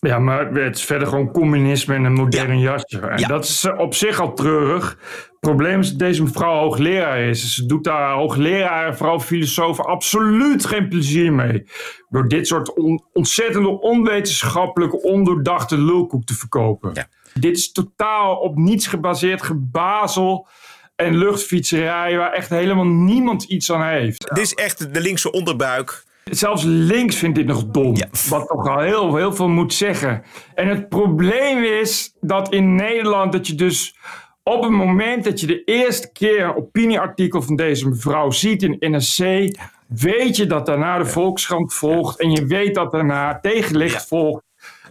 Ja, 0.03 0.19
maar 0.19 0.51
het 0.53 0.75
is 0.77 0.83
verder 0.85 1.07
gewoon 1.07 1.31
communisme 1.31 1.95
en 1.95 2.03
een 2.03 2.13
modern 2.13 2.59
jasje. 2.59 2.99
En 2.99 3.19
Ja. 3.19 3.27
dat 3.27 3.43
is 3.43 3.63
eh, 3.63 3.79
op 3.79 3.93
zich 3.93 4.19
al 4.19 4.33
treurig. 4.33 4.89
Het 5.29 5.39
probleem 5.39 5.79
is 5.79 5.89
dat 5.89 5.99
deze 5.99 6.23
mevrouw 6.23 6.59
hoogleraar 6.59 7.19
is. 7.19 7.55
Ze 7.55 7.65
doet 7.65 7.83
daar 7.83 8.13
hoogleraar 8.13 8.87
en 8.87 8.97
vooral 8.97 9.19
filosofen 9.19 9.85
absoluut 9.85 10.65
geen 10.65 10.87
plezier 10.87 11.33
mee. 11.33 11.63
Door 12.09 12.27
dit 12.27 12.47
soort 12.47 12.73
on- 12.73 13.03
ontzettende 13.13 13.79
onwetenschappelijke, 13.79 15.01
ondoordachte 15.01 15.77
lulkoek 15.77 16.23
te 16.25 16.33
verkopen. 16.33 17.07
Dit 17.33 17.57
is 17.57 17.71
totaal 17.71 18.35
op 18.35 18.55
niets 18.57 18.87
gebaseerd 18.87 19.41
gebazel 19.41 20.47
en 20.95 21.17
luchtfietserij 21.17 22.17
waar 22.17 22.31
echt 22.31 22.49
helemaal 22.49 22.85
niemand 22.87 23.43
iets 23.43 23.71
aan 23.71 23.87
heeft. 23.87 24.27
Dit 24.33 24.43
is 24.43 24.53
echt 24.53 24.93
de 24.93 25.01
linkse 25.01 25.31
onderbuik. 25.31 26.03
Zelfs 26.23 26.63
links 26.63 27.15
vindt 27.15 27.35
dit 27.35 27.45
nog 27.45 27.65
dom. 27.65 27.95
Wat 28.29 28.47
toch 28.47 28.67
al 28.67 28.79
heel, 28.79 29.15
heel 29.15 29.33
veel 29.33 29.49
moet 29.49 29.73
zeggen. 29.73 30.23
En 30.55 30.67
het 30.67 30.89
probleem 30.89 31.63
is 31.63 32.15
dat 32.21 32.53
in 32.53 32.75
Nederland 32.75 33.31
dat 33.31 33.47
je 33.47 33.55
dus 33.55 33.95
op 34.43 34.61
het 34.63 34.71
moment 34.71 35.23
dat 35.23 35.39
je 35.39 35.47
de 35.47 35.63
eerste 35.63 36.11
keer 36.11 36.43
een 36.43 36.55
opinieartikel 36.55 37.41
van 37.41 37.55
deze 37.55 37.89
mevrouw 37.89 38.31
ziet 38.31 38.63
in 38.63 38.75
NRC, 38.79 39.51
weet 39.87 40.35
je 40.35 40.45
dat 40.45 40.65
daarna 40.65 40.97
de 40.97 41.05
Volkskrant 41.05 41.73
volgt 41.73 42.19
en 42.19 42.31
je 42.31 42.45
weet 42.45 42.75
dat 42.75 42.91
daarna 42.91 43.39
tegenlicht 43.39 44.07
volgt. 44.07 44.43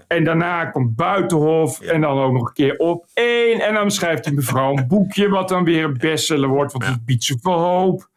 En 0.09 0.25
daarna 0.25 0.64
komt 0.64 0.97
Buitenhof 0.97 1.81
en 1.81 2.01
dan 2.01 2.18
ook 2.18 2.33
nog 2.33 2.47
een 2.47 2.55
keer 2.55 2.77
op 2.77 3.07
één. 3.14 3.61
En 3.61 3.75
dan 3.75 3.90
schrijft 3.90 4.25
die 4.25 4.33
mevrouw 4.33 4.77
een 4.77 4.87
boekje 4.87 5.29
wat 5.29 5.49
dan 5.49 5.64
weer 5.64 5.85
een 5.85 5.99
bestseller 5.99 6.49
wordt, 6.49 6.73
want 6.73 6.87
het 6.87 7.05
biedt 7.05 7.25
zoveel 7.25 7.59
hoop. 7.59 8.11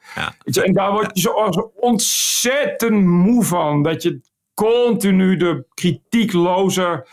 Je, 0.43 0.63
En 0.63 0.73
daar 0.73 0.91
word 0.91 1.09
je 1.13 1.21
zo, 1.21 1.31
ontzettend 1.75 3.05
moe 3.05 3.43
van. 3.43 3.83
Dat 3.83 4.03
je 4.03 4.21
continu 4.53 5.37
de 5.37 5.65
kritiekloze 5.73 7.07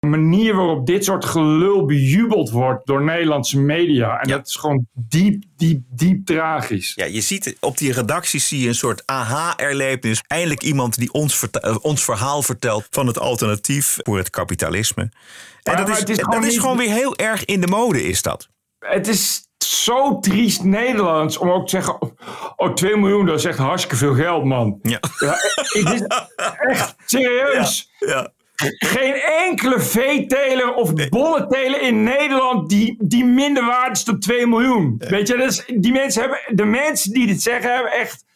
manier 0.00 0.54
waarop 0.56 0.86
dit 0.86 1.04
soort 1.04 1.24
gelul 1.24 1.84
bejubeld 1.84 2.50
wordt 2.50 2.86
door 2.86 3.02
Nederlandse 3.02 3.58
media. 3.58 4.20
En 4.20 4.28
dat 4.28 4.46
is 4.46 4.56
gewoon 4.56 4.86
diep, 4.92 5.44
diep, 5.56 5.82
diep 5.90 6.26
tragisch. 6.26 6.92
Ja, 6.94 7.04
je 7.04 7.20
ziet 7.20 7.56
op 7.60 7.78
die 7.78 7.92
redacties 7.92 8.48
zie 8.48 8.60
je 8.60 8.68
een 8.68 8.74
soort 8.74 9.02
aha-erlevenis. 9.06 10.22
Eindelijk 10.26 10.62
iemand 10.62 10.98
die 10.98 11.12
ons, 11.12 11.48
eh, 11.50 11.76
ons 11.80 12.04
verhaal 12.04 12.42
vertelt 12.42 12.86
van 12.90 13.06
het 13.06 13.18
alternatief 13.18 13.96
voor 14.02 14.16
het 14.16 14.30
kapitalisme. 14.30 15.02
En 15.02 15.10
Maar- 15.62 15.76
dat, 15.76 15.84
maar 15.86 15.94
is, 15.94 16.00
het 16.00 16.08
is 16.08 16.16
dat 16.16 16.54
gewoon 16.54 16.76
weer 16.76 16.92
heel 16.92 17.16
erg 17.16 17.44
in 17.44 17.60
de 17.60 17.66
mode, 17.66 18.02
is 18.02 18.22
dat. 18.22 18.48
Het 18.78 19.08
is 19.08 19.48
zo 19.64 20.18
triest 20.18 20.64
Nederlands 20.64 21.38
om 21.38 21.50
ook 21.50 21.64
te 21.64 21.70
zeggen... 21.70 21.98
Oh, 22.56 22.72
2 22.72 22.96
miljoen, 22.96 23.26
dat 23.26 23.38
is 23.38 23.44
echt 23.44 23.58
hartstikke 23.58 23.96
veel 23.96 24.14
geld, 24.14 24.44
man. 24.44 24.78
Ja. 24.82 24.98
het 25.00 25.92
is 25.92 26.02
echt 26.68 26.94
serieus. 27.06 27.90
Ja. 27.98 28.32
Geen 28.78 29.14
enkele 29.14 29.80
veeteler 29.80 30.74
of 30.74 30.92
bollenteler 31.08 31.82
in 31.82 32.02
Nederland 32.02 32.68
die, 32.68 32.96
die 33.00 33.24
minder 33.24 33.64
waard 33.64 33.96
is 33.96 34.04
dan 34.04 34.18
2 34.18 34.46
miljoen. 34.46 34.94
Weet 34.98 35.28
je, 35.28 35.34
is, 35.34 35.64
die 35.76 35.92
mensen 35.92 36.20
hebben, 36.20 36.40
de 36.56 36.64
mensen 36.64 37.12
die 37.12 37.26
dit 37.26 37.42
zeggen 37.42 37.72
hebben 37.72 37.92
echt 37.92 38.24
0,0 38.24 38.30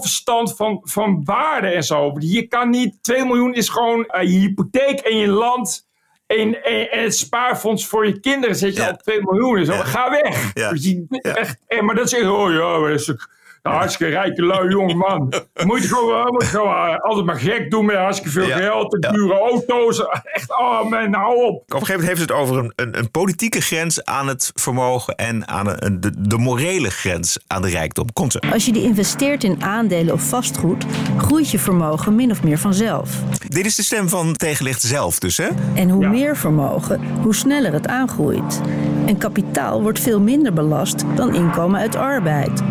verstand 0.00 0.56
van, 0.56 0.80
van 0.82 1.24
waarde 1.24 1.68
en 1.68 1.84
zo. 1.84 2.12
Je 2.18 2.46
kan 2.46 2.70
niet, 2.70 3.02
2 3.02 3.24
miljoen 3.24 3.54
is 3.54 3.68
gewoon 3.68 4.06
je 4.20 4.26
hypotheek 4.26 5.00
en 5.00 5.16
je 5.16 5.28
land 5.28 5.90
en, 6.38 6.64
en, 6.64 6.90
en 6.90 7.02
het 7.02 7.16
spaarfonds 7.16 7.86
voor 7.86 8.06
je 8.06 8.20
kinderen. 8.20 8.56
Zet 8.56 8.76
je 8.76 8.88
op 8.90 9.02
2 9.02 9.20
miljoen 9.22 9.58
en 9.58 9.66
zo. 9.66 9.72
Ga 9.72 10.10
weg. 10.10 10.50
Ja. 10.54 10.70
Dus 10.70 10.80
die- 10.80 11.06
echt, 11.10 11.58
en, 11.66 11.84
maar 11.84 11.94
dat 11.94 12.06
is 12.06 12.12
echt, 12.12 12.26
oh 12.26 12.50
ja, 12.50 12.78
dat 12.88 13.00
is 13.00 13.10
ook 13.10 13.28
een 13.62 13.72
hartstikke 13.72 14.12
rijke 14.12 14.42
lui 14.42 14.68
jonge 14.70 14.94
man. 14.94 15.32
Moet 15.66 15.82
je 15.82 15.88
gewoon, 15.88 16.26
moet 16.32 16.42
je 16.42 16.48
gewoon 16.48 16.74
eh, 16.88 16.96
altijd 16.98 17.26
maar 17.26 17.36
gek 17.40 17.70
doen 17.70 17.84
met 17.86 17.96
hartstikke 17.96 18.30
veel 18.32 18.46
Ja. 18.48 18.56
geld 18.56 18.94
en 19.02 19.12
dure 19.12 19.38
auto's. 19.38 20.04
Echt, 20.22 20.50
oh 20.50 20.90
man, 20.90 21.10
nou 21.10 21.34
op. 21.36 21.54
Op 21.54 21.62
een 21.68 21.78
gegeven 21.86 22.00
moment 22.00 22.06
heeft 22.06 22.16
ze 22.16 22.22
het 22.22 22.32
over 22.42 22.56
een, 22.58 22.72
een, 22.76 22.98
een 22.98 23.10
politieke 23.10 23.60
grens 23.60 24.04
aan 24.04 24.28
het 24.28 24.50
vermogen 24.54 25.14
en 25.14 25.48
aan 25.48 25.68
een, 25.68 25.86
een- 25.86 26.00
de, 26.00 26.12
de 26.18 26.38
morele 26.38 26.90
grens 26.90 27.38
aan 27.46 27.62
de 27.62 27.68
rijkdom. 27.68 28.12
Komt 28.12 28.32
ze. 28.32 28.40
Als 28.52 28.66
je 28.66 28.72
die 28.72 28.82
investeert 28.82 29.44
in 29.44 29.62
aandelen 29.62 30.14
of 30.14 30.22
vastgoed, 30.28 30.84
groeit 31.16 31.50
je 31.50 31.58
vermogen 31.58 32.14
min 32.14 32.30
of 32.30 32.42
meer 32.42 32.58
vanzelf. 32.58 33.10
Dit 33.48 33.66
is 33.66 33.74
de 33.74 33.82
stem 33.82 34.08
van 34.08 34.32
Tegenlicht 34.36 34.82
zelf 34.82 35.18
dus, 35.18 35.36
hè? 35.36 35.48
En 35.74 35.88
hoe 35.90 36.08
meer 36.08 36.36
vermogen, 36.36 37.00
hoe 37.22 37.34
sneller 37.34 37.72
het 37.72 37.86
aangroeit. 37.86 38.60
En 39.06 39.18
kapitaal 39.18 39.82
wordt 39.82 40.00
veel 40.00 40.20
minder 40.20 40.52
belast 40.52 41.04
dan 41.14 41.34
inkomen 41.34 41.80
uit 41.80 41.96
arbeid. 41.96 42.62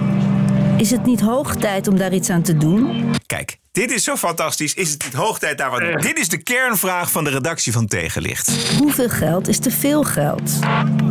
Is 0.82 0.92
het 0.92 1.06
niet 1.06 1.22
hoog 1.22 1.56
tijd 1.56 1.88
om 1.88 1.98
daar 1.98 2.14
iets 2.14 2.30
aan 2.30 2.42
te 2.42 2.58
doen? 2.58 3.12
Kijk, 3.26 3.58
dit 3.72 3.92
is 3.92 4.04
zo 4.04 4.16
fantastisch. 4.16 4.74
Is 4.74 4.92
het 4.92 5.04
niet 5.04 5.14
hoog 5.14 5.40
tijd 5.40 5.58
daarvan? 5.58 6.02
Dit 6.02 6.20
is 6.20 6.30
de 6.30 6.38
kernvraag 6.38 7.12
van 7.12 7.24
de 7.24 7.30
redactie 7.30 7.72
van 7.72 7.88
Tegenlicht. 7.88 8.76
Hoeveel 8.78 9.10
geld 9.10 9.48
is 9.48 9.60
te 9.60 9.72
veel 9.72 10.04
geld? 10.04 10.52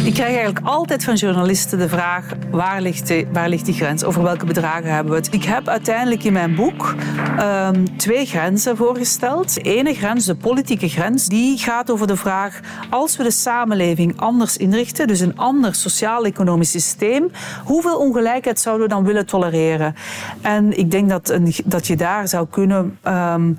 Ik 0.04 0.14
krijg 0.14 0.36
eigenlijk 0.36 0.66
altijd 0.66 1.04
van 1.04 1.14
journalisten 1.14 1.78
de 1.78 1.88
vraag: 1.88 2.26
waar 2.50 2.80
ligt, 2.80 3.06
de, 3.06 3.26
waar 3.32 3.48
ligt 3.48 3.64
die 3.64 3.74
grens? 3.74 4.04
Over 4.04 4.22
welke 4.22 4.46
bedragen 4.46 4.94
hebben 4.94 5.12
we 5.12 5.18
het? 5.18 5.34
Ik 5.34 5.44
heb 5.44 5.68
uiteindelijk 5.68 6.24
in 6.24 6.32
mijn 6.32 6.54
boek 6.54 6.94
ehm, 7.36 7.84
twee 7.96 8.26
grenzen 8.26 8.76
voorgesteld. 8.76 9.54
De 9.54 9.60
ene 9.60 9.94
grens, 9.94 10.24
de 10.24 10.34
politieke 10.34 10.88
grens, 10.88 11.26
die 11.26 11.58
gaat 11.58 11.90
over 11.90 12.06
de 12.06 12.16
vraag: 12.16 12.60
als 12.90 13.16
we 13.16 13.22
de 13.22 13.30
samenleving 13.30 14.20
anders 14.20 14.56
inrichten, 14.56 15.06
dus 15.06 15.20
een 15.20 15.38
ander 15.38 15.74
sociaal-economisch 15.74 16.70
systeem, 16.70 17.30
hoeveel 17.64 17.98
ongelijkheid 17.98 18.60
zouden 18.60 18.88
we 18.88 18.94
dan 18.94 19.04
willen 19.04 19.26
tolereren? 19.26 19.94
En 20.40 20.78
ik 20.78 20.90
denk 20.90 21.08
dat, 21.08 21.28
een, 21.28 21.54
dat 21.64 21.86
je 21.86 21.96
daar 21.96 22.28
zou 22.28 22.48
kunnen. 22.50 22.98
ehm, 23.02 23.52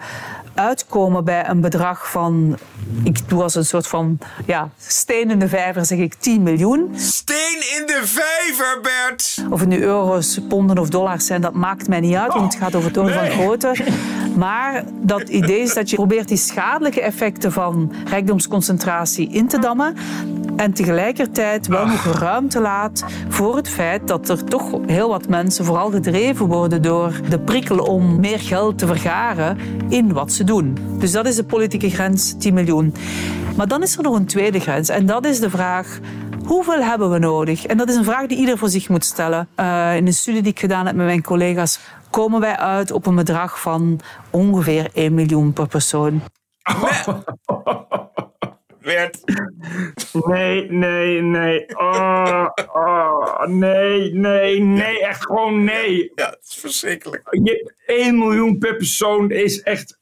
uitkomen 0.53 1.23
bij 1.23 1.49
een 1.49 1.61
bedrag 1.61 2.11
van, 2.11 2.57
ik 3.03 3.29
doe 3.29 3.43
als 3.43 3.55
een 3.55 3.65
soort 3.65 3.87
van 3.87 4.17
ja, 4.45 4.69
steen 4.77 5.29
in 5.29 5.39
de 5.39 5.47
vijver, 5.47 5.85
zeg 5.85 5.97
ik 5.97 6.13
10 6.13 6.43
miljoen. 6.43 6.89
Steen 6.95 7.63
in 7.79 7.85
de 7.85 8.01
vijver, 8.03 8.79
Bert! 8.81 9.45
Of 9.49 9.59
het 9.59 9.69
nu 9.69 9.81
euro's, 9.81 10.39
ponden 10.49 10.77
of 10.77 10.89
dollars 10.89 11.25
zijn, 11.25 11.41
dat 11.41 11.53
maakt 11.53 11.87
mij 11.87 11.99
niet 11.99 12.15
uit, 12.15 12.33
want 12.33 12.53
het 12.53 12.63
gaat 12.63 12.75
over 12.75 12.87
het 12.87 12.97
orde 12.97 13.13
van 13.13 13.29
grootte. 13.29 13.75
Maar 14.35 14.83
dat 15.01 15.29
idee 15.29 15.59
is 15.59 15.73
dat 15.73 15.89
je 15.89 15.95
probeert 15.95 16.27
die 16.27 16.37
schadelijke 16.37 17.01
effecten 17.01 17.51
van 17.51 17.91
rijkdomsconcentratie 18.05 19.29
in 19.29 19.47
te 19.47 19.59
dammen. 19.59 19.95
En 20.55 20.73
tegelijkertijd 20.73 21.67
wel 21.67 21.85
nog 21.85 22.05
ruimte 22.05 22.59
laat 22.59 23.05
voor 23.29 23.55
het 23.55 23.69
feit 23.69 24.07
dat 24.07 24.29
er 24.29 24.43
toch 24.43 24.79
heel 24.85 25.09
wat 25.09 25.27
mensen 25.27 25.65
vooral 25.65 25.91
gedreven 25.91 26.45
worden 26.45 26.81
door 26.81 27.13
de 27.29 27.39
prikkel 27.39 27.77
om 27.77 28.19
meer 28.19 28.39
geld 28.39 28.77
te 28.77 28.87
vergaren 28.87 29.57
in 29.89 30.13
wat 30.13 30.31
ze 30.31 30.43
doen. 30.43 30.77
Dus 30.99 31.11
dat 31.11 31.27
is 31.27 31.35
de 31.35 31.43
politieke 31.43 31.89
grens 31.89 32.37
10 32.37 32.53
miljoen. 32.53 32.93
Maar 33.57 33.67
dan 33.67 33.81
is 33.81 33.97
er 33.97 34.03
nog 34.03 34.15
een 34.15 34.25
tweede 34.25 34.59
grens 34.59 34.89
en 34.89 35.05
dat 35.05 35.25
is 35.25 35.39
de 35.39 35.49
vraag 35.49 35.99
Hoeveel 36.45 36.83
hebben 36.83 37.11
we 37.11 37.19
nodig? 37.19 37.65
En 37.65 37.77
dat 37.77 37.89
is 37.89 37.95
een 37.95 38.03
vraag 38.03 38.27
die 38.27 38.37
ieder 38.37 38.57
voor 38.57 38.69
zich 38.69 38.89
moet 38.89 39.05
stellen. 39.05 39.47
Uh, 39.59 39.95
in 39.95 40.07
een 40.07 40.13
studie 40.13 40.41
die 40.41 40.51
ik 40.51 40.59
gedaan 40.59 40.85
heb 40.85 40.95
met 40.95 41.05
mijn 41.05 41.23
collega's, 41.23 41.79
komen 42.09 42.39
wij 42.39 42.57
uit 42.57 42.91
op 42.91 43.05
een 43.05 43.15
bedrag 43.15 43.61
van 43.61 43.99
ongeveer 44.29 44.89
1 44.93 45.13
miljoen 45.13 45.53
per 45.53 45.67
persoon. 45.67 46.21
Werd. 48.81 49.19
Nee, 50.25 50.71
nee, 50.71 51.21
nee. 51.21 51.77
Oh, 51.77 52.47
oh, 52.73 53.45
nee, 53.45 54.13
nee, 54.13 54.61
nee. 54.61 55.05
Echt 55.05 55.25
gewoon 55.25 55.63
nee. 55.63 56.11
Ja, 56.15 56.29
het 56.29 56.45
is 56.49 56.55
verschrikkelijk. 56.55 57.27
Je, 57.31 57.73
1 57.85 58.17
miljoen 58.17 58.57
per 58.57 58.75
persoon 58.75 59.31
is 59.31 59.61
echt 59.61 59.99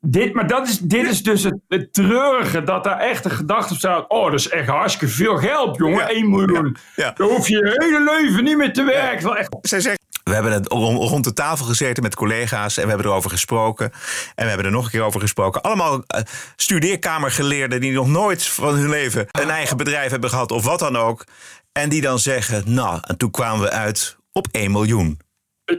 dit, 0.00 0.34
maar 0.34 0.46
dat 0.46 0.68
is, 0.68 0.78
dit 0.78 1.06
is 1.06 1.22
dus 1.22 1.42
het, 1.42 1.58
het 1.68 1.92
treurige, 1.92 2.62
dat 2.62 2.84
daar 2.84 2.98
echt 2.98 3.24
een 3.24 3.30
gedachte 3.30 3.72
op 3.72 3.78
staat. 3.78 4.08
Oh, 4.08 4.30
dat 4.30 4.40
is 4.40 4.48
echt 4.48 4.68
hartstikke 4.68 5.14
veel 5.14 5.36
geld, 5.36 5.76
jongen. 5.76 5.98
Ja. 5.98 6.08
1 6.08 6.30
miljoen. 6.30 6.76
Ja. 6.96 7.10
Dan 7.10 7.28
hoef 7.28 7.48
je 7.48 7.56
je 7.56 7.76
hele 7.76 8.18
leven 8.20 8.44
niet 8.44 8.56
meer 8.56 8.72
te 8.72 8.82
werken. 8.82 9.24
Wel 9.24 9.36
echt. 9.36 9.56
Zij 9.60 9.80
zegt, 9.80 10.01
we 10.24 10.34
hebben 10.34 10.52
het 10.52 10.68
rond, 10.68 11.24
de 11.24 11.32
tafel 11.32 11.66
gezeten 11.66 12.02
met 12.02 12.14
collega's 12.14 12.76
en 12.76 12.82
we 12.82 12.88
hebben 12.88 13.06
erover 13.06 13.30
gesproken. 13.30 13.90
En 14.34 14.42
we 14.42 14.48
hebben 14.48 14.66
er 14.66 14.72
nog 14.72 14.84
een 14.84 14.90
keer 14.90 15.02
over 15.02 15.20
gesproken. 15.20 15.62
Allemaal 15.62 15.94
uh, 15.94 16.20
studeerkamergeleerden 16.56 17.80
die 17.80 17.92
nog 17.92 18.08
nooit 18.08 18.46
van 18.46 18.74
hun 18.74 18.88
leven 18.88 19.26
een 19.30 19.50
eigen 19.50 19.76
bedrijf 19.76 20.10
hebben 20.10 20.30
gehad 20.30 20.50
of 20.50 20.64
wat 20.64 20.78
dan 20.78 20.96
ook. 20.96 21.24
En 21.72 21.88
die 21.88 22.00
dan 22.00 22.18
zeggen, 22.18 22.62
nou, 22.66 22.98
en 23.02 23.16
toen 23.16 23.30
kwamen 23.30 23.60
we 23.62 23.70
uit 23.70 24.16
op 24.32 24.46
1 24.50 24.70
miljoen. 24.72 25.18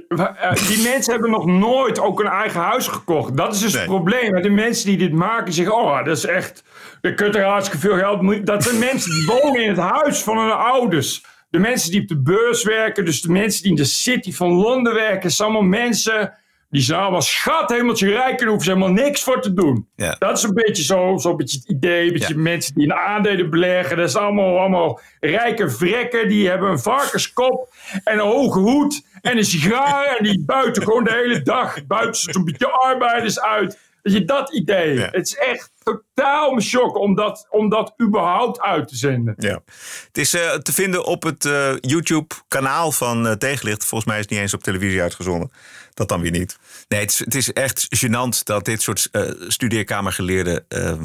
Uh, 0.08 0.54
die 0.68 0.84
mensen 0.84 1.12
hebben 1.12 1.32
nog 1.32 1.46
nooit 1.46 2.00
ook 2.00 2.20
een 2.20 2.28
eigen 2.28 2.62
huis 2.62 2.88
gekocht. 2.88 3.38
Dat 3.38 3.54
is 3.54 3.60
dus 3.60 3.72
Nee. 3.72 3.82
het 3.82 3.90
probleem. 3.90 4.42
De 4.42 4.50
mensen 4.50 4.86
die 4.86 4.98
dit 4.98 5.14
maken 5.14 5.54
zeggen: 5.54 5.76
Oh, 5.76 5.98
dat 6.06 6.18
is 6.18 6.26
echt. 6.26 6.64
Je 7.02 7.14
kunt 7.14 7.36
er 7.36 7.44
hartstikke 7.44 7.88
veel 7.88 7.98
geld. 7.98 8.46
Dat 8.46 8.64
zijn 8.64 8.80
mensen 8.80 9.12
die 9.12 9.26
wonen 9.26 9.62
in 9.64 9.70
het 9.70 9.78
huis 9.78 10.20
van 10.20 10.38
hun 10.38 10.52
ouders. 10.52 11.24
De 11.54 11.60
mensen 11.60 11.92
die 11.92 12.02
op 12.02 12.08
de 12.08 12.22
beurs 12.22 12.64
werken, 12.64 13.06
dus 13.06 13.22
de 13.22 13.32
mensen 13.32 13.62
die 13.62 13.72
in 13.72 13.78
de 13.78 13.84
city 13.84 14.34
van 14.34 14.52
Londen 14.52 14.94
werken, 14.94 15.32
zijn 15.32 15.50
allemaal 15.50 15.70
mensen. 15.70 16.34
Die 16.70 16.82
zijn 16.82 17.00
allemaal 17.00 17.22
schat 17.22 17.70
hemeltje 17.70 18.10
rijk 18.10 18.42
en 18.42 18.48
hoeven 18.48 18.66
ze 18.66 18.72
helemaal 18.72 19.04
niks 19.04 19.24
voor 19.24 19.42
te 19.42 19.54
doen. 19.54 19.88
Ja. 19.96 20.16
Dat 20.20 20.38
is 20.38 20.44
een 20.44 20.54
beetje 20.54 20.84
zo, 20.84 21.18
zo 21.18 21.30
een 21.30 21.38
beetje 21.38 21.58
het 21.58 21.70
idee. 21.70 22.08
Een 22.08 22.14
beetje 22.14 22.38
mensen 22.38 22.74
die 22.74 22.84
in 22.84 22.94
aandelen 22.94 23.50
beleggen. 23.50 23.98
Dat 23.98 24.12
zijn 24.12 24.24
allemaal, 24.24 24.60
allemaal 24.60 25.00
rijke 25.20 25.70
vrekken. 25.70 26.28
Die 26.28 26.50
hebben 26.50 26.70
een 26.70 26.80
varkenskop 26.80 27.74
en 28.04 28.14
een 28.14 28.26
hoge 28.26 28.60
hoed 28.60 29.06
en 29.22 29.38
een 29.38 29.46
sigaar. 29.46 30.16
en 30.18 30.24
die 30.24 30.44
buiten 30.46 30.84
gewoon 30.84 31.04
de 31.04 31.14
hele 31.14 31.42
dag. 31.42 31.86
Buiten 31.86 32.34
zo'n 32.34 32.44
beetje 32.44 32.72
arbeiders 32.72 33.40
uit. 33.40 33.78
Weet 34.04 34.14
je, 34.14 34.26
dat 34.26 34.54
idee. 34.54 35.00
Het 35.00 35.28
is 35.28 35.36
echt 35.36 35.72
totaal 35.84 36.54
een 36.54 36.62
shock 36.62 36.98
om 36.98 37.16
dat, 37.16 37.48
om 37.50 37.70
dat 37.70 37.94
überhaupt 38.02 38.62
uit 38.62 38.88
te 38.88 38.96
zenden. 38.96 39.34
Ja. 39.38 39.62
Het 40.08 40.18
is 40.18 40.34
eh, 40.34 40.52
te 40.52 40.74
vinden 40.74 41.06
op 41.06 41.24
het 41.24 41.46
eh, 41.46 41.74
YouTube-kanaal 41.80 42.92
van 42.92 43.28
eh, 43.28 43.34
Tegenlicht. 43.34 43.86
Volgens 43.86 44.10
mij 44.10 44.20
is 44.20 44.26
het 44.26 44.32
niet 44.32 44.42
eens 44.42 44.54
op 44.54 44.64
televisie 44.64 45.02
uitgezonden. 45.02 45.52
Dat 45.94 46.10
dan 46.10 46.22
weer 46.22 46.32
niet. 46.32 46.58
Nee, 46.88 47.00
het 47.00 47.12
is, 47.12 47.20
het 47.20 47.36
is 47.36 47.54
echt 47.54 47.88
gênant 48.06 48.44
dat 48.44 48.66
dit 48.66 48.82
soort 48.82 49.10
studeerkamergeleerden 49.48 50.66
eh, 50.68 50.90
eh, 50.90 51.00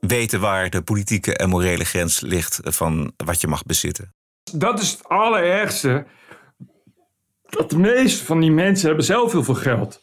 weten 0.00 0.40
waar 0.40 0.70
de 0.70 0.82
politieke 0.82 1.36
en 1.36 1.48
morele 1.48 1.84
grens 1.84 2.20
ligt 2.20 2.60
van 2.62 3.12
wat 3.16 3.40
je 3.40 3.46
mag 3.46 3.62
bezitten. 3.62 4.14
Dat 4.52 4.80
is 4.80 4.90
het 4.90 5.08
allerergste. 5.08 6.06
Dat 7.48 7.70
de 7.70 7.78
meeste 7.78 8.24
van 8.24 8.40
die 8.40 8.50
mensen 8.50 8.86
hebben 8.86 9.04
zelf 9.04 9.32
heel 9.32 9.44
veel 9.44 9.54
geld. 9.54 10.00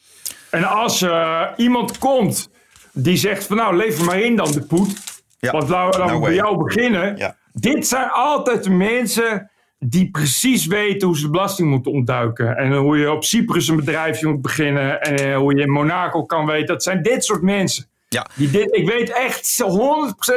En 0.57 0.63
als 0.63 1.01
eh, 1.01 1.43
iemand 1.57 1.97
komt 1.97 2.49
die 2.93 3.17
zegt 3.17 3.45
van 3.45 3.57
nou 3.57 3.75
lever 3.75 4.05
maar 4.05 4.19
in 4.19 4.35
dan 4.35 4.51
de 4.51 4.65
poet. 4.65 5.23
Want 5.39 5.69
laten 5.69 6.01
we 6.05 6.11
No 6.11 6.19
bij 6.19 6.33
jou 6.33 6.63
beginnen. 6.63 7.35
Dit 7.53 7.87
zijn 7.87 8.09
altijd 8.09 8.63
de 8.63 8.69
mensen 8.69 9.51
die 9.79 10.09
precies 10.09 10.65
weten 10.65 11.07
hoe 11.07 11.17
ze 11.17 11.23
de 11.23 11.29
belasting 11.29 11.69
moeten 11.69 11.91
ontduiken. 11.91 12.57
En 12.57 12.73
hoe 12.73 12.97
je 12.97 13.11
op 13.11 13.23
Cyprus 13.23 13.67
een 13.67 13.75
bedrijfje 13.75 14.27
moet 14.27 14.41
beginnen. 14.41 15.01
En 15.01 15.15
eh, 15.15 15.37
hoe 15.37 15.55
je 15.55 15.61
in 15.61 15.71
Monaco 15.71 16.25
kan 16.25 16.45
weten. 16.45 16.67
Dat 16.67 16.83
zijn 16.83 17.01
dit 17.01 17.25
soort 17.25 17.41
mensen. 17.41 17.85
Ja. 18.09 18.27
Die 18.35 18.49
dit, 18.49 18.75
ik 18.75 18.87
weet 18.87 19.09
echt 19.09 19.63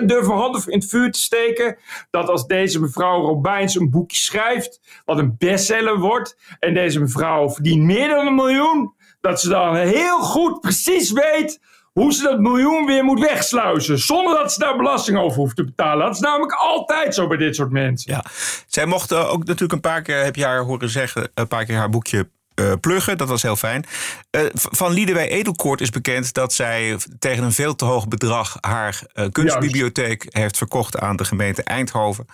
100% 0.03 0.05
durf 0.05 0.27
mijn 0.27 0.39
handen 0.39 0.63
in 0.67 0.79
het 0.79 0.89
vuur 0.89 1.11
te 1.11 1.19
steken. 1.19 1.77
Dat 2.11 2.29
als 2.29 2.47
deze 2.47 2.81
mevrouw 2.81 3.21
Robijns 3.25 3.75
een 3.75 3.91
boekje 3.91 4.17
schrijft. 4.17 4.81
Wat 5.05 5.19
een 5.19 5.35
bestseller 5.39 5.99
wordt. 5.99 6.37
En 6.59 6.75
deze 6.75 7.01
mevrouw 7.01 7.51
verdient 7.51 7.83
meer 7.83 8.09
dan 8.09 8.27
een 8.27 8.35
miljoen. 8.35 8.95
Dat 9.21 9.41
ze 9.41 9.49
dan 9.49 9.77
heel 9.77 10.19
goed 10.19 10.61
precies 10.61 11.11
weet. 11.13 11.61
Hoe 11.93 12.13
ze 12.13 12.23
dat 12.23 12.39
miljoen 12.39 12.87
weer 12.87 13.05
moet 13.05 13.21
wegsluizen. 13.21 13.99
Zonder 13.99 14.37
dat 14.37 14.53
ze 14.53 14.59
daar 14.59 14.77
belasting 14.77 15.19
over 15.19 15.39
hoeft 15.39 15.57
te 15.57 15.65
betalen. 15.65 16.07
Dat 16.07 16.15
is 16.15 16.21
namelijk 16.21 16.53
altijd 16.53 17.15
zo 17.15 17.27
bij 17.27 17.37
dit 17.37 17.55
soort 17.57 17.71
mensen. 17.71 18.13
Ja. 18.13 18.25
Zij 18.67 18.87
mocht 18.87 19.13
eh, 19.13 19.31
ook 19.33 19.45
natuurlijk 19.45 19.73
een 19.73 19.81
paar 19.81 20.03
keer, 20.03 20.25
heb 20.25 20.37
je 20.37 20.45
haar 20.45 20.61
horen 20.63 20.89
zeggen, 20.91 21.31
een 21.35 21.49
paar 21.49 21.65
keer 21.65 21.77
haar 21.77 21.91
boekje 21.91 22.29
eh, 22.55 22.73
pluggen. 22.81 23.19
Dat 23.19 23.29
was 23.29 23.43
heel 23.43 23.57
fijn. 23.57 23.85
V- 24.31 24.67
van 24.71 24.93
Liedewij 24.93 25.29
Edelkoort 25.29 25.81
is 25.81 25.91
bekend 25.91 26.33
dat 26.35 26.53
zij 26.53 26.97
tegen 27.19 27.45
een 27.45 27.53
veel 27.53 27.75
te 27.75 27.85
hoog 27.85 28.09
bedrag 28.09 28.57
haar 28.61 29.03
kunstbibliotheek 29.33 30.27
heeft 30.29 30.57
verkocht 30.57 30.99
aan 30.99 31.17
de 31.17 31.25
gemeente 31.25 31.63
Eindhoven. 31.63 32.27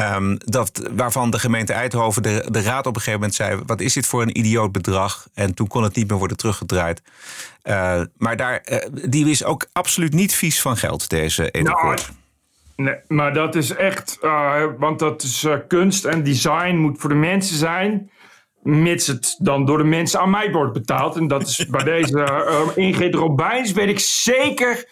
Ehm, 0.00 0.36
dat, 0.38 0.90
waarvan 0.90 1.30
de 1.30 1.38
gemeente 1.38 1.72
Eindhoven, 1.72 2.22
de, 2.22 2.46
de 2.50 2.62
raad 2.62 2.86
op 2.86 2.94
een 2.94 3.00
gegeven 3.00 3.20
moment 3.20 3.34
zei: 3.34 3.60
Wat 3.66 3.80
is 3.80 3.92
dit 3.92 4.06
voor 4.06 4.22
een 4.22 4.38
idioot 4.38 4.72
bedrag? 4.72 5.28
En 5.34 5.54
toen 5.54 5.66
kon 5.66 5.82
het 5.82 5.94
niet 5.94 6.08
meer 6.08 6.18
worden 6.18 6.36
teruggedraaid. 6.36 7.02
Eh, 7.62 8.00
maar 8.16 8.36
daar, 8.36 8.56
eh, 8.56 8.88
die 9.08 9.30
is 9.30 9.44
ook 9.44 9.66
absoluut 9.72 10.12
niet 10.12 10.34
vies 10.34 10.60
van 10.60 10.76
geld, 10.76 11.08
deze 11.08 11.50
Edelkoort. 11.50 12.10
Nee, 12.76 12.94
maar 13.06 13.34
dat 13.34 13.54
is 13.54 13.70
echt, 13.70 14.18
eh, 14.20 14.64
want 14.78 14.98
dat 14.98 15.22
is 15.22 15.46
kunst 15.68 16.04
en 16.04 16.22
design 16.22 16.74
moet 16.74 16.98
voor 17.00 17.10
de 17.10 17.16
mensen 17.16 17.56
zijn. 17.56 18.10
Mits 18.62 19.06
het 19.06 19.36
dan 19.38 19.64
door 19.64 19.78
de 19.78 19.84
mensen 19.84 20.20
aan 20.20 20.30
mij 20.30 20.52
wordt 20.52 20.72
betaald. 20.72 21.16
En 21.16 21.28
dat 21.28 21.42
is 21.48 21.66
bij 21.70 21.84
deze 21.84 22.72
Ingrid 22.74 23.14
Robijns, 23.14 23.72
weet 23.72 23.88
ik 23.88 23.98
zeker. 24.00 24.88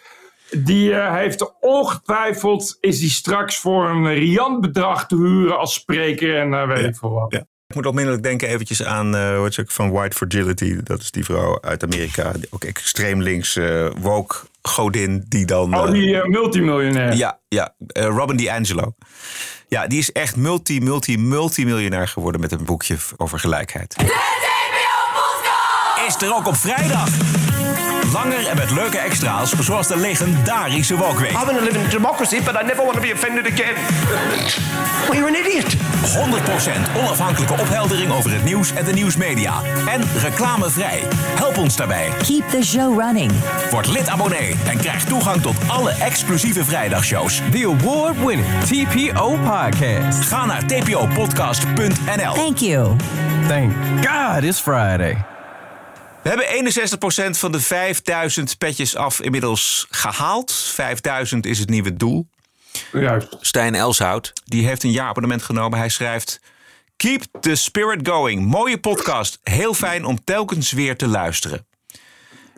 Die 0.51 0.93
eh, 0.93 1.13
heeft 1.13 1.59
ongetwijfeld, 1.59 2.77
is 2.79 2.99
die 2.99 3.09
straks 3.09 3.57
voor 3.57 3.89
een 3.89 4.13
riant 4.13 4.61
bedrag 4.61 5.07
te 5.07 5.15
huren 5.15 5.57
als 5.59 5.73
spreker 5.73 6.39
en 6.39 6.53
eh, 6.53 6.67
weet 6.67 6.85
ik 6.85 6.95
veel 6.95 7.11
wat. 7.11 7.31
Ja. 7.31 7.45
Ik 7.69 7.75
moet 7.75 7.85
onmiddellijk 7.85 8.23
denken 8.23 8.47
eventjes 8.47 8.83
aan 8.83 9.15
eh, 9.15 9.35
hoe 9.35 9.43
heet 9.43 9.53
ze 9.53 9.61
ook, 9.61 9.71
van 9.71 9.91
White 9.91 10.15
Fragility. 10.15 10.75
Dat 10.83 11.01
is 11.01 11.11
die 11.11 11.25
vrouw 11.25 11.61
uit 11.61 11.83
Amerika. 11.83 12.31
die 12.31 12.47
Ook 12.49 12.63
extreem 12.63 13.21
links 13.21 13.55
eh, 13.55 13.87
woke 13.97 14.35
godin 14.61 15.25
die 15.27 15.45
dan... 15.45 15.77
Oh, 15.77 15.91
die 15.91 16.27
multimiljonair. 16.27 17.15
ja, 17.15 17.39
ja 17.47 17.75
Robin 17.93 18.37
DiAngelo. 18.37 18.95
Ja, 19.67 19.87
die 19.87 19.99
is 19.99 20.11
echt 20.11 20.35
multi, 20.35 20.81
multi, 20.81 21.17
multimiljonair 21.17 22.07
geworden 22.07 22.41
met 22.41 22.51
een 22.51 22.65
boekje 22.65 22.97
over 23.17 23.39
gelijkheid. 23.39 23.95
Is 26.07 26.21
er 26.21 26.35
ook 26.35 26.47
op 26.47 26.55
vrijdag. 26.55 27.09
Langer 28.13 28.47
en 28.47 28.57
met 28.57 28.71
leuke 28.71 28.97
extra's, 28.97 29.53
zoals 29.59 29.87
de 29.87 29.97
legendarische 29.97 30.97
Walkweek. 30.97 31.31
I 31.31 31.33
want 31.33 31.57
to 31.57 31.63
live 31.63 31.79
in 31.79 31.85
a 31.85 31.89
democracy, 31.89 32.41
but 32.43 32.61
I 32.61 32.65
never 32.65 32.83
want 32.83 32.93
to 32.93 33.01
be 33.01 33.13
offended 33.13 33.45
again. 33.45 33.75
Well, 35.07 35.17
you're 35.17 35.27
an 35.27 35.35
idiot. 35.35 35.75
100% 36.95 36.97
onafhankelijke 36.97 37.53
opheldering 37.53 38.11
over 38.11 38.31
het 38.31 38.43
nieuws 38.43 38.73
en 38.73 38.85
de 38.85 38.91
nieuwsmedia. 38.91 39.61
En 39.87 40.01
reclamevrij. 40.21 41.03
Help 41.35 41.57
ons 41.57 41.75
daarbij. 41.75 42.09
Keep 42.23 42.49
the 42.49 42.63
show 42.63 42.99
running. 42.99 43.31
Word 43.71 43.87
lid 43.87 44.07
abonnee 44.07 44.55
en 44.67 44.77
krijg 44.77 45.03
toegang 45.03 45.41
tot 45.41 45.55
alle 45.67 45.91
exclusieve 45.91 46.63
vrijdagshows. 46.63 47.41
The 47.51 47.75
award-winning 47.77 48.47
TPO 48.63 49.37
podcast. 49.37 50.21
Ga 50.21 50.45
naar 50.45 50.65
tpopodcast.nl. 50.65 52.33
Thank 52.33 52.57
you. 52.57 52.95
Thank 53.47 53.73
God 54.05 54.43
it's 54.43 54.59
Friday. 54.59 55.28
We 56.23 56.29
hebben 56.29 56.73
61% 57.35 57.37
van 57.37 57.51
de 57.51 57.59
5000 57.59 58.57
petjes 58.57 58.95
af 58.95 59.21
inmiddels 59.21 59.87
gehaald. 59.89 60.53
5000 60.53 61.45
is 61.45 61.59
het 61.59 61.69
nieuwe 61.69 61.93
doel. 61.93 62.27
Juist. 62.91 63.37
Stijn 63.39 63.75
Elshout, 63.75 64.33
die 64.45 64.65
heeft 64.65 64.83
een 64.83 64.91
jaarabonnement 64.91 65.43
genomen. 65.43 65.79
Hij 65.79 65.89
schrijft... 65.89 66.41
Keep 66.95 67.23
the 67.39 67.55
spirit 67.55 68.07
going. 68.07 68.45
Mooie 68.45 68.79
podcast. 68.79 69.39
Heel 69.43 69.73
fijn 69.73 70.05
om 70.05 70.23
telkens 70.23 70.71
weer 70.71 70.97
te 70.97 71.07
luisteren. 71.07 71.67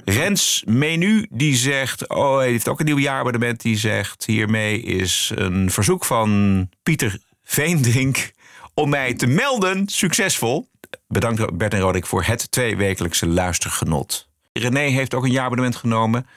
Rens 0.06 0.64
Menu, 0.66 1.28
die 1.30 1.56
zegt... 1.56 2.10
Oh, 2.10 2.38
hij 2.38 2.50
heeft 2.50 2.68
ook 2.68 2.80
een 2.80 2.86
nieuw 2.86 3.00
jaarabonnement. 3.00 3.62
Die 3.62 3.78
zegt... 3.78 4.26
Hiermee 4.26 4.82
is 4.82 5.32
een 5.36 5.72
verzoek 5.72 6.06
van 6.06 6.70
Pieter 6.84 7.20
Veendrink... 7.44 8.32
om 8.74 8.90
mij 8.90 9.14
te 9.14 9.28
melden. 9.28 9.88
Succesvol. 9.88 10.71
Bedankt 11.12 11.58
Bert 11.58 11.74
en 11.74 11.80
Rodik 11.80 12.06
voor 12.06 12.24
het 12.24 12.52
tweewekelijkse 12.52 13.28
luistergenot. 13.28 14.30
René 14.54 14.80
heeft 14.80 15.14
ook 15.14 15.24
een 15.24 15.32
jaarabonnement 15.32 15.76
genomen. 15.76 16.28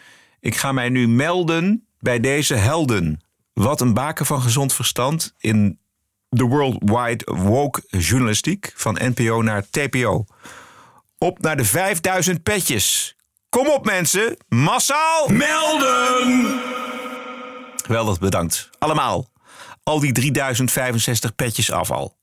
Ik 0.40 0.56
ga 0.56 0.72
mij 0.72 0.88
nu 0.88 1.08
melden 1.08 1.86
bij 1.98 2.20
deze 2.20 2.54
helden. 2.54 3.20
Wat 3.52 3.80
een 3.80 3.94
baken 3.94 4.26
van 4.26 4.42
gezond 4.42 4.72
verstand 4.72 5.34
in 5.38 5.78
de 6.28 6.44
worldwide 6.44 7.24
woke 7.34 7.82
journalistiek 7.88 8.72
van 8.74 8.98
NPO 9.00 9.42
naar 9.42 9.66
TPO. 9.70 10.24
Op 11.18 11.40
naar 11.40 11.56
de 11.56 11.64
5000 11.64 12.42
petjes. 12.42 13.16
Kom 13.48 13.68
op 13.68 13.84
mensen, 13.84 14.36
massaal 14.48 15.28
melden! 15.28 16.60
Geweldig, 17.84 18.18
bedankt. 18.18 18.70
Allemaal. 18.78 19.28
Al 19.82 20.00
die 20.00 20.12
3065 20.12 21.34
petjes 21.34 21.72
afval. 21.72 22.16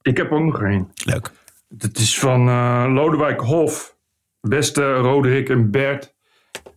Ik 0.00 0.16
heb 0.16 0.32
ook 0.32 0.42
nog 0.42 0.62
één. 0.62 0.92
Leuk. 1.04 1.32
Het 1.78 1.98
is 1.98 2.18
van 2.18 2.48
uh, 2.48 2.84
Lodewijk 2.88 3.40
Hof. 3.40 3.96
Beste 4.40 4.94
Roderick 4.94 5.48
en 5.48 5.70
Bert. 5.70 6.14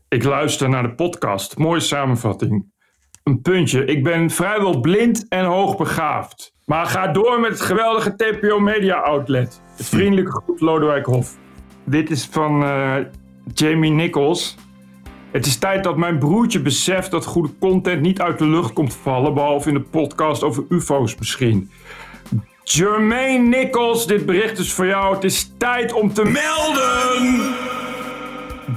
Ik 0.07 0.23
luister 0.23 0.69
naar 0.69 0.83
de 0.83 0.93
podcast. 0.95 1.57
Mooie 1.57 1.79
samenvatting. 1.79 2.71
Een 3.23 3.41
puntje. 3.41 3.85
Ik 3.85 4.03
ben 4.03 4.29
vrijwel 4.29 4.79
blind 4.79 5.27
en 5.27 5.45
hoogbegaafd. 5.45 6.53
Maar 6.65 6.85
ga 6.85 7.07
door 7.07 7.39
met 7.39 7.51
het 7.51 7.61
geweldige 7.61 8.15
TPO 8.15 8.59
Media 8.59 8.95
Outlet. 8.95 9.61
Het 9.77 9.85
vriendelijke 9.85 10.31
groep 10.31 10.59
Lodewijk 10.59 11.05
Hof. 11.05 11.37
Dit 11.83 12.09
is 12.09 12.25
van 12.25 12.63
uh, 12.63 12.95
Jamie 13.53 13.91
Nichols. 13.91 14.55
Het 15.31 15.45
is 15.45 15.57
tijd 15.57 15.83
dat 15.83 15.97
mijn 15.97 16.19
broertje 16.19 16.61
beseft 16.61 17.11
dat 17.11 17.25
goede 17.25 17.57
content 17.59 18.01
niet 18.01 18.21
uit 18.21 18.37
de 18.37 18.47
lucht 18.47 18.73
komt 18.73 18.93
vallen, 18.93 19.33
behalve 19.33 19.67
in 19.67 19.73
de 19.73 19.81
podcast 19.81 20.43
over 20.43 20.65
UFO's 20.69 21.15
misschien. 21.15 21.69
Jermaine 22.65 23.47
Nichols, 23.47 24.07
dit 24.07 24.25
bericht 24.25 24.57
is 24.57 24.73
voor 24.73 24.85
jou. 24.85 25.15
Het 25.15 25.23
is 25.23 25.51
tijd 25.57 25.93
om 25.93 26.13
te 26.13 26.23
melden! 26.23 27.53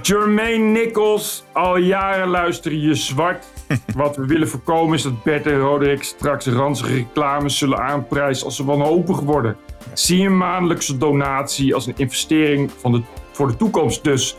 Jermaine 0.02 0.64
Nichols, 0.64 1.44
al 1.52 1.76
jaren 1.76 2.28
luister 2.28 2.72
je 2.72 2.94
zwart. 2.94 3.46
Wat 3.96 4.16
we 4.16 4.26
willen 4.26 4.48
voorkomen 4.48 4.94
is 4.94 5.02
dat 5.02 5.22
Bert 5.22 5.46
en 5.46 5.58
Roderick 5.58 6.02
straks 6.02 6.46
ranzige 6.46 6.94
reclames 6.94 7.58
zullen 7.58 7.78
aanprijzen 7.78 8.44
als 8.44 8.56
ze 8.56 8.64
wanhopig 8.64 9.20
worden. 9.20 9.56
Zie 9.92 10.26
een 10.26 10.36
maandelijkse 10.36 10.98
donatie 10.98 11.74
als 11.74 11.86
een 11.86 11.94
investering 11.96 12.70
van 12.76 12.92
de, 12.92 13.02
voor 13.32 13.46
de 13.46 13.56
toekomst. 13.56 14.04
Dus 14.04 14.36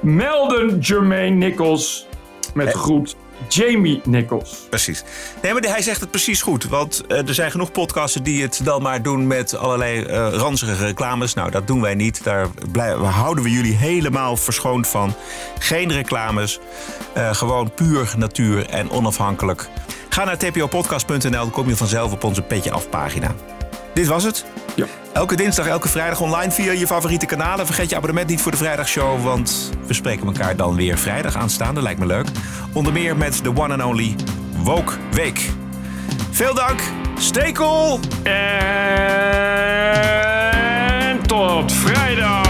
melden 0.00 0.78
Jermaine 0.78 1.36
Nichols 1.36 2.06
met 2.54 2.72
groet 2.72 3.16
Jamie 3.48 4.00
Nichols. 4.04 4.66
Precies. 4.70 5.04
Nee, 5.42 5.52
maar 5.52 5.62
hij 5.62 5.82
zegt 5.82 6.00
het 6.00 6.10
precies 6.10 6.42
goed. 6.42 6.64
Want 6.64 7.02
eh, 7.08 7.28
er 7.28 7.34
zijn 7.34 7.50
genoeg 7.50 7.72
podcasten 7.72 8.22
die 8.22 8.42
het 8.42 8.60
dan 8.64 8.82
maar 8.82 9.02
doen 9.02 9.26
met 9.26 9.56
allerlei 9.56 10.02
eh, 10.02 10.28
ranzige 10.32 10.74
reclames. 10.86 11.34
Nou, 11.34 11.50
dat 11.50 11.66
doen 11.66 11.80
wij 11.80 11.94
niet. 11.94 12.24
Daar 12.24 12.48
blij- 12.72 12.94
houden 12.94 13.44
we 13.44 13.50
jullie 13.50 13.76
helemaal 13.76 14.36
verschoond 14.36 14.88
van. 14.88 15.14
Geen 15.58 15.92
reclames. 15.92 16.58
Eh, 17.14 17.34
gewoon 17.34 17.74
puur 17.74 18.14
natuur 18.16 18.66
en 18.68 18.90
onafhankelijk. 18.90 19.68
Ga 20.08 20.24
naar 20.24 20.38
tpopodcast.nl. 20.38 21.30
Dan 21.30 21.50
kom 21.50 21.68
je 21.68 21.76
vanzelf 21.76 22.12
op 22.12 22.24
onze 22.24 22.42
Petje 22.42 22.70
Af 22.70 22.88
pagina. 22.88 23.34
Dit 23.94 24.06
was 24.06 24.24
het. 24.24 24.44
Ja. 24.76 24.86
Elke 25.12 25.36
dinsdag, 25.36 25.66
elke 25.66 25.88
vrijdag 25.88 26.20
online 26.20 26.50
via 26.50 26.72
je 26.72 26.86
favoriete 26.86 27.26
kanalen. 27.26 27.66
Vergeet 27.66 27.90
je 27.90 27.96
abonnement 27.96 28.28
niet 28.28 28.40
voor 28.40 28.50
de 28.50 28.56
vrijdagshow, 28.56 29.22
want 29.22 29.70
we 29.86 29.94
spreken 29.94 30.26
elkaar 30.26 30.56
dan 30.56 30.76
weer 30.76 30.98
vrijdag 30.98 31.36
aanstaande. 31.36 31.82
Lijkt 31.82 32.00
me 32.00 32.06
leuk. 32.06 32.26
Onder 32.72 32.92
meer 32.92 33.16
met 33.16 33.40
de 33.42 33.56
one 33.56 33.74
and 33.74 33.84
only 33.84 34.14
Woke 34.56 34.92
Week. 35.10 35.50
Veel 36.30 36.54
dank. 36.54 36.80
Stay 37.18 37.52
cool. 37.52 38.00
En 38.22 38.46
tot 41.26 41.72
vrijdag. 41.72 42.48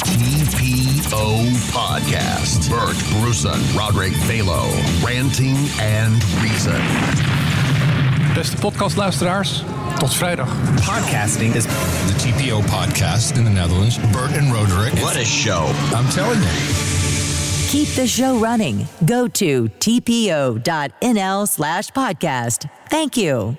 TPO 0.00 1.44
Podcast. 1.72 2.68
Bert 2.68 3.20
Bruson, 3.20 3.60
Roderick 3.76 4.14
Balo, 4.26 4.64
Ranting 5.04 5.56
and 5.80 6.24
Reason. 6.42 7.29
Beste 8.40 8.56
podcastluisteraars, 8.56 9.64
tot 9.98 10.14
vrijdag. 10.14 10.48
Podcasting 10.74 11.54
is 11.54 11.64
the 12.06 12.14
TPO 12.16 12.60
podcast 12.60 13.36
in 13.36 13.44
the 13.44 13.50
Netherlands. 13.50 13.98
Bert 13.98 14.36
and 14.36 14.52
Roderick. 14.52 14.92
What 14.94 15.16
a 15.16 15.24
show. 15.24 15.66
I'm 15.94 16.08
telling 16.08 16.40
you. 16.40 16.48
Keep 17.68 17.88
the 17.94 18.06
show 18.06 18.38
running. 18.38 18.86
Go 19.04 19.28
to 19.28 19.68
tpo.nl 19.78 21.46
slash 21.46 21.90
podcast. 21.90 22.68
Thank 22.88 23.16
you. 23.16 23.56